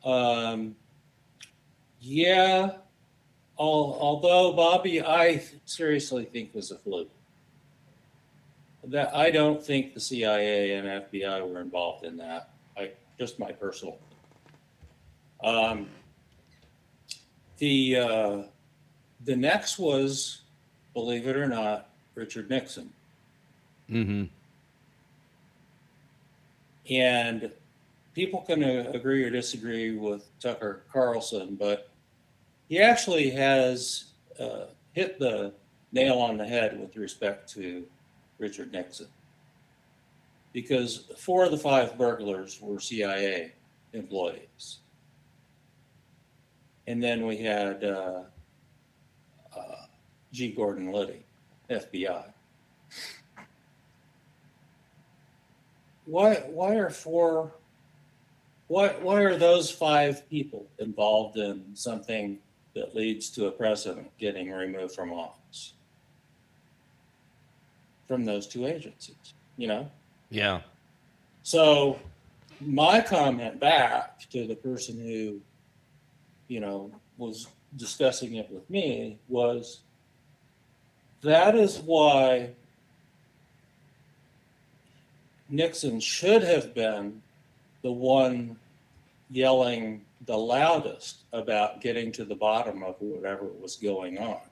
[0.05, 0.77] um,
[2.01, 2.77] yeah,
[3.59, 7.11] al- although Bobby, I seriously think was a fluke.
[8.85, 12.51] That I don't think the CIA and FBI were involved in that.
[12.77, 13.99] I just my personal.
[15.43, 15.89] Um,
[17.59, 18.43] the uh,
[19.25, 20.43] the next was,
[20.95, 22.91] believe it or not, Richard Nixon.
[23.91, 24.25] Mm-hmm.
[26.91, 27.51] And
[28.15, 31.91] people can uh, agree or disagree with Tucker Carlson, but
[32.69, 34.05] he actually has
[34.39, 35.53] uh, hit the
[35.93, 37.85] nail on the head with respect to
[38.39, 39.09] Richard Nixon.
[40.53, 43.53] Because four of the five burglars were CIA
[43.93, 44.79] employees.
[46.87, 48.23] And then we had uh,
[49.57, 49.87] uh,
[50.33, 50.53] G.
[50.53, 51.25] Gordon Liddy,
[51.71, 52.25] FBI.
[56.07, 57.53] Why, why are four,
[58.69, 62.39] why, why are those five people involved in something
[62.75, 65.73] that leads to a president getting removed from office?
[68.07, 69.91] From those two agencies, you know?
[70.31, 70.61] Yeah.
[71.43, 71.99] So
[72.61, 75.41] my comment back to the person who,
[76.49, 79.81] you know, was discussing it with me was
[81.23, 82.51] that is why
[85.49, 87.23] Nixon should have been
[87.83, 88.57] the one
[89.31, 94.43] yelling the loudest about getting to the bottom of whatever was going on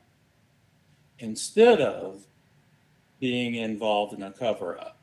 [1.19, 2.27] instead of
[3.21, 4.97] being involved in a cover up.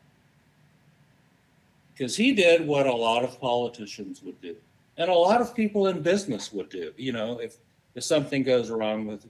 [1.94, 4.56] Because he did what a lot of politicians would do,
[4.98, 6.92] and a lot of people in business would do.
[6.98, 7.58] You know, if,
[7.94, 9.28] if something goes wrong with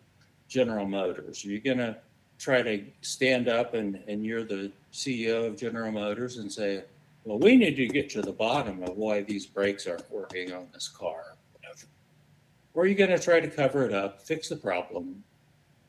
[0.48, 1.98] General Motors, you're going to
[2.40, 6.84] try to stand up and, and you're the CEO of General Motors and say,
[7.26, 10.68] well, we need to get to the bottom of why these brakes aren't working on
[10.74, 11.33] this car.
[12.74, 15.24] Or you're going to try to cover it up, fix the problem,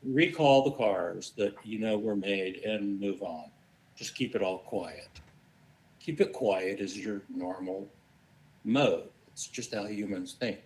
[0.03, 3.45] recall the cars that you know were made, and move on.
[3.95, 5.09] Just keep it all quiet.
[5.99, 7.87] Keep it quiet is your normal
[8.63, 9.09] mode.
[9.31, 10.59] It's just how humans think.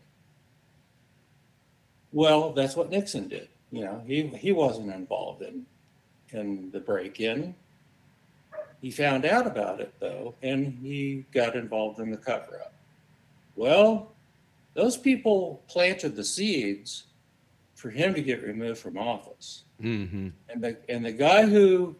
[2.12, 3.48] Well, that's what Nixon did.
[3.72, 5.66] You know, he, he wasn't involved in
[6.32, 7.56] in the break-in.
[8.82, 12.74] He found out about it though, and he got involved in the cover-up.
[13.56, 14.12] Well,
[14.74, 17.06] those people planted the seeds
[17.76, 19.64] for him to get removed from office.
[19.82, 20.30] Mm-hmm.
[20.50, 21.96] And the and the guy who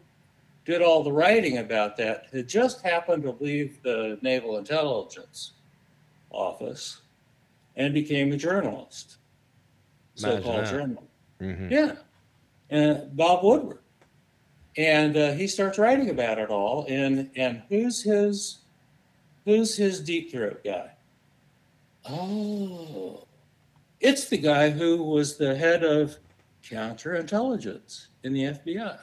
[0.64, 5.52] did all the writing about that had just happened to leave the Naval Intelligence
[6.30, 7.00] Office
[7.76, 9.16] and became a journalist,
[10.14, 11.08] so-called journalist.
[11.40, 11.72] Mm-hmm.
[11.72, 11.94] Yeah,
[12.68, 13.78] and Bob Woodward,
[14.76, 16.84] and uh, he starts writing about it all.
[16.88, 18.58] And and who's his
[19.46, 20.90] who's his deep throat guy?
[22.10, 23.24] Oh,
[24.00, 26.16] it's the guy who was the head of
[26.64, 28.98] counterintelligence in the FBI.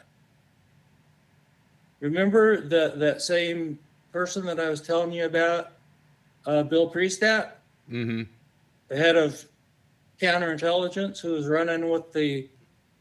[1.99, 3.79] Remember that that same
[4.11, 5.71] person that I was telling you about,
[6.45, 7.51] uh, Bill Priestap,
[7.91, 8.23] Mm-hmm.
[8.89, 9.45] the head of
[10.21, 12.49] counterintelligence, who was running with the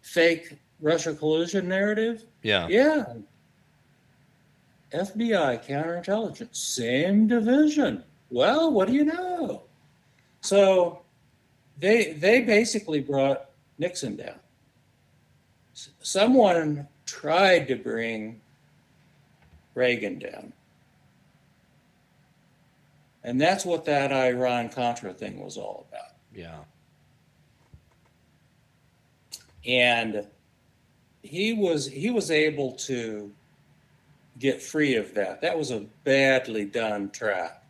[0.02, 2.24] fake Russia collusion narrative?
[2.42, 2.68] Yeah.
[2.68, 3.04] Yeah.
[4.92, 8.04] FBI counterintelligence, same division.
[8.30, 9.55] Well, what do you know?
[10.40, 11.02] So
[11.78, 13.46] they they basically brought
[13.78, 14.38] Nixon down.
[15.74, 18.40] S- Someone tried to bring
[19.74, 20.52] Reagan down.
[23.24, 26.14] And that's what that Iran Contra thing was all about.
[26.32, 26.58] Yeah.
[29.66, 30.24] and
[31.22, 33.32] he was he was able to
[34.38, 35.40] get free of that.
[35.40, 37.64] That was a badly done trap,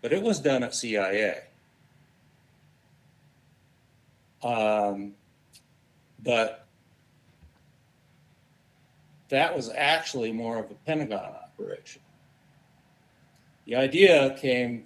[0.00, 1.42] but it was done at CIA.
[4.42, 5.14] Um,
[6.22, 6.66] but
[9.28, 12.02] that was actually more of a Pentagon operation.
[13.66, 14.84] The idea came.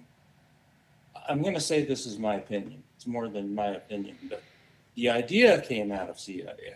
[1.27, 2.83] I'm going to say this is my opinion.
[2.95, 4.43] It's more than my opinion, but
[4.95, 6.75] the idea came out of CIA.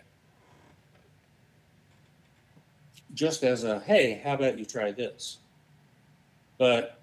[3.14, 5.38] Just as a, hey, how about you try this?
[6.56, 7.00] But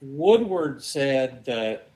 [0.00, 1.89] Woodward said that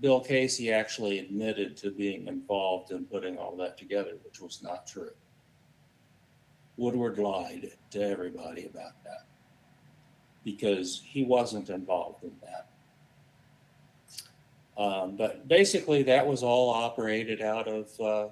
[0.00, 4.86] Bill Casey actually admitted to being involved in putting all that together, which was not
[4.86, 5.10] true.
[6.76, 9.26] Woodward lied to everybody about that
[10.44, 12.68] because he wasn't involved in that.
[14.80, 18.28] Um, but basically, that was all operated out of uh,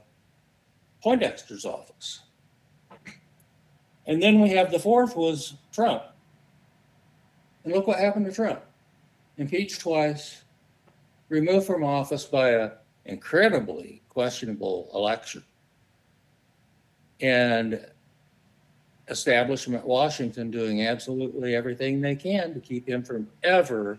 [1.02, 2.20] Poindexter's office.
[4.06, 6.05] And then we have the fourth was Trump.
[7.64, 8.62] And look what happened to Trump.
[9.36, 10.43] Impeached twice,
[11.28, 12.70] removed from office by a
[13.05, 15.44] incredibly questionable election.
[17.20, 17.85] And
[19.09, 23.98] establishment Washington doing absolutely everything they can to keep him from ever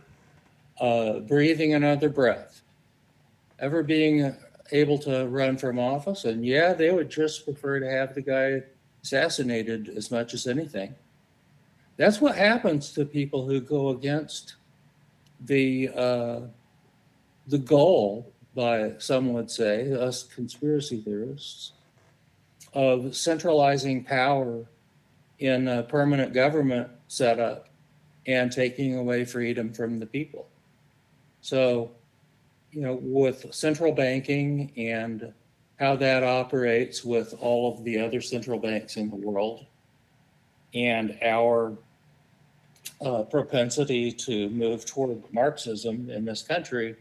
[0.80, 2.62] uh, breathing another breath
[3.60, 4.36] ever being
[4.72, 6.26] able to run from office.
[6.26, 8.62] And yeah, they would just prefer to have the guy
[9.04, 10.94] assassinated as much as anything.
[11.96, 14.56] That's what happens to people who go against
[15.42, 16.40] the uh,
[17.48, 21.74] the goal by some would say us conspiracy theorists
[22.74, 24.66] of centralizing power
[25.40, 27.70] in a permanent government setup
[28.26, 30.48] and taking away freedom from the people.
[31.42, 31.92] So,
[32.72, 35.34] you know, with central banking and
[35.80, 39.66] how that operates with all of the other central banks in the world
[40.74, 41.78] and our
[43.00, 46.96] uh, propensity to move toward Marxism in this country,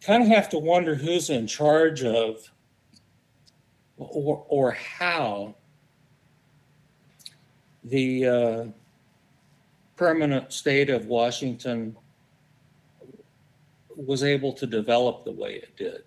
[0.00, 2.50] kind of have to wonder who's in charge of
[3.96, 5.54] or, or how
[7.84, 8.64] the uh,
[9.96, 11.96] permanent state of Washington
[13.96, 16.02] was able to develop the way it did.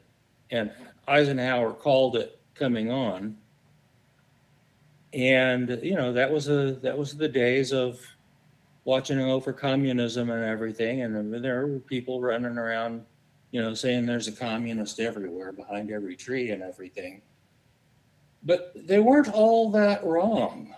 [0.52, 0.72] And
[1.08, 3.38] Eisenhower called it coming on.
[5.14, 8.00] And you know that was a that was the days of
[8.84, 11.02] watching over communism and everything.
[11.02, 13.06] And there were people running around,
[13.52, 17.22] you know, saying there's a communist everywhere behind every tree and everything.
[18.44, 20.74] But they weren't all that wrong.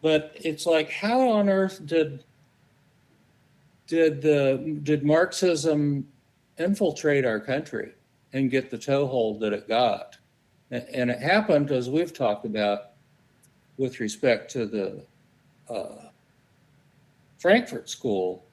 [0.00, 2.24] But it's like, how on earth did
[3.86, 6.06] did the did Marxism
[6.58, 7.92] infiltrate our country
[8.32, 10.16] and get the toehold that it got?
[10.70, 12.90] And it happened, as we've talked about,
[13.78, 15.02] with respect to the
[15.72, 16.10] uh,
[17.38, 18.44] Frankfurt School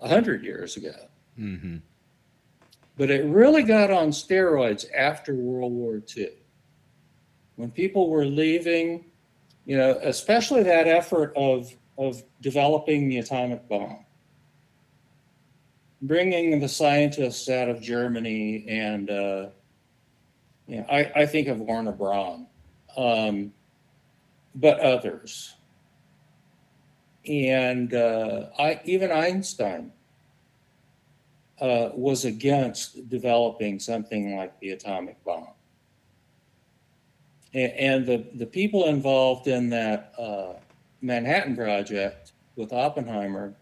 [0.00, 0.94] a hundred years ago.
[1.40, 1.76] Mm-hmm.
[2.96, 6.28] But it really got on steroids after World War II.
[7.56, 9.06] When people were leaving,
[9.64, 14.04] you know, especially that effort of, of developing the atomic bomb,
[16.02, 19.46] bringing the scientists out of Germany and, uh,
[20.66, 22.46] you know, I, I think of Werner Braun,
[22.96, 23.52] um,
[24.54, 25.54] but others.
[27.26, 29.92] And uh, I, even Einstein
[31.60, 35.48] uh, was against developing something like the atomic bomb.
[37.52, 40.54] And, and the, the people involved in that uh,
[41.02, 43.54] Manhattan Project with Oppenheimer,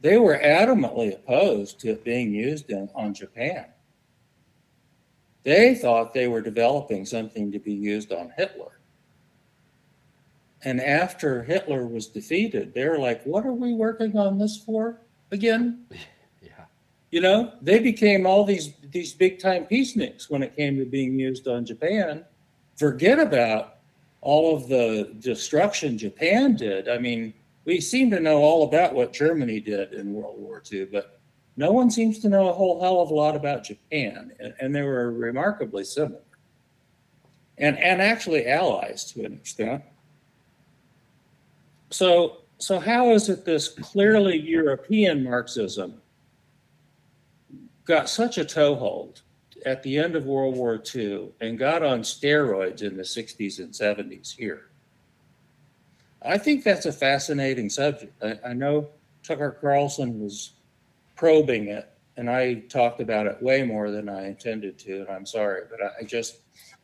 [0.00, 3.66] they were adamantly opposed to it being used in, on Japan.
[5.44, 8.80] They thought they were developing something to be used on Hitler.
[10.64, 15.00] And after Hitler was defeated, they're like, what are we working on this for?
[15.30, 15.84] Again.
[16.40, 16.66] Yeah.
[17.10, 21.18] You know, they became all these these big time peaceniks when it came to being
[21.18, 22.24] used on Japan.
[22.76, 23.78] Forget about
[24.20, 26.88] all of the destruction Japan did.
[26.88, 27.34] I mean,
[27.64, 31.18] we seem to know all about what Germany did in World War II, but
[31.56, 34.74] no one seems to know a whole hell of a lot about Japan, and, and
[34.74, 36.22] they were remarkably similar,
[37.58, 39.82] and and actually allies to an extent.
[41.90, 46.00] So so how is it this clearly European Marxism
[47.84, 49.22] got such a toehold
[49.64, 53.72] at the end of World War II and got on steroids in the 60s and
[53.72, 54.68] 70s here?
[56.20, 58.12] I think that's a fascinating subject.
[58.22, 58.88] I, I know
[59.22, 60.52] Tucker Carlson was
[61.16, 65.26] probing it, and I talked about it way more than I intended to, and I'm
[65.26, 66.38] sorry, but I, I just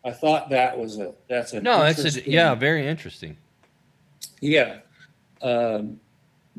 [0.05, 3.37] I thought that was a that's a no, that's a, yeah, very interesting.
[4.41, 4.79] Yeah,
[5.45, 6.01] um,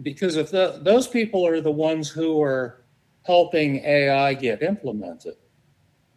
[0.04, 2.84] because if the, those people are the ones who are
[3.24, 5.36] helping AI get implemented,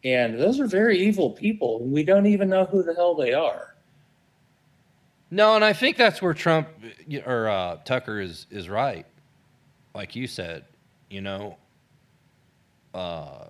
[0.05, 3.33] and those are very evil people, and we don't even know who the hell they
[3.33, 3.75] are.
[5.31, 6.69] No, and I think that's where Trump
[7.27, 9.07] or uh, Tucker is is right.
[9.95, 10.65] Like you said,
[11.11, 11.57] you know,
[12.95, 13.47] uh,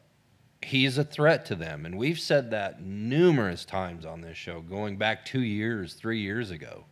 [0.63, 4.97] he's a threat to them, and we've said that numerous times on this show, going
[4.97, 6.85] back two years, three years ago.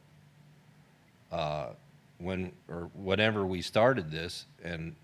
[1.32, 1.70] Uh,
[2.18, 4.94] when or whenever we started this and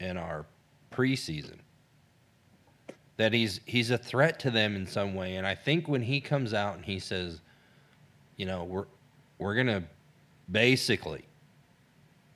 [0.00, 0.46] in our
[0.92, 1.58] preseason
[3.16, 5.36] that he's he's a threat to them in some way.
[5.36, 7.40] And I think when he comes out and he says
[8.36, 8.86] you know we're
[9.38, 9.82] we're going to
[10.50, 11.24] basically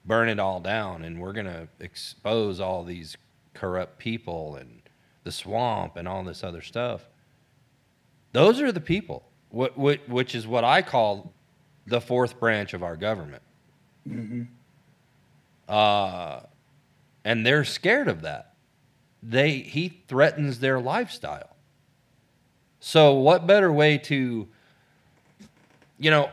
[0.05, 3.17] burn it all down and we're going to expose all these
[3.55, 4.83] corrupt people and
[5.25, 7.07] the swamp and all this other stuff
[8.37, 9.23] those are the people.
[9.49, 11.33] What, what, which is what I call
[11.87, 13.43] the fourth branch of our government.
[14.09, 14.43] Mm-hmm.
[15.69, 16.41] Uh,
[17.25, 18.55] and they're scared of that.
[19.23, 21.57] They he threatens their lifestyle.
[22.81, 24.49] So what better way to
[25.99, 26.31] you know,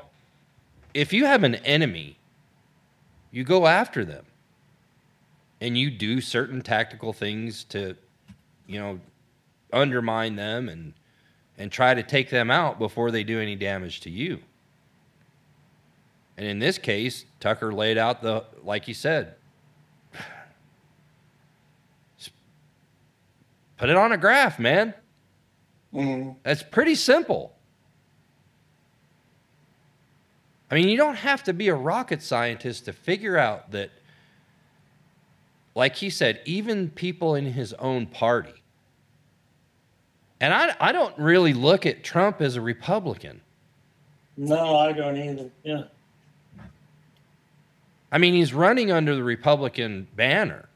[0.93, 2.17] if you have an enemy,
[3.31, 4.25] you go after them.
[5.61, 7.95] and you do certain tactical things to,
[8.67, 8.99] you know,
[9.71, 10.93] undermine them and
[11.57, 14.39] and try to take them out before they do any damage to you.
[16.37, 19.35] And in this case, Tucker laid out the like you said.
[23.77, 24.93] Put it on a graph, man.
[25.93, 26.31] Mm-hmm.
[26.43, 27.53] That's pretty simple.
[30.71, 33.91] I mean, you don't have to be a rocket scientist to figure out that,
[35.75, 38.63] like he said, even people in his own party.
[40.39, 43.41] And I, I don't really look at Trump as a Republican.
[44.35, 45.51] No, I don't either.
[45.63, 45.83] Yeah.
[48.13, 50.69] I mean, he's running under the Republican banner.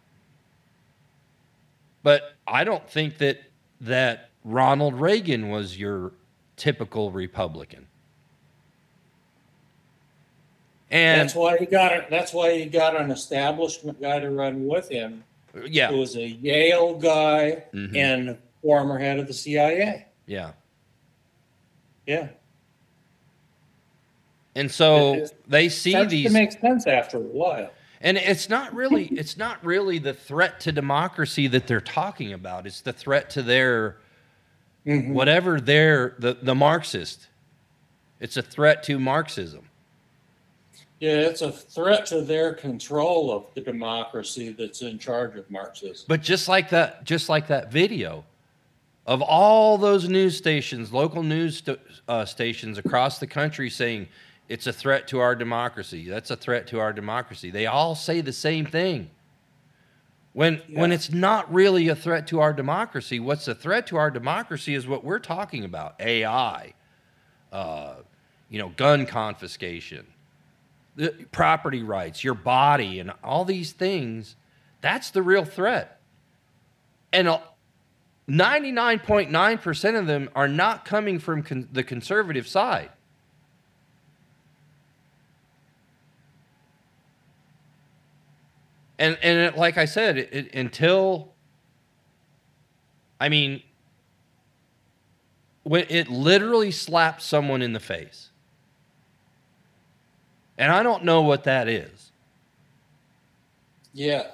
[2.01, 3.39] But I don't think that
[3.81, 6.13] that Ronald Reagan was your
[6.55, 7.85] typical Republican.
[10.89, 12.09] And that's why he got.
[12.09, 15.23] That's why he got an establishment guy to run with him.
[15.67, 17.95] Yeah, who was a Yale guy Mhm.
[17.95, 20.05] and former head of the CIA.
[20.25, 20.53] yeah.
[22.07, 22.29] Yeah,
[24.57, 27.69] And so It- it they see these to make sense after a while.
[28.01, 32.65] And it's not really it's not really the threat to democracy that they're talking about.
[32.67, 33.97] It's the threat to their
[34.85, 35.13] Mm-hmm.
[35.13, 37.27] whatever their the, the Marxist.
[38.21, 39.67] It's a threat to Marxism.
[40.99, 46.05] Yeah, it's a threat to their control of the democracy that's in charge of Marxism.
[46.07, 48.23] But just like that just like that video
[49.05, 54.07] of all those news stations, local news st- uh, stations across the country saying
[54.49, 56.07] it's a threat to our democracy.
[56.07, 57.51] That's a threat to our democracy.
[57.51, 59.09] They all say the same thing.
[60.33, 64.11] When when it's not really a threat to our democracy, what's a threat to our
[64.11, 66.73] democracy is what we're talking about: AI,
[67.51, 67.95] uh,
[68.49, 70.05] you know, gun confiscation,
[70.95, 74.35] the property rights, your body, and all these things.
[74.79, 75.99] That's the real threat.
[77.11, 77.39] And uh,
[78.29, 82.89] 99.9% of them are not coming from con- the conservative side.
[88.99, 91.33] And and it, like I said, it, it- until
[93.19, 93.61] I mean,
[95.63, 98.29] when it literally slapped someone in the face,
[100.57, 102.11] and I don't know what that is.
[103.93, 104.27] Yeah,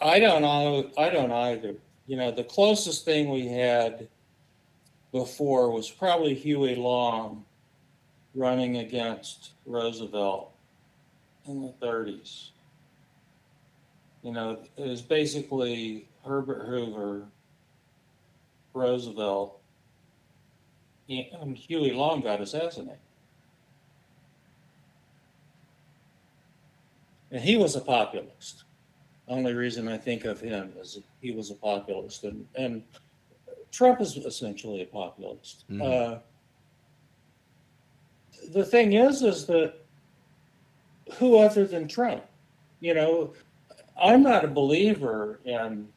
[0.00, 0.90] I don't know.
[0.96, 1.74] I don't either.
[2.06, 4.08] You know, the closest thing we had
[5.12, 7.44] before was probably Huey Long
[8.34, 10.52] running against Roosevelt
[11.46, 12.51] in the 30s.
[14.22, 17.26] You know, it was basically Herbert Hoover,
[18.72, 19.60] Roosevelt,
[21.08, 22.98] and Huey Long got assassinated.
[27.32, 28.64] And he was a populist.
[29.26, 32.82] Only reason I think of him is he was a populist, and, and
[33.70, 35.64] Trump is essentially a populist.
[35.70, 35.82] Mhm.
[36.16, 36.18] Uh,
[38.50, 39.74] the thing is, is that
[41.14, 42.24] who other than Trump?
[42.80, 43.32] You know,
[44.02, 45.88] I'm not a believer in.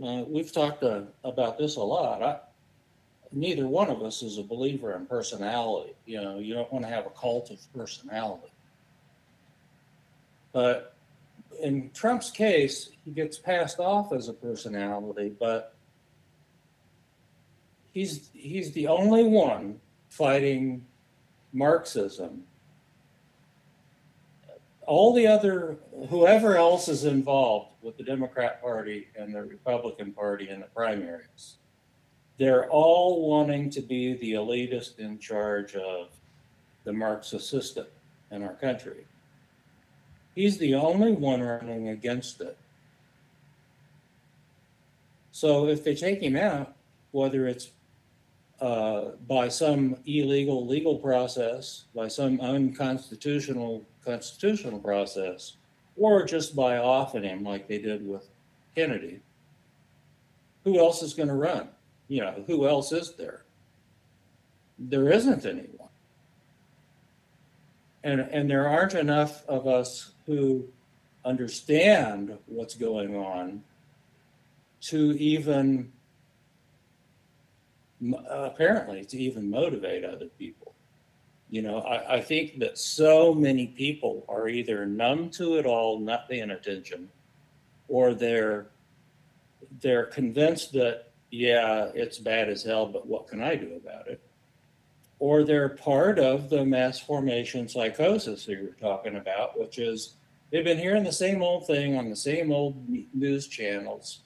[0.00, 2.22] Uh, we've talked uh, about this a lot.
[2.22, 2.38] I,
[3.32, 5.94] neither one of us is a believer in personality.
[6.06, 8.52] You know, you don't want to have a cult of personality.
[10.52, 10.94] But
[11.60, 15.74] in Trump's case, he gets passed off as a personality, but
[17.92, 20.84] he's he's the only one fighting
[21.52, 22.44] Marxism.
[24.90, 25.76] All the other
[26.08, 31.58] whoever else is involved with the Democrat Party and the Republican Party in the primaries,
[32.38, 36.08] they're all wanting to be the elitist in charge of
[36.82, 37.86] the Marxist system
[38.32, 39.04] in our country.
[40.34, 42.58] He's the only one running against it.
[45.30, 46.74] So if they take him out,
[47.12, 47.70] whether it's
[48.60, 55.56] uh, by some illegal legal process, by some unconstitutional constitutional process,
[55.96, 58.28] or just by offing him like they did with
[58.74, 59.20] Kennedy,
[60.64, 61.68] who else is going to run?
[62.08, 63.44] You know, who else is there?
[64.78, 65.88] There isn't anyone.
[68.02, 70.66] And, and there aren't enough of us who
[71.24, 73.62] understand what's going on
[74.80, 75.92] to even
[78.30, 80.69] apparently to even motivate other people
[81.50, 85.98] you know I, I think that so many people are either numb to it all
[85.98, 87.08] not paying attention
[87.88, 88.68] or they're
[89.80, 94.20] they're convinced that yeah it's bad as hell but what can i do about it
[95.18, 100.14] or they're part of the mass formation psychosis that you're talking about which is
[100.50, 104.20] They've been hearing the same old thing on the same old news channels,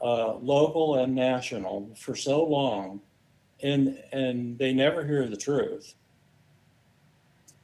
[0.00, 3.00] uh, local and national, for so long,
[3.62, 5.94] and and they never hear the truth.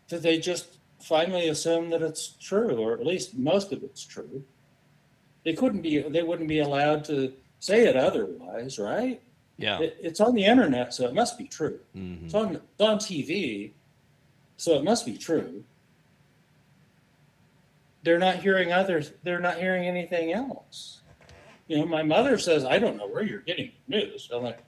[0.08, 4.42] That they just finally assume that it's true, or at least most of it's true.
[5.44, 5.98] They couldn't be.
[6.00, 9.20] They wouldn't be allowed to say it otherwise, right?
[9.56, 9.80] Yeah.
[9.80, 11.78] It, it's on the internet, so it must be true.
[11.96, 12.24] Mhm.
[12.24, 13.72] It's on it's on TV,
[14.56, 15.62] so it must be true.
[18.02, 19.12] They're not hearing others.
[19.22, 21.00] They're not hearing anything else.
[21.68, 24.58] You know, my mother says, "I don't know where you're getting news." I'm like,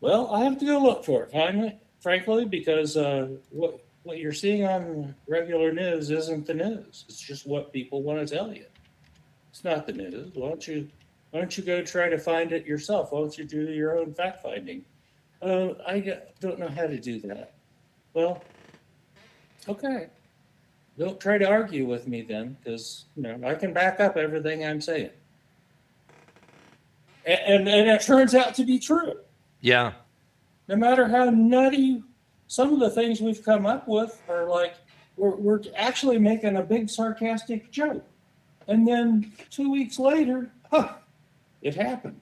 [0.00, 3.78] "Well, I have to go look for it, finally, frankly, because uh, what
[4.10, 7.04] what you're seeing on regular news isn't the news.
[7.08, 8.64] It's just what people want to tell you.
[9.52, 10.32] It's not the news.
[10.34, 10.88] Why don't you
[11.30, 13.12] why don't you go try to find it yourself?
[13.12, 14.84] Why don't you do your own fact finding?
[15.40, 17.52] Uh, I don't know how to do that.
[18.12, 18.42] Well,
[19.68, 20.08] okay.
[20.98, 24.64] Don't try to argue with me then, because you know I can back up everything
[24.64, 25.10] I'm saying.
[27.26, 29.14] A- And, and it turns out to be true.
[29.60, 29.92] Yeah.
[30.66, 32.02] No matter how nutty
[32.50, 34.74] some of the things we've come up with are like
[35.16, 38.04] we're, we're actually making a big sarcastic joke.
[38.66, 40.94] And then two weeks later, huh,
[41.62, 42.20] it happened.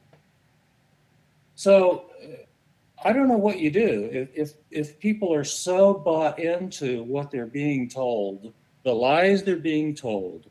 [1.54, 6.38] So uh, I don't know what you do if, if if people are so bought
[6.38, 8.52] into what they're being told,
[8.82, 10.50] the lies they're being told,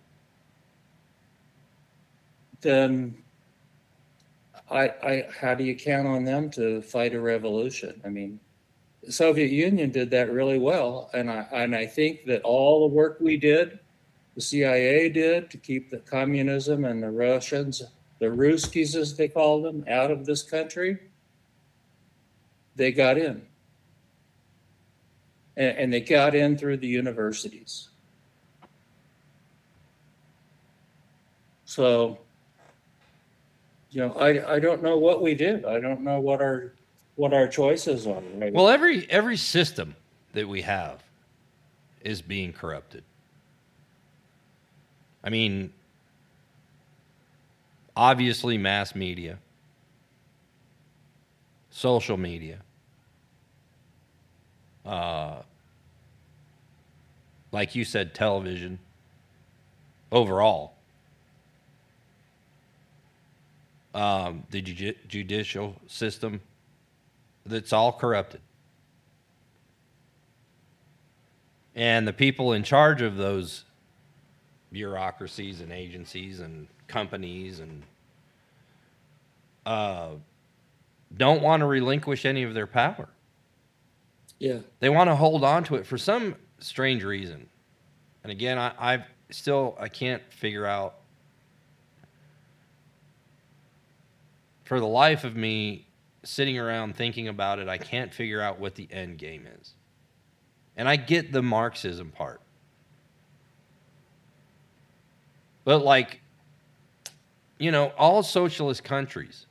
[2.62, 3.16] then
[4.72, 8.02] I, I how do you count on them to fight a revolution?
[8.04, 8.40] I mean,
[9.10, 13.18] Soviet Union did that really well, and I and I think that all the work
[13.20, 13.80] we did,
[14.36, 17.84] the CIA did to keep the communism and the Russians,
[18.20, 21.00] the Ruskies as they called them, out of this country,
[22.76, 23.42] they got in.
[25.56, 27.90] And, and they got in through the universities.
[31.66, 32.20] So,
[33.90, 35.66] you know, I, I don't know what we did.
[35.66, 36.74] I don't know what our
[37.18, 38.22] what our choices are.
[38.36, 38.54] Right?
[38.54, 39.96] Well, every every system
[40.34, 41.04] that we have
[42.02, 43.04] is being corrupted.
[45.24, 45.74] I mean,
[47.96, 49.40] obviously, mass media,
[51.70, 52.60] social media,
[54.86, 55.42] uh,
[57.52, 58.78] like you said, television,
[60.12, 60.76] overall,
[63.96, 66.40] um, the judicial system,
[67.50, 68.42] that's all corrupted.
[71.76, 73.66] And the people in charge of those
[74.72, 77.84] bureaucracies and agencies and companies and
[79.66, 80.10] uh,
[81.16, 83.10] don't want to relinquish any of their power.
[84.40, 84.60] Yeah.
[84.80, 87.48] They want to hold on to it for some strange reason.
[88.24, 90.96] And again, I, I've still I can't figure out
[94.64, 95.87] for the life of me
[96.24, 99.74] sitting around thinking about it, I can't figure out what the end game is.
[100.76, 102.42] And I get the Marxism part.
[105.64, 106.22] But like
[107.60, 109.48] you know, all socialist countries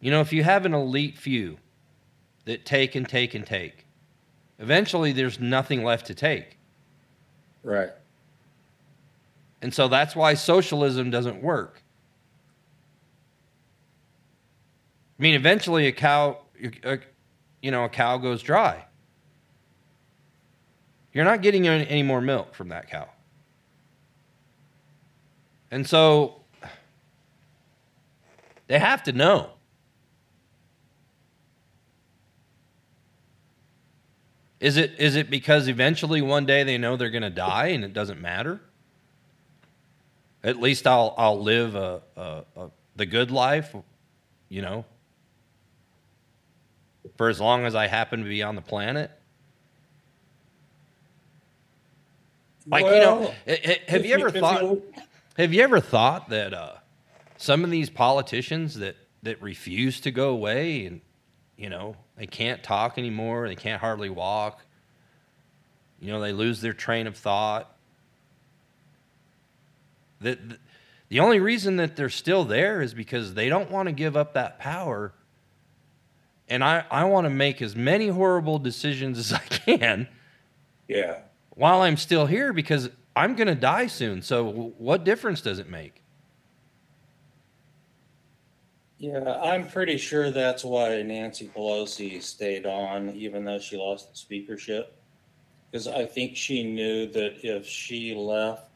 [0.00, 1.58] you know, if you have an elite few
[2.44, 3.86] that take and take and take,
[4.58, 6.56] eventually there's nothing left to take.
[7.62, 7.90] Right.
[9.60, 11.82] And so that's why socialism doesn't work.
[15.18, 16.38] I mean, eventually a cow,
[16.84, 16.98] a,
[17.60, 18.84] you know, a cow goes dry.
[21.12, 23.08] You're not getting any more milk from that cow.
[25.70, 26.42] And so
[28.68, 29.50] they have to know.
[34.60, 37.84] Is it is it because eventually one day they know they're going to die and
[37.84, 38.60] it doesn't matter?
[40.42, 43.74] At least I'll I'll live a, a, a the good life,
[44.48, 44.84] you know,
[47.18, 49.10] for as long as I happen to be on the planet.
[52.66, 54.78] Like you know, Well, eh, eh, have you ever thought?
[55.36, 56.74] Have you ever thought that uh,
[57.36, 61.00] some of these politicians that that refuse to go away and
[61.56, 64.64] you know they can't talk anymore, they can't hardly walk.
[66.00, 67.74] You know, they lose their train of thought.
[70.20, 70.38] That
[71.08, 74.34] the only reason that they're still there is because they don't want to give up
[74.34, 75.12] that power.
[76.48, 80.08] And I, I want to make as many horrible decisions as I can
[80.88, 81.18] Yeah.
[81.50, 84.22] while I'm still here because I'm going to die soon.
[84.22, 86.02] So, what difference does it make?
[88.98, 94.16] Yeah, I'm pretty sure that's why Nancy Pelosi stayed on, even though she lost the
[94.16, 94.94] speakership.
[95.70, 98.70] Because I think she knew that if she left,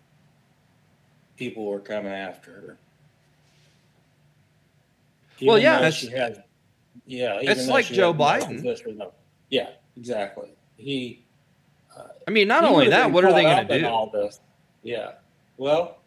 [1.37, 2.77] people were coming after her.
[5.41, 6.45] Well, yeah, that's- she had,
[7.07, 7.39] yeah.
[7.41, 8.63] it's like Joe Biden.
[8.97, 9.13] no.
[9.51, 10.51] Yeah, exactly.
[10.77, 11.25] He.
[12.27, 13.87] I mean, not only that, what are they going to do?
[13.87, 14.41] All this.
[14.83, 15.13] Yeah.
[15.57, 15.99] Well,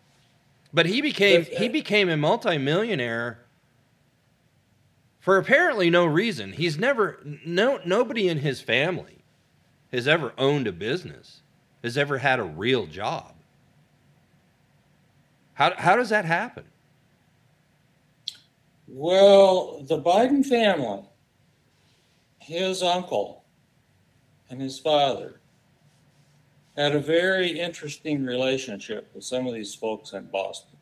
[0.73, 3.39] But he became uh, he became a multimillionaire
[5.19, 6.53] for apparently no reason.
[6.53, 9.23] He's never no nobody in his family
[9.91, 11.41] has ever owned a business,
[11.83, 13.33] has ever had a real job.
[15.53, 16.65] How how does that happen?
[18.87, 21.03] Well, the Biden family,
[22.39, 23.43] his uncle
[24.49, 25.39] and his father,
[26.77, 30.77] had a very interesting relationship with some of these folks in Boston.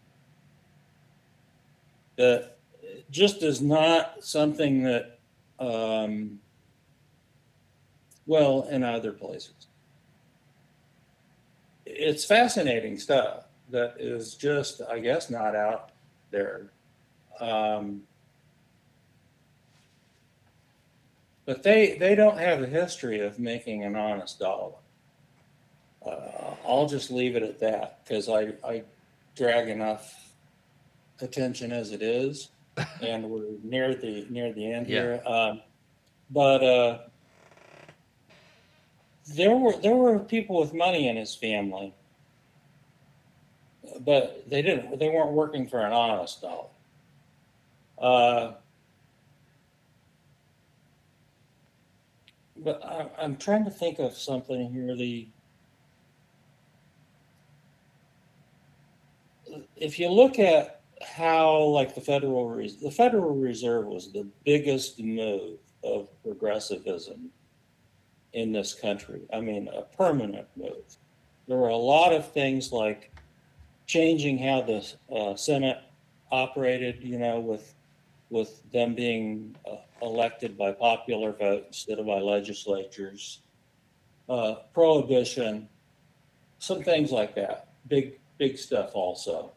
[2.17, 2.57] That
[3.09, 5.19] just is not something that,
[5.59, 6.39] um,
[8.25, 9.67] well, in other places.
[11.85, 15.91] It's fascinating stuff that is just, I guess, not out
[16.31, 16.71] there
[17.39, 18.01] um,
[21.45, 24.73] but they they don't have a history of making an honest dollar.
[26.05, 28.83] Uh, I'll just leave it at that because I I
[29.35, 30.33] drag enough
[31.21, 32.49] attention as it is,
[33.01, 35.01] and we're near the near the end Yeah.
[35.01, 35.21] here.
[35.25, 35.61] Um,
[36.29, 36.97] but uh,
[39.35, 41.93] there were there were people with money in his family,
[44.01, 46.67] but they didn't they weren't working for an honest dollar.
[48.03, 48.55] Uh,
[52.57, 54.93] but I, I'm trying to think of something here.
[54.93, 55.29] The
[59.77, 64.99] if you look at how, like the Federal Res- the Federal Reserve was the biggest
[64.99, 67.29] move of progressivism
[68.33, 69.21] in this country.
[69.31, 70.97] I mean, a permanent move.
[71.47, 73.13] There were a lot of things like
[73.85, 74.85] changing how the
[75.15, 75.77] uh, Senate
[76.31, 77.01] operated.
[77.01, 77.72] You know, with
[78.33, 83.41] with them being uh, elected by popular vote instead of by legislatures,
[84.27, 85.69] uh, prohibition,
[86.57, 87.67] some things like that.
[87.87, 89.51] Big, big stuff also.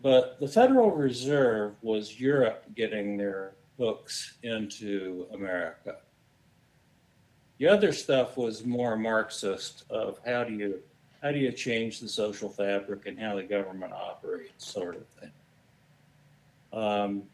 [0.00, 5.96] But the Federal Reserve was Europe getting their hooks into America.
[7.58, 10.80] The other stuff was more Marxist of how do you
[11.20, 15.32] how do you change the social fabric and how the government operates, sort of thing.
[16.72, 17.24] Um,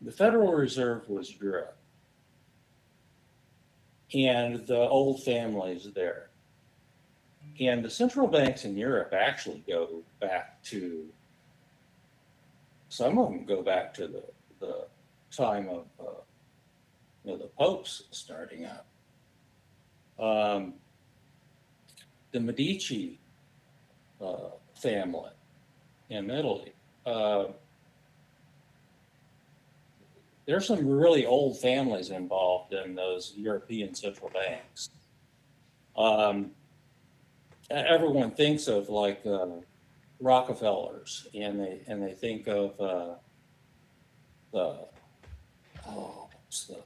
[0.00, 1.76] the Federal Reserve was Europe,
[4.14, 6.28] and the old families there.
[7.60, 11.06] And the central banks in Europe actually go back to,
[12.88, 14.22] some of them go back to the,
[14.58, 14.86] the
[15.30, 16.20] time of uh,
[17.24, 18.86] you know, the popes starting up.
[20.18, 20.74] Um,
[22.32, 23.18] the Medici
[24.20, 25.30] uh, family
[26.10, 26.72] in Italy.
[27.04, 27.44] Uh,
[30.46, 34.90] there's some really old families involved in those European central banks.
[35.96, 36.50] Um,
[37.70, 39.46] everyone thinks of like uh,
[40.20, 43.14] Rockefellers, and they and they think of uh,
[44.52, 44.78] the
[45.88, 46.78] oh, what's the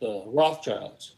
[0.00, 1.14] the Rothschilds.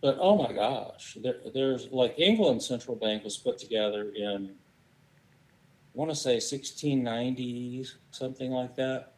[0.00, 5.94] But oh my gosh, there, there's like England Central Bank was put together in, I
[5.94, 9.14] want to say 1690s, something like that.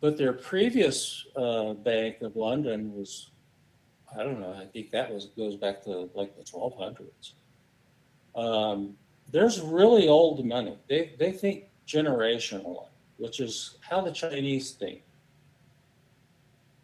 [0.00, 3.30] But their previous uh, Bank of London was,
[4.14, 7.32] I don't know, I think that was goes back to like the 1200s.
[8.34, 8.96] Um,
[9.32, 10.76] there's really old money.
[10.88, 12.86] They they think generationally,
[13.16, 15.02] which is how the Chinese think.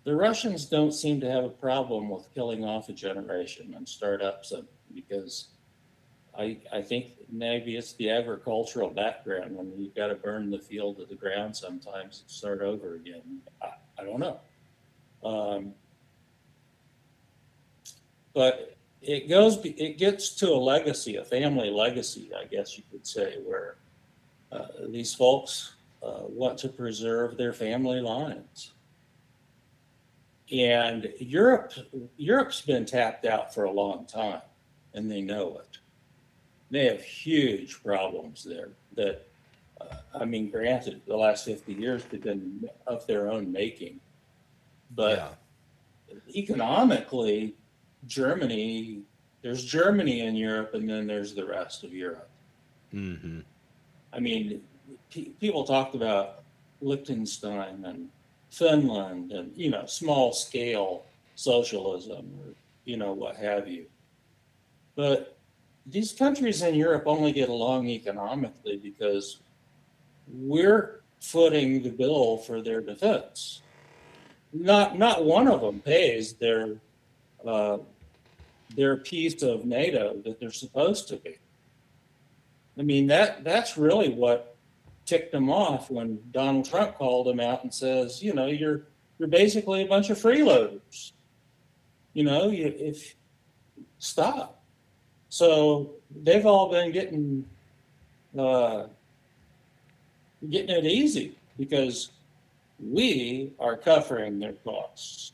[0.05, 4.23] The Russians don't seem to have a problem with killing off a generation and start
[4.23, 5.49] up some because
[6.39, 10.99] I I think maybe it's the agricultural background when you've got to burn the field
[10.99, 13.41] to the ground sometimes and start over again.
[13.61, 13.69] I,
[13.99, 14.41] I don't know.
[15.25, 15.75] Um,
[18.35, 23.07] but it goes it gets to a legacy, a family legacy, I guess you could
[23.07, 23.77] say, where
[24.51, 28.73] uh, these folks uh, want to preserve their family lines.
[30.53, 31.73] And Europe,
[32.17, 34.43] Europe's been tapped out for a long time,
[34.93, 35.79] and they know it.
[36.73, 38.71] They have huge problems there.
[38.97, 39.25] That,
[39.81, 44.01] uh, I mean, granted, the last fifty years they've been of their own making,
[44.97, 45.39] but
[46.35, 47.55] economically,
[48.07, 49.03] Germany,
[49.43, 52.31] there's Germany in Europe, and then there's the rest of Europe.
[52.93, 53.41] Mm-hmm.
[54.13, 54.63] I mean,
[55.11, 56.43] pe- people talked about
[56.81, 58.09] Liechtenstein and
[58.51, 61.05] Finland and, you know, small scale
[61.37, 62.55] socialism or
[62.85, 63.87] you know, what have you.
[64.97, 65.37] But
[65.87, 69.41] these countries in Europe only get along economically because
[70.29, 73.63] we're footing the bill for their defense.
[74.53, 76.77] Not not one of them pays their
[77.45, 77.79] uh,
[78.77, 81.39] their piece of NATO that they're supposed to be.
[82.79, 84.57] I mean that that's really what
[85.05, 88.83] ticked them off when Donald Trump called them out and says, you know, you're
[89.19, 91.13] you're basically a bunch of freeloaders.
[92.13, 93.15] You know, you, if
[93.99, 94.62] stop.
[95.33, 95.93] So
[96.25, 97.47] they've all been getting
[98.39, 98.85] uh,
[100.51, 102.11] getting it easy because
[102.79, 105.33] we are covering their costs.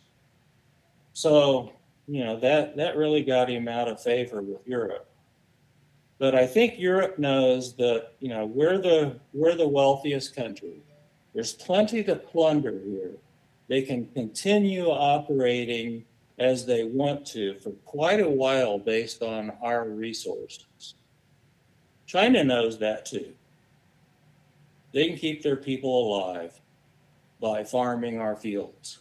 [1.15, 1.73] So
[2.07, 5.11] you know that that really got him out of favor with Europe.
[6.21, 10.81] But I think Europe knows that you know we're the we're the wealthiest country.
[11.35, 13.17] There's plenty to plunder here.
[13.67, 16.05] They can continue operating
[16.39, 20.95] as they want to for quite a while based on our resources.
[22.07, 23.33] China knows that too.
[24.93, 26.59] They can keep their people alive
[27.41, 29.01] by farming our fields.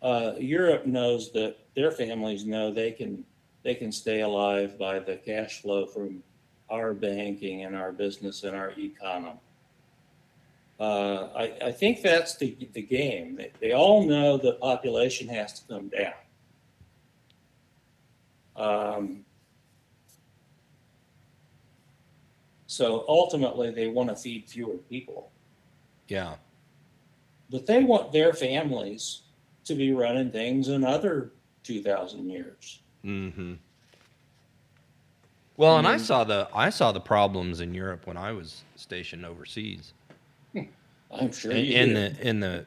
[0.00, 3.24] Uh, Europe knows that their families know they can
[3.62, 6.22] they can stay alive by the cash flow from
[6.68, 9.38] our banking and our business and our economy.
[10.82, 13.36] Uh, I, I, think that's the, the game.
[13.36, 16.12] They, they, all know the population has to come down.
[18.56, 19.24] Um,
[22.66, 25.30] so ultimately, they want to feed fewer people.
[26.08, 26.34] Yeah.
[27.48, 29.20] But they want their families
[29.66, 31.30] to be running things another
[31.62, 32.80] 2,000 years.
[33.04, 33.54] Mm-hmm.
[35.56, 39.24] Well, and I saw the I saw the problems in Europe when I was stationed
[39.24, 39.92] overseas.
[41.12, 42.16] I'm sure in, you in did.
[42.16, 42.66] the in the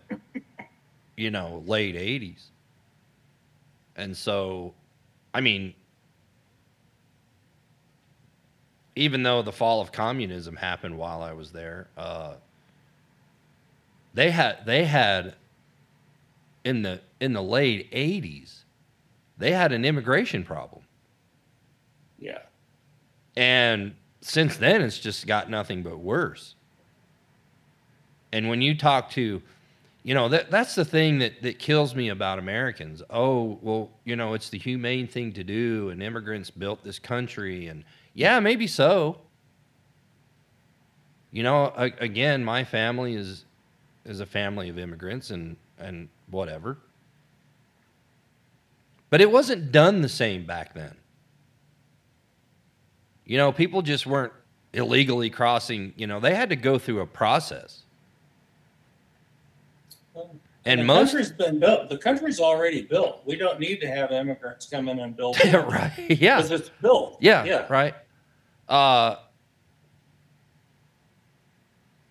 [1.18, 2.44] you know late '80s,
[3.96, 4.74] and so,
[5.34, 5.74] I mean,
[8.96, 12.36] even though the fall of communism happened while I was there, uh,
[14.14, 15.36] they had they had
[16.64, 18.64] in the in the late '80s,
[19.38, 20.84] they had an immigration problem.
[22.20, 22.40] Yeah.
[23.36, 26.56] And since then, it's just got nothing but worse.
[28.36, 29.42] And when you talk to,
[30.04, 33.02] you know, that that's the thing that that kills me about Americans.
[33.10, 37.68] Oh, well, you know, it's the humane thing to do, and immigrants built this country,
[37.68, 39.22] and yeah, maybe so.
[41.32, 43.46] You know, again, my family is
[44.04, 46.78] is a family of immigrants, and and whatever.
[49.10, 50.94] But it wasn't done the same back then.
[53.24, 54.34] You know, people just weren't
[54.74, 57.85] illegally crossing, you know, they had to go through a process.
[60.68, 61.90] And, the most country's been built.
[61.90, 63.22] The country's already built.
[63.26, 65.38] We don't need to have immigrants come in and build.
[65.54, 65.92] Right.
[66.10, 66.38] Yeah.
[66.38, 67.18] Because it's built.
[67.22, 67.68] Yeah, Yeah.
[67.70, 67.94] right.
[68.68, 69.18] Uh,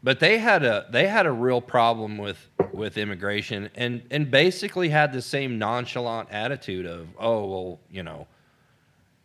[0.05, 2.39] but they had a they had a real problem with
[2.73, 8.27] with immigration and and basically had the same nonchalant attitude of oh well you know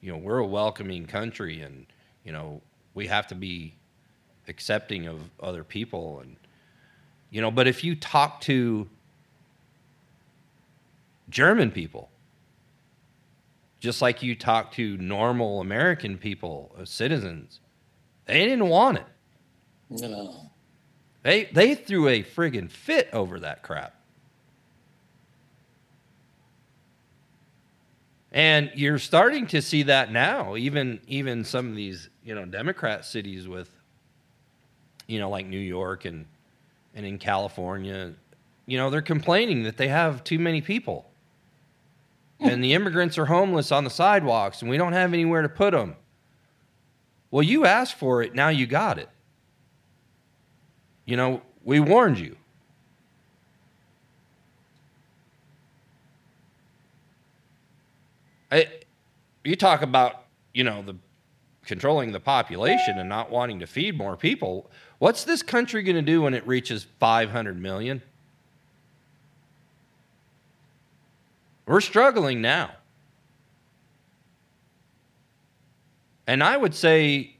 [0.01, 1.85] you know we're a welcoming country and
[2.23, 2.61] you know
[2.93, 3.76] we have to be
[4.47, 6.35] accepting of other people and
[7.30, 8.88] you know but if you talk to
[11.30, 12.10] german people
[13.80, 17.60] just like you talk to normal american people uh, citizens
[18.26, 19.06] they didn't want it
[19.89, 20.49] No.
[21.23, 23.95] they they threw a friggin' fit over that crap
[28.31, 33.03] And you're starting to see that now, even even some of these, you know, Democrat
[33.06, 33.72] cities with,
[35.07, 36.26] you know, like New York and
[36.95, 38.14] and in California,
[38.66, 41.10] you know, they're complaining that they have too many people.
[42.40, 42.48] Hmm.
[42.48, 45.72] And the immigrants are homeless on the sidewalks and we don't have anywhere to put
[45.72, 45.95] them.
[47.32, 49.10] Well, you asked for it, now you got it.
[51.06, 52.36] You know, we warned you.
[58.52, 58.68] I,
[59.44, 60.95] you talk about you know the
[61.66, 64.72] controlling the population and not wanting to feed more people.
[64.99, 68.01] What's this country going to do when it reaches 500 million?
[71.65, 72.71] We're struggling now.
[76.27, 77.38] And I would say,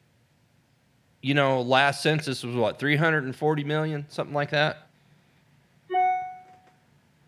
[1.22, 4.88] you know, last census was what, 340 million, something like that?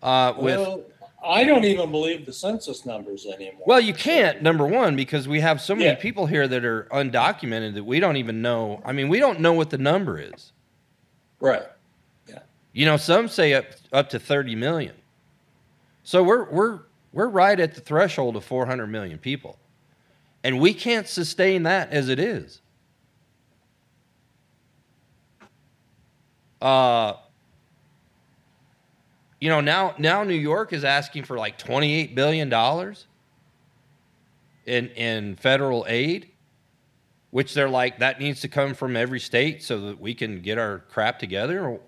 [0.01, 0.83] Uh, with Well,
[1.23, 3.63] I don't even believe the census numbers anymore.
[3.67, 5.95] Well, you can't, number one, because we have so many Yeah.
[5.95, 8.81] people here that are undocumented that we don't even know.
[8.83, 10.51] I mean, we don't know what the number is.
[11.39, 11.63] Right.
[12.27, 12.39] Yeah.
[12.73, 14.95] You know, some say up up to 30 million.
[16.03, 16.79] So we're we're
[17.13, 19.59] We're right at the threshold of 400 million people.
[20.43, 22.61] And we can't sustain that as it is.
[26.61, 27.13] Uh,
[29.41, 33.07] you know, now now New York is asking for like 28 billion dollars
[34.65, 36.29] in in federal aid,
[37.31, 40.59] which they're like that needs to come from every state so that we can get
[40.59, 41.79] our crap together.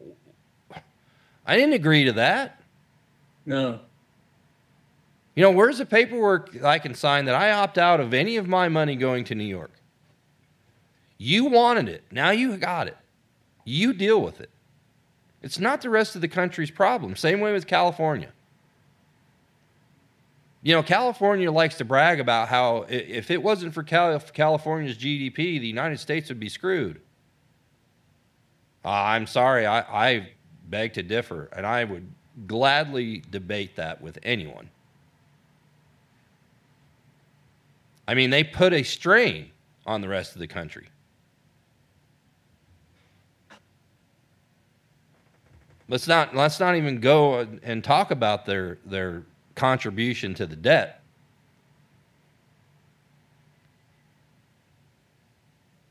[1.45, 2.61] I didn't agree to that.
[3.45, 3.79] No.
[5.35, 8.47] You know, where's the paperwork I can sign that I opt out of any of
[8.47, 9.73] my money going to New York?
[11.17, 12.03] You wanted it.
[12.11, 12.97] Now you got it.
[13.65, 14.49] You deal with it.
[15.43, 17.15] It's not the rest of the country's problem.
[17.17, 18.29] Same way with California.
[20.63, 25.67] You know, California likes to brag about how if it wasn't for California's GDP, the
[25.67, 27.01] United States would be screwed.
[28.85, 30.29] Uh, I'm sorry, I, I
[30.69, 32.09] beg to differ, and I would
[32.47, 34.69] gladly debate that with anyone.
[38.07, 39.51] I mean, they put a strain
[39.85, 40.87] on the rest of the country.
[45.93, 49.21] Let's not let's not even go and talk about their their
[49.53, 51.03] contribution to the debt.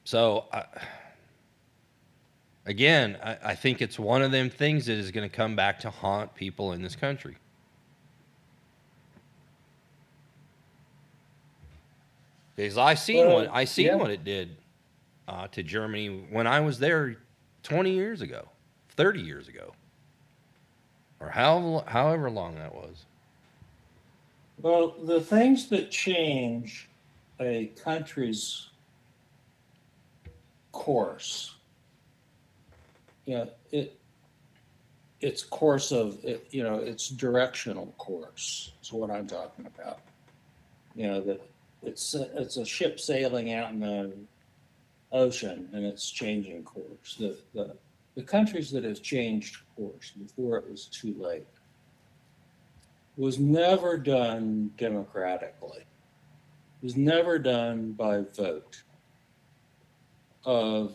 [0.02, 0.64] So, I,
[2.66, 5.78] again, I, I think it's one of them things that is going to come back
[5.78, 7.36] to haunt people in this country.
[12.56, 13.94] Because I seen what I seen yeah.
[13.94, 14.56] what it did
[15.28, 17.18] uh, to Germany when I was there
[17.62, 18.48] 20 years ago,
[18.96, 19.74] 30 years ago,
[21.22, 23.04] or however however long that was.
[24.60, 26.88] Well, the things that change
[27.40, 28.68] a country's
[30.72, 31.54] course,
[33.24, 33.98] you know, it
[35.20, 40.00] its course of it, you know its directional course is what I'm talking about.
[40.94, 41.40] You know that
[41.82, 44.12] it's a, it's a ship sailing out in the
[45.12, 47.16] ocean and it's changing course.
[47.18, 47.76] The, the,
[48.14, 51.46] the countries that have changed course before it was too late
[53.16, 55.80] was never done democratically.
[55.80, 58.82] It was never done by vote
[60.44, 60.94] of,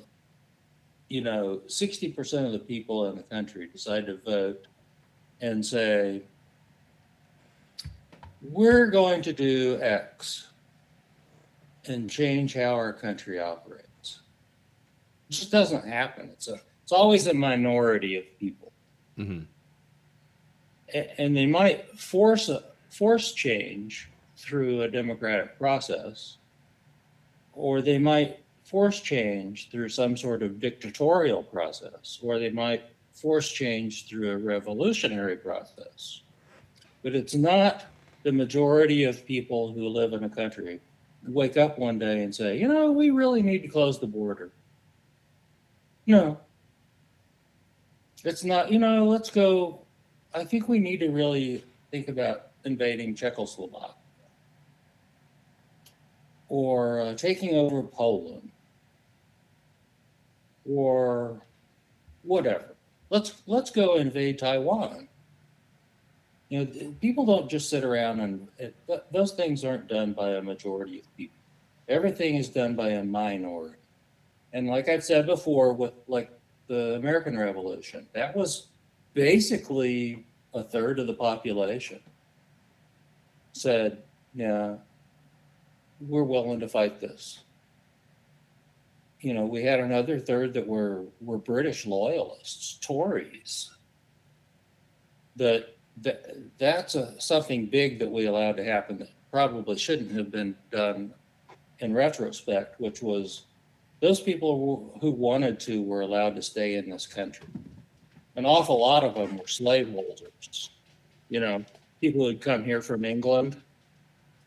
[1.09, 4.67] you know, 60% of the people in the country decide to vote
[5.41, 6.23] and say,
[8.41, 10.47] we're going to do X
[11.85, 14.21] and change how our country operates.
[15.29, 16.29] It just doesn't happen.
[16.29, 18.71] It's a it's always a minority of people,
[19.19, 19.41] mm-hmm.
[21.17, 26.37] and they might force a force change through a democratic process,
[27.51, 33.51] or they might force change through some sort of dictatorial process, or they might force
[33.51, 36.21] change through a revolutionary process.
[37.03, 37.83] But it's not
[38.23, 40.79] the majority of people who live in a country
[41.27, 44.53] wake up one day and say, you know, we really need to close the border.
[46.05, 46.39] No.
[48.27, 49.79] It's not, you know, let's go.
[50.33, 53.95] I think we need to really think about invading Czechoslovakia
[56.49, 58.51] or uh, taking over Poland
[60.69, 61.41] or
[62.23, 62.75] whatever.
[63.09, 65.07] Let's let's go invade Taiwan.
[66.49, 68.75] You know, people don't just sit around and it,
[69.09, 71.37] those things aren't done by a majority of people.
[71.87, 73.77] Everything is done by a minority.
[74.51, 76.36] And like I've said before, with like
[76.67, 78.67] the American Revolution, that was
[79.13, 81.99] basically a third of the population
[83.53, 84.03] said,
[84.33, 84.75] yeah,
[86.01, 87.39] we're willing to fight this.
[89.21, 93.71] You know, we had another third that were were British loyalists, Tories,
[95.35, 100.29] that that that's a, something big that we allowed to happen that probably shouldn't have
[100.31, 101.13] been done
[101.79, 103.43] in retrospect, which was
[103.99, 107.47] those people who wanted to were allowed to stay in this country.
[108.35, 110.69] An awful lot of them were slaveholders.
[111.29, 111.65] You know,
[111.99, 113.61] people who'd come here from England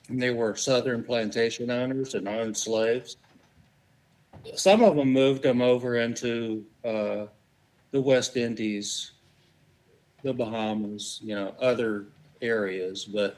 [0.09, 3.17] and they were southern plantation owners and owned slaves.
[4.55, 7.27] Some of them moved them over into uh,
[7.91, 9.13] the West Indies
[10.23, 12.07] the Bahamas, you know, other
[12.43, 13.37] areas, but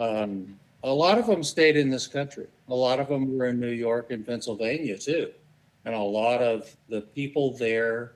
[0.00, 2.46] um, a lot of them stayed in this country.
[2.72, 5.30] A lot of them were in New York and Pennsylvania too.
[5.84, 8.12] And a lot of the people there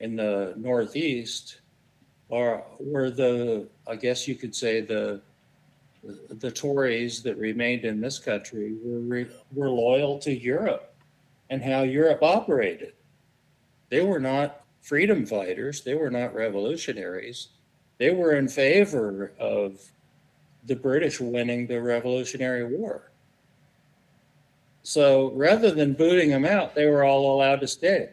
[0.00, 1.60] in the Northeast
[2.28, 5.22] are were the, I guess you could say the
[6.02, 10.92] the Tories that remained in this country were were loyal to Europe
[11.50, 12.94] and how Europe operated.
[13.90, 15.82] They were not freedom fighters.
[15.82, 17.48] They were not revolutionaries.
[17.98, 19.80] They were in favor of
[20.64, 23.09] the British winning the Revolutionary War.
[24.82, 28.10] So rather than booting them out, they were all allowed to stay.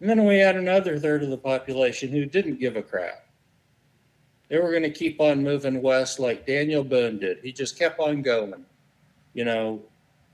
[0.00, 3.26] And then we had another third of the population who didn't give a crap.
[4.48, 7.38] They were going to keep on moving west like Daniel Boone did.
[7.42, 8.64] He just kept on going.
[9.32, 9.82] You know,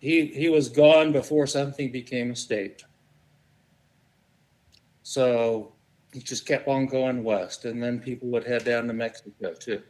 [0.01, 2.85] he he was gone before something became a state.
[5.03, 5.73] So
[6.13, 9.83] he just kept on going west, and then people would head down to Mexico too.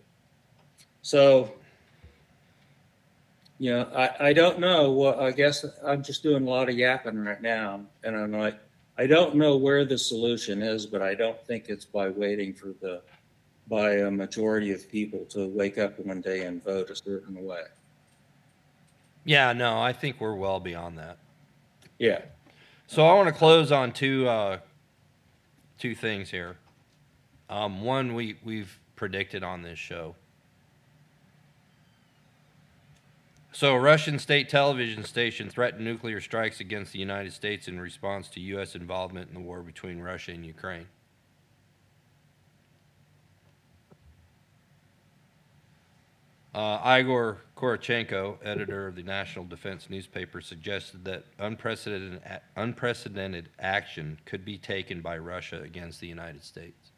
[1.02, 1.54] So,
[3.58, 4.92] you know, I, I don't know.
[4.92, 8.58] Well, I guess I'm just doing a lot of yapping right now, and I'm like,
[8.96, 12.74] I don't know where the solution is, but I don't think it's by waiting for
[12.80, 13.02] the
[13.68, 17.62] by a majority of people to wake up one day and vote a certain way.
[19.24, 21.18] Yeah, no, I think we're well beyond that.
[21.98, 22.22] Yeah.
[22.86, 24.58] So I want to close on two uh,
[25.78, 26.56] two things here.
[27.50, 30.14] Um, one we we've predicted on this show.
[33.58, 38.28] So, a Russian state television station threatened nuclear strikes against the United States in response
[38.28, 38.76] to U.S.
[38.76, 40.86] involvement in the war between Russia and Ukraine.
[46.54, 52.22] Uh, Igor Korotchenko, editor of the National Defense newspaper, suggested that unprecedented,
[52.54, 56.92] unprecedented action could be taken by Russia against the United States.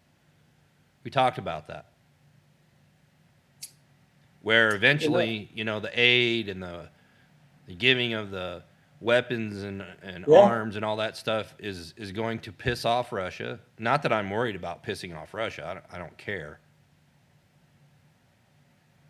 [1.04, 1.89] We talked about that.
[4.42, 6.88] Where eventually, you know, the aid and the,
[7.66, 8.62] the giving of the
[9.00, 10.38] weapons and, and yeah.
[10.38, 13.60] arms and all that stuff is, is going to piss off Russia.
[13.78, 16.60] Not that I'm worried about pissing off Russia, I don't, I don't care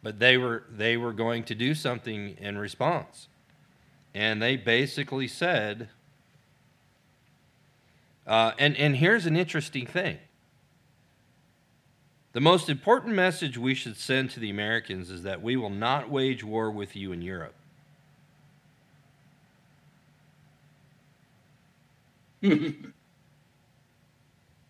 [0.02, 3.28] but they were they were going to do something in response
[4.14, 5.88] and they basically said
[8.26, 10.18] uh, and and here's an interesting thing
[12.32, 16.10] the most important message we should send to the americans is that we will not
[16.10, 17.54] wage war with you in europe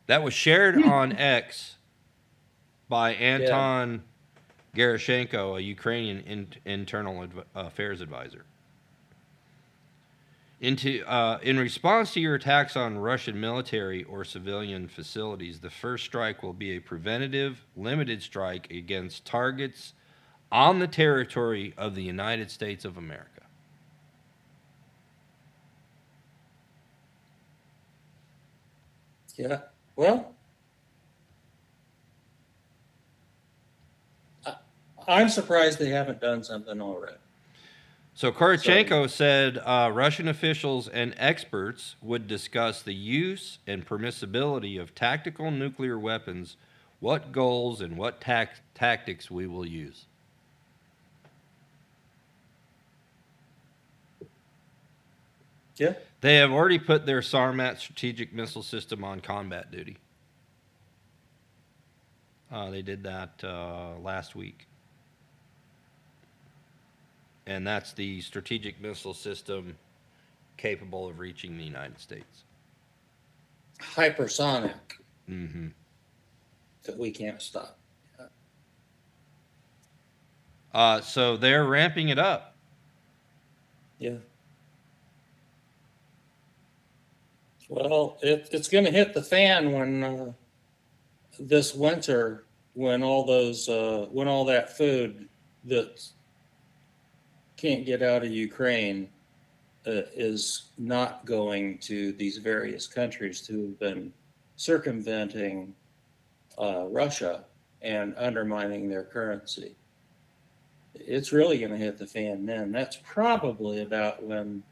[0.07, 1.77] that was shared on x
[2.89, 3.99] by anton yeah.
[4.75, 8.45] Gerashchenko, a Ukrainian in, internal adv- uh, affairs advisor.
[10.61, 16.05] Into, uh, in response to your attacks on Russian military or civilian facilities, the first
[16.05, 19.95] strike will be a preventative, limited strike against targets
[20.53, 23.43] on the territory of the United States of America.
[29.37, 29.63] Yeah.
[29.97, 30.35] Well,
[35.09, 37.20] I'm surprised they haven't done something already.
[38.15, 44.95] So Korotchenko said uh, Russian officials and experts would discuss the use and permissibility of
[44.95, 46.57] tactical nuclear weapons,
[46.99, 50.05] what goals and what tac- tactics we will use.
[55.77, 55.95] Yeah.
[56.21, 59.97] They have already put their Sarmat strategic missile system on combat duty.
[62.53, 64.67] Uh, they did that uh, last week
[67.51, 69.77] and that's the strategic missile system
[70.57, 72.45] capable of reaching the United States.
[73.81, 74.75] Hypersonic.
[75.29, 75.69] Mm-hmm.
[76.85, 77.77] That we can't stop.
[80.73, 82.55] Uh, so they're ramping it up.
[83.99, 84.19] Yeah.
[87.69, 90.33] Well, it, it's going to hit the fan when uh,
[91.41, 95.29] this winter, when all those, uh, when all that food
[95.65, 96.13] that's
[97.61, 99.09] can't get out of Ukraine
[99.87, 104.13] uh, is not going to these various countries who have been
[104.57, 105.75] circumventing
[106.59, 107.45] uh, Russia
[107.83, 109.75] and undermining their currency.
[110.95, 112.73] It's really going to hit the fan then.
[112.73, 114.63] That's probably about when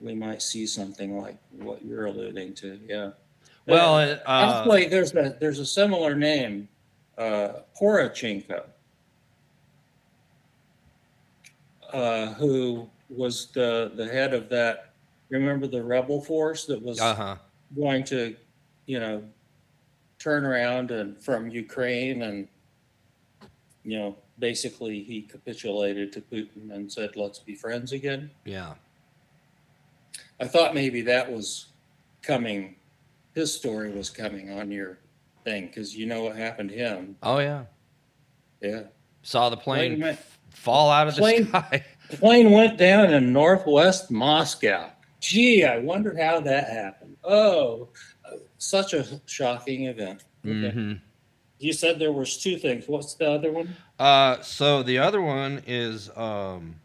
[0.00, 2.78] we might see something like what you're alluding to.
[2.86, 3.10] Yeah.
[3.66, 6.68] Well, uh, actually, there's a there's a similar name,
[7.18, 8.64] uh, Poroshenko
[11.94, 14.92] uh, who was the the head of that.
[15.28, 17.36] Remember the rebel force that was uh-huh.
[17.76, 18.34] going to,
[18.86, 19.22] you know,
[20.18, 22.48] turn around and from Ukraine and,
[23.84, 28.74] you know, basically he capitulated to Putin and said, "Let's be friends again." Yeah.
[30.40, 31.66] I thought maybe that was
[32.22, 32.76] coming.
[33.34, 34.98] His story was coming on your
[35.44, 37.16] thing because you know what happened to him.
[37.22, 37.64] Oh yeah.
[38.60, 38.82] Yeah.
[39.22, 40.00] Saw the plane.
[40.00, 40.16] plane
[40.50, 41.84] fall out of the plane, sky.
[42.10, 44.90] plane went down in northwest Moscow.
[45.20, 47.16] Gee, I wondered how that happened.
[47.24, 47.88] Oh,
[48.58, 50.24] such a shocking event.
[50.44, 50.52] Okay.
[50.52, 50.92] Mm-hmm.
[51.58, 52.88] You said there was two things.
[52.88, 53.76] What's the other one?
[53.98, 56.76] Uh, so the other one is um,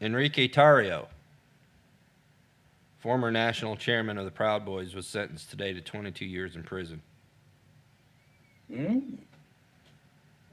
[0.00, 1.06] Enrique Tarrio,
[2.98, 7.02] former national chairman of the Proud Boys, was sentenced today to 22 years in prison.
[8.70, 9.18] Mm.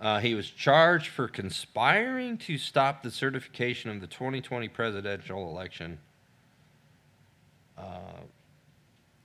[0.06, 5.98] Uh, he was charged for conspiring to stop the certification of the 2020 presidential election
[7.76, 8.22] uh,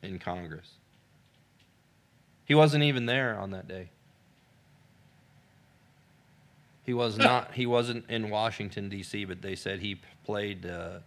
[0.02, 0.70] in Congress.
[2.46, 3.90] He wasn't even there on that day.
[6.86, 7.52] He was not.
[7.52, 11.00] He wasn't in Washington D.C., but they said he played uh,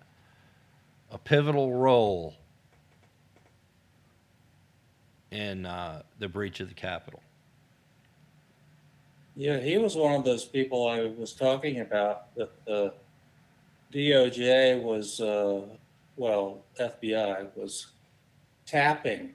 [1.10, 2.36] a pivotal role
[5.32, 7.23] in uh, the breach of the Capitol.
[9.36, 12.94] Yeah, he was one of those people I was talking about that the
[13.92, 15.62] DOJ was, uh,
[16.18, 17.88] well, FBI was
[18.66, 19.34] tapping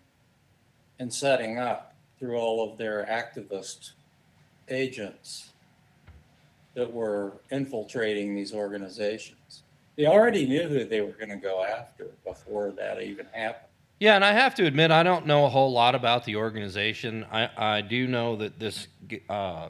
[1.01, 3.93] and setting up through all of their activist
[4.69, 5.51] agents
[6.75, 9.63] that were infiltrating these organizations.
[9.97, 13.65] They already knew who they were going to go after before that even happened.
[13.99, 17.27] Yeah, and I have to admit, I don't know a whole lot about the organization.
[17.33, 18.87] I, I do know that this
[19.29, 19.69] uh,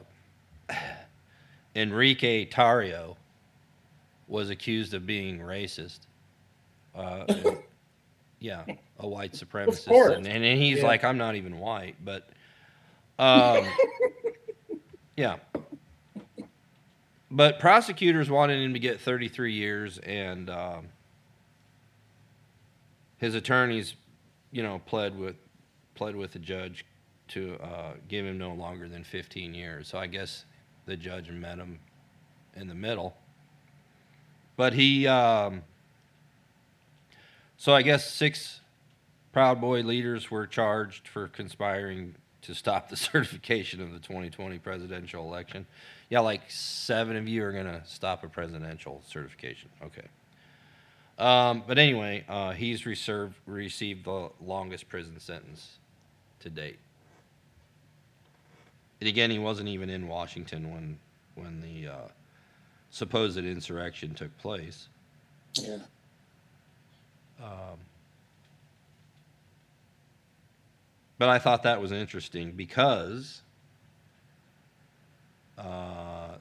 [1.75, 3.15] Enrique Tarrio
[4.27, 5.99] was accused of being racist.
[6.95, 7.57] Uh, and-
[8.39, 8.63] yeah,
[8.99, 10.85] a white supremacist, and, and he's Yeah.
[10.87, 12.29] like, I'm not even white, but
[13.17, 13.65] um,
[15.17, 15.37] yeah.
[17.31, 20.87] But prosecutors wanted him to get 33 years, and um,
[23.17, 23.95] his attorneys,
[24.51, 25.35] you know, pled with
[25.95, 26.85] pled with the judge
[27.27, 29.87] to uh, give him no longer than 15 years.
[29.87, 30.45] So I guess
[30.89, 31.79] the judge met him
[32.55, 33.15] in the middle.
[34.57, 35.61] But he, um,
[37.57, 38.59] so I guess six
[39.31, 45.23] Proud Boy leaders were charged for conspiring to stop the certification of the 2020 presidential
[45.23, 45.67] election.
[46.09, 49.69] Yeah, like seven of you are going to stop a presidential certification.
[49.83, 50.07] Okay.
[51.19, 55.77] Um, but anyway, uh, he's reserved, received the longest prison sentence
[56.39, 56.79] to date.
[58.99, 60.99] And again, he wasn't even in Washington when
[61.35, 62.07] when the uh,
[62.89, 64.87] supposed insurrection took place.
[65.53, 65.77] Yeah.
[67.41, 67.79] Um,
[71.17, 73.41] but I thought that was interesting because
[75.57, 76.35] uh,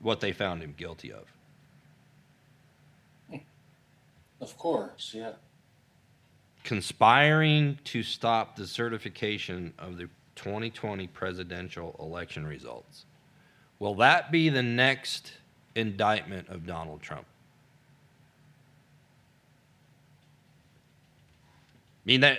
[0.00, 1.24] what they found him guilty of.
[4.40, 5.32] Of course, yeah.
[6.62, 10.08] conspiring to stop the certification of the
[10.38, 13.04] 2020 presidential election results.
[13.78, 15.32] Will that be the next
[15.74, 17.26] indictment of Donald Trump?
[22.04, 22.38] I mean that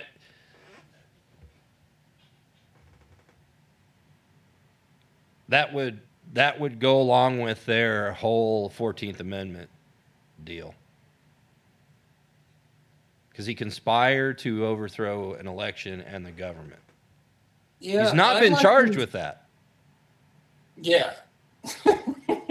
[5.48, 6.00] that would
[6.32, 9.68] that would go along with their whole 14th amendment
[10.42, 10.74] deal
[13.30, 16.79] because he conspired to overthrow an election and the government.
[17.80, 18.04] Yeah.
[18.04, 19.46] He's not I'd been like charged to- with that.
[20.76, 21.12] Yeah.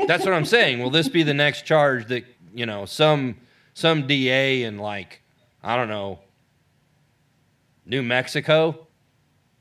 [0.07, 0.79] That's what I'm saying.
[0.81, 3.37] Will this be the next charge that you know some
[3.73, 5.21] some DA in like
[5.63, 6.19] I don't know
[7.85, 8.87] New Mexico,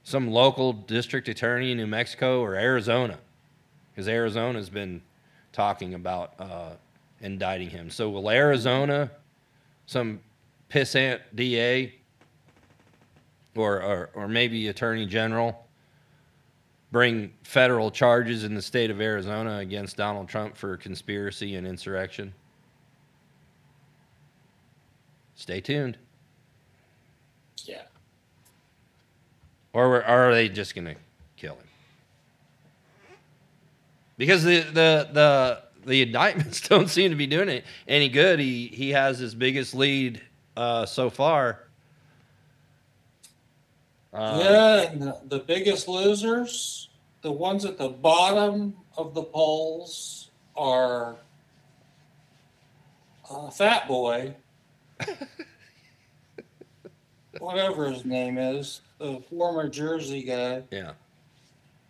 [0.05, 3.18] some local district attorney in New Mexico or Arizona,
[3.90, 5.00] because Arizona's been
[5.52, 6.70] talking about uh,
[7.20, 7.90] indicting him.
[7.90, 9.10] So will Arizona,
[9.86, 10.20] some
[10.70, 11.94] pissant DA,
[13.58, 15.66] or, or or maybe Attorney General,
[16.92, 22.32] bring federal charges in the state of Arizona against Donald Trump for conspiracy and insurrection?
[25.34, 25.96] Stay tuned.
[27.64, 27.82] Yeah.
[29.72, 30.96] Or, or are they just going to
[31.36, 31.66] kill him?
[34.16, 38.40] Because the, the, the, the indictments don't seem to be doing it any good.
[38.40, 40.20] He, he has his biggest lead
[40.56, 41.67] uh, so far.
[44.12, 46.88] Um, yeah, and the, the biggest losers,
[47.22, 51.16] the ones at the bottom of the polls, are
[53.30, 54.34] uh, Fat Boy,
[57.38, 60.92] whatever his name is, the former Jersey guy, Yeah.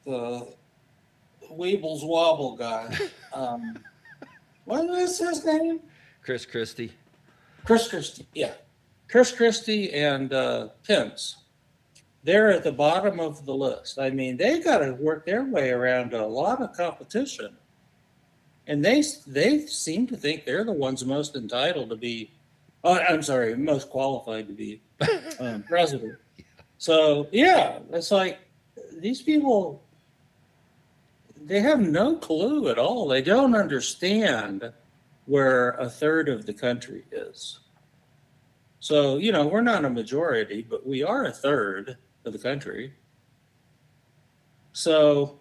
[0.04, 0.46] the
[1.52, 2.94] Weebles Wobble guy.
[3.32, 3.78] Um,
[4.64, 5.80] what is his name?
[6.22, 6.92] Chris Christie.
[7.64, 8.52] Chris Christie, yeah.
[9.08, 11.36] Chris Christie and uh, Pence.
[12.28, 13.98] They're at the bottom of the list.
[13.98, 17.56] I mean, they got to work their way around a lot of competition.
[18.66, 22.30] And they they seem to think they're the ones most entitled to be
[22.84, 24.82] Oh, I'm sorry, most qualified to be
[25.40, 26.18] um, president.
[26.76, 28.40] So yeah, it's like
[28.98, 29.82] these people
[31.46, 33.08] they have no clue at all.
[33.08, 34.70] They don't understand
[35.24, 37.60] where a third of the country is.
[38.80, 42.92] So, you know, we're not a majority, but we are a third of the country.
[44.72, 45.38] So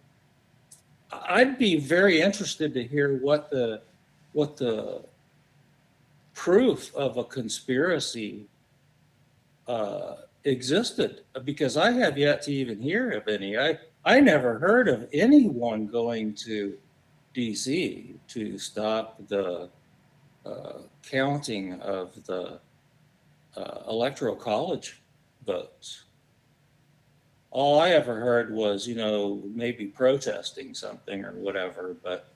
[1.12, 3.82] I'd be very interested to hear what the
[4.34, 5.04] what the
[6.34, 8.46] proof of a conspiracy
[9.68, 13.58] uh, existed because I have yet to even hear of any.
[13.58, 16.78] I I never heard of anyone going to
[17.36, 19.70] DC to stop the
[20.46, 22.60] uh, counting of the
[23.56, 25.02] uh, electoral college
[25.46, 26.04] votes.
[27.58, 32.28] All I ever heard was, you know, maybe protesting something or whatever, but,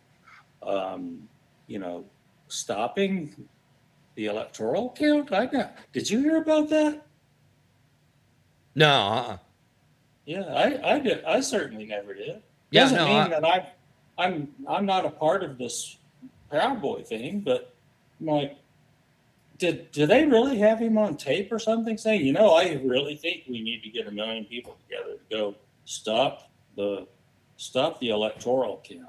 [0.63, 1.29] um,
[1.67, 2.03] you know,
[2.47, 3.35] stopping
[4.15, 5.31] the electoral count.
[5.31, 5.75] I got.
[5.93, 7.05] Did you hear about that?
[8.73, 8.89] No.
[8.89, 9.37] Uh-uh.
[10.25, 11.23] Yeah, I, I did.
[11.23, 12.41] I certainly never did.
[12.71, 13.63] Yeah, Doesn't no, mean I- that I'm,
[14.17, 15.97] I'm, I'm not a part of this
[16.49, 17.71] Proud Boy thing, but
[18.19, 18.57] I'm like,
[19.61, 23.15] did, do they really have him on tape or something saying, you know, I really
[23.15, 27.05] think we need to get a million people together to go stop the,
[27.57, 29.07] stop the electoral count?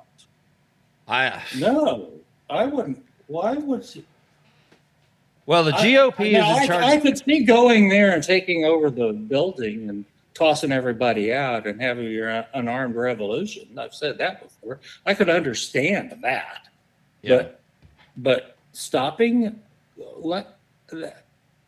[1.09, 2.11] I No,
[2.51, 3.03] I wouldn't.
[3.29, 3.83] Why would?
[3.85, 4.05] she-
[5.47, 6.85] well, the I- GOP now, is in I, charge.
[6.85, 11.81] I could see going there and taking over the building and tossing everybody out and
[11.81, 13.79] having your unarmed revolution.
[13.79, 14.81] I've said that before.
[15.07, 16.69] I could understand that,
[17.23, 17.37] Yeah.
[17.37, 17.59] but
[18.19, 19.59] but stopping,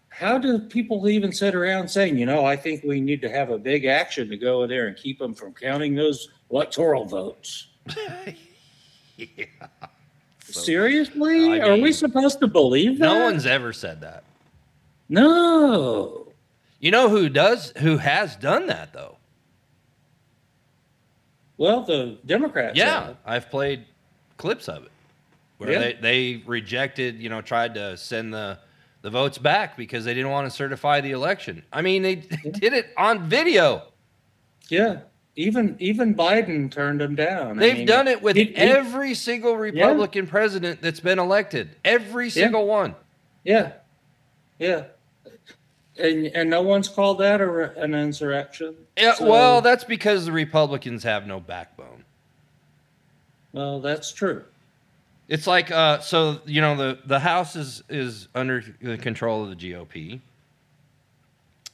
[0.08, 3.50] How do people even sit around saying, you know, I think we need to have
[3.50, 7.68] a big action to go in there and keep them from counting those electoral votes?
[9.16, 9.46] yeah.
[10.40, 11.60] Seriously?
[11.60, 13.06] I Are we supposed to believe that?
[13.06, 14.22] No one's ever said that.
[15.08, 16.28] No.
[16.78, 17.72] You know who does?
[17.78, 19.16] Who has done that though?
[21.56, 22.76] Well, the Democrats.
[22.76, 23.16] Yeah, have.
[23.24, 23.84] I've played
[24.36, 24.92] clips of it
[25.64, 25.78] where Yeah.
[25.78, 25.92] they,
[26.36, 28.58] they rejected, you know, tried to send the
[29.02, 31.62] the votes back because they didn't want to certify the election.
[31.72, 32.14] I mean, they
[32.50, 33.82] did it on video.
[34.68, 35.00] Yeah.
[35.36, 37.56] Even even Biden turned them down.
[37.58, 41.70] They've mean, done it with he- he- every single Republican president that's been elected.
[41.84, 42.94] Every single one.
[43.42, 43.72] Yeah.
[44.58, 44.84] Yeah.
[45.98, 48.74] And and no one's called that a, an insurrection.
[48.96, 52.04] Yeah, So- well, that's because the Republicans have no backbone.
[53.52, 54.44] well, that's true.
[55.28, 59.50] It's like uh, so you know the the House is is under the control of
[59.50, 60.20] the GOP,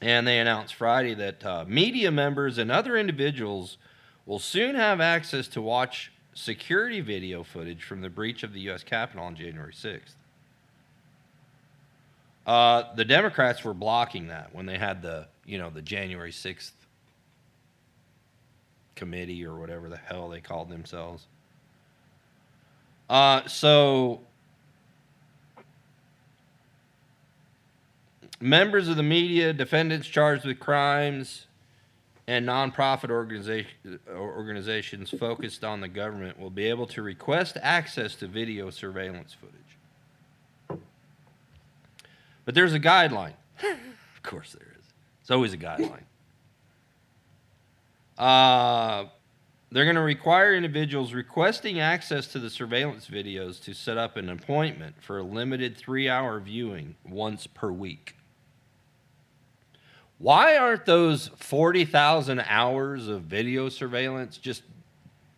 [0.01, 3.77] and they announced Friday that uh, media members and other individuals
[4.25, 8.85] will soon have access to watch security video footage from the breach of the U.S.
[8.85, 10.15] Capitol on January sixth.
[12.47, 16.75] Uh, the Democrats were blocking that when they had the you know the January sixth
[18.95, 21.27] committee or whatever the hell they called themselves.
[23.11, 24.21] Uh, so
[28.41, 31.47] members of the media, defendants charged with crimes,
[32.29, 38.29] and nonprofit organization, organizations focused on the government will be able to request access to
[38.29, 40.81] video surveillance footage.
[42.45, 43.35] But there's a guideline.
[43.63, 44.85] of course, there is.
[45.21, 46.05] It's always a guideline.
[48.17, 49.07] Uh,
[49.73, 54.29] they're going to require individuals requesting access to the surveillance videos to set up an
[54.29, 58.17] appointment for a limited three hour viewing once per week.
[60.19, 64.63] Why aren't those 40,000 hours of video surveillance just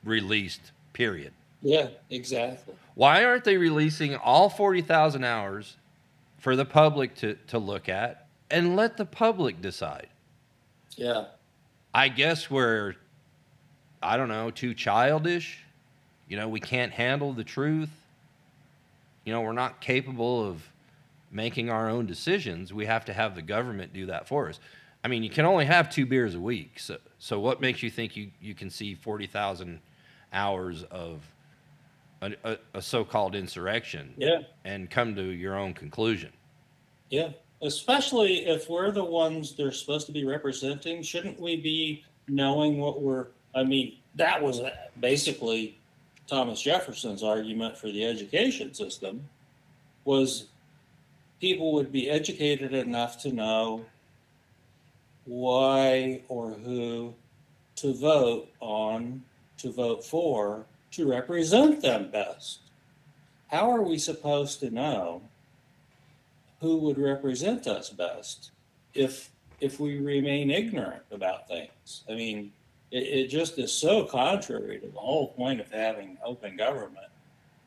[0.02, 1.32] released, period?
[1.60, 2.74] Yeah, exactly.
[2.94, 5.76] Why aren't they releasing all 40,000 hours
[6.38, 10.08] for the public to, to look at and let the public decide?
[10.96, 11.26] Yeah.
[11.94, 12.96] I guess we're,
[14.02, 15.58] I don't know, too childish.
[16.28, 17.90] You know, we can't handle the truth.
[19.24, 20.62] You know, we're not capable of
[21.30, 22.72] making our own decisions.
[22.72, 24.58] We have to have the government do that for us.
[25.04, 26.78] I mean, you can only have two beers a week.
[26.78, 29.80] So, so what makes you think you, you can see 40,000
[30.32, 31.20] hours of
[32.20, 34.40] a, a, a so called insurrection Yeah.
[34.64, 36.32] and come to your own conclusion?
[37.10, 37.30] Yeah.
[37.62, 43.00] Especially if we're the ones they're supposed to be representing, shouldn't we be knowing what
[43.02, 43.28] we're?
[43.54, 45.78] I mean, that was uh, basically
[46.26, 49.28] Thomas Jefferson's argument for the education system
[50.04, 50.46] was
[51.40, 53.84] people would be educated enough to know
[55.24, 57.14] why or who
[57.76, 59.22] to vote on,
[59.58, 62.60] to vote for, to represent them best.
[63.48, 65.22] How are we supposed to know
[66.62, 68.52] who would represent us best
[68.94, 72.02] if if we remain ignorant about things.
[72.08, 72.52] I mean,
[72.92, 77.06] it, it just is so contrary to the whole point of having open government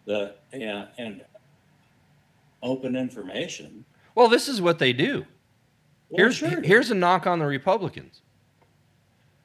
[0.06, 1.26] that and, and
[2.62, 3.84] open information.
[4.14, 5.26] Well, this is what they do.
[6.10, 6.62] Well, here's sure.
[6.62, 8.22] here's a knock on the Republicans.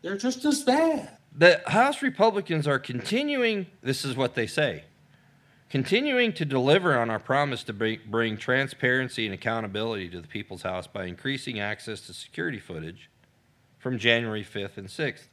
[0.03, 1.17] They're just as bad.
[1.37, 3.67] The House Republicans are continuing.
[3.83, 4.85] This is what they say.
[5.71, 10.63] Continuing to deliver on our promise to bring, bring transparency and accountability to the people's
[10.63, 13.09] house by increasing access to security footage
[13.79, 15.29] from January 5th and 6th.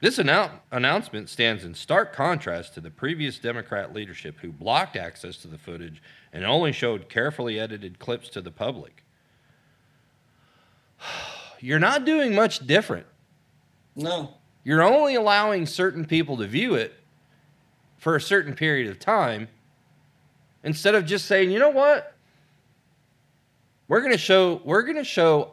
[0.00, 5.38] This annou- announcement stands in stark contrast to the previous Democrat leadership who blocked access
[5.38, 6.02] to the footage
[6.32, 9.04] and only showed carefully edited clips to the public.
[11.60, 13.06] You're not doing much different.
[13.94, 14.34] No.
[14.64, 16.92] You're only allowing certain people to view it
[17.96, 19.48] for a certain period of time
[20.62, 22.14] instead of just saying, "You know what?
[23.88, 25.52] We're going to show we're going to show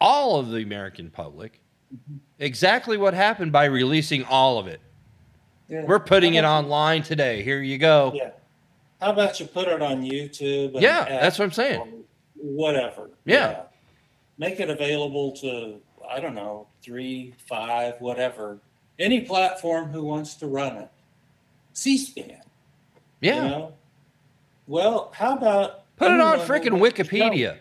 [0.00, 1.60] all of the American public
[2.38, 4.80] exactly what happened by releasing all of it.
[5.68, 5.84] Yeah.
[5.84, 7.42] We're putting it online today.
[7.42, 8.30] Here you go." Yeah.
[9.00, 10.80] How about you put it on YouTube?
[10.80, 12.04] Yeah, that's what I'm saying.
[12.34, 13.10] Whatever.
[13.24, 13.62] Yeah.
[14.38, 18.58] Make it available to, I don't know, three, five, whatever,
[18.98, 20.88] any platform who wants to run it.
[21.74, 22.40] C-SPAN.
[23.20, 23.34] Yeah.
[23.36, 23.72] You know?
[24.66, 27.58] Well, how about Put it on freaking wants to show- Wikipedia.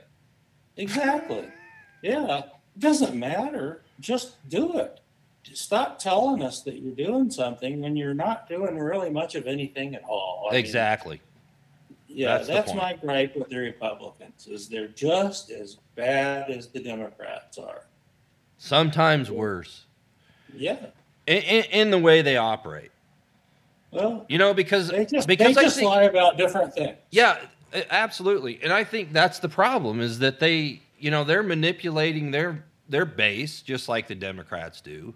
[0.77, 1.45] Exactly.
[2.01, 2.39] Yeah.
[2.39, 3.81] It doesn't matter.
[3.99, 4.99] Just do it.
[5.53, 9.95] Stop telling us that you're doing something when you're not doing really much of anything
[9.95, 10.47] at all.
[10.49, 11.21] I mean, Exactly.
[12.07, 16.79] yeah, That's that's, my gripe with the Republicans is they're just as bad as the
[16.81, 17.85] Democrats are.
[18.57, 19.85] Sometimes worse.
[20.55, 20.77] Yeah.
[21.27, 22.91] In, in, in the way they operate.
[23.91, 26.97] Well, You know, because they just because they I just think, lie about different things.
[27.11, 27.37] Yeah,
[27.91, 28.59] absolutely.
[28.63, 33.05] And I think that's the problem is that they, you know, they're manipulating their their
[33.05, 35.13] base just like the Democrats do.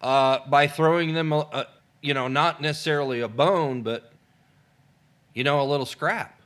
[0.00, 1.66] Uh, by throwing them a, a
[2.02, 4.12] you know, not necessarily a bone, but
[5.34, 6.40] you know, a little scrap.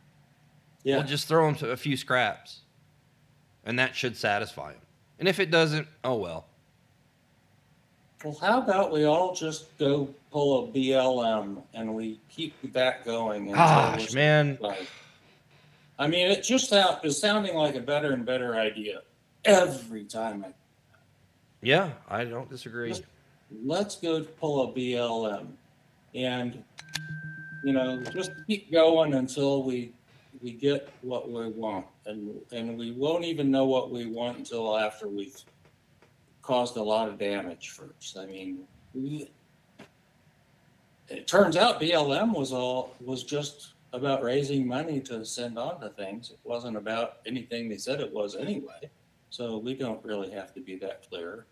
[0.83, 0.97] Yeah.
[0.97, 2.61] We'll just throw them a few scraps.
[3.65, 4.81] And that should satisfy them.
[5.19, 6.47] And if it doesn't, oh well.
[8.25, 13.53] Well, how about we all just go pull a BLM and we keep that going?
[13.53, 14.59] Gosh, man.
[14.61, 14.87] satisfied?
[15.99, 19.03] I mean, it just sound, is sounding like a better and better idea
[19.45, 20.45] every time.
[20.47, 20.53] I
[21.63, 22.95] Yeah, I don't disagree.
[23.65, 25.49] let's go pull a BLM
[26.15, 26.63] and
[27.65, 29.93] you know just keep going until we
[30.43, 31.87] we get what we want.
[32.07, 35.37] And and we won't even know what we want until after we've
[36.43, 38.17] caused a lot of damage first.
[38.19, 38.61] I mean
[38.95, 39.31] we,
[41.09, 45.91] it turns out blm was all was just about raising money to send on to
[45.91, 46.31] things.
[46.31, 48.89] It wasn't about anything they said it was anyway
[49.31, 51.47] so we don't really have to be that clear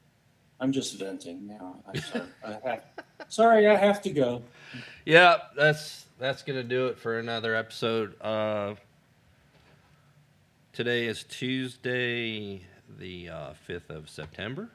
[0.60, 1.76] I'm just venting now.
[1.86, 2.24] I'm sorry.
[2.44, 2.82] I have,
[3.28, 4.42] sorry, I have to go.
[5.05, 8.20] Yeah, that's that's gonna do it for another episode.
[8.20, 8.74] Uh,
[10.73, 12.62] today is Tuesday,
[12.98, 14.68] the uh, fifth of September,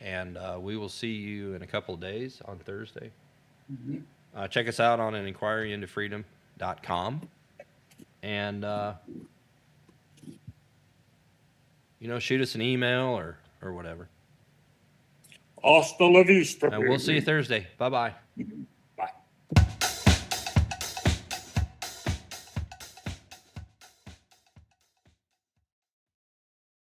[0.00, 3.10] and uh, we will see you in a couple of days on Thursday.
[3.70, 4.02] Mhm.
[4.34, 7.28] Uh, check us out on an inquiry into inquiryintofreedom.com,
[8.22, 8.94] and uh,
[12.00, 14.08] you know, shoot us an email or or whatever.
[15.62, 16.68] Hasta la vista.
[16.72, 17.20] And we'll see you.
[17.20, 17.68] Thursday.
[17.78, 18.14] Bye bye.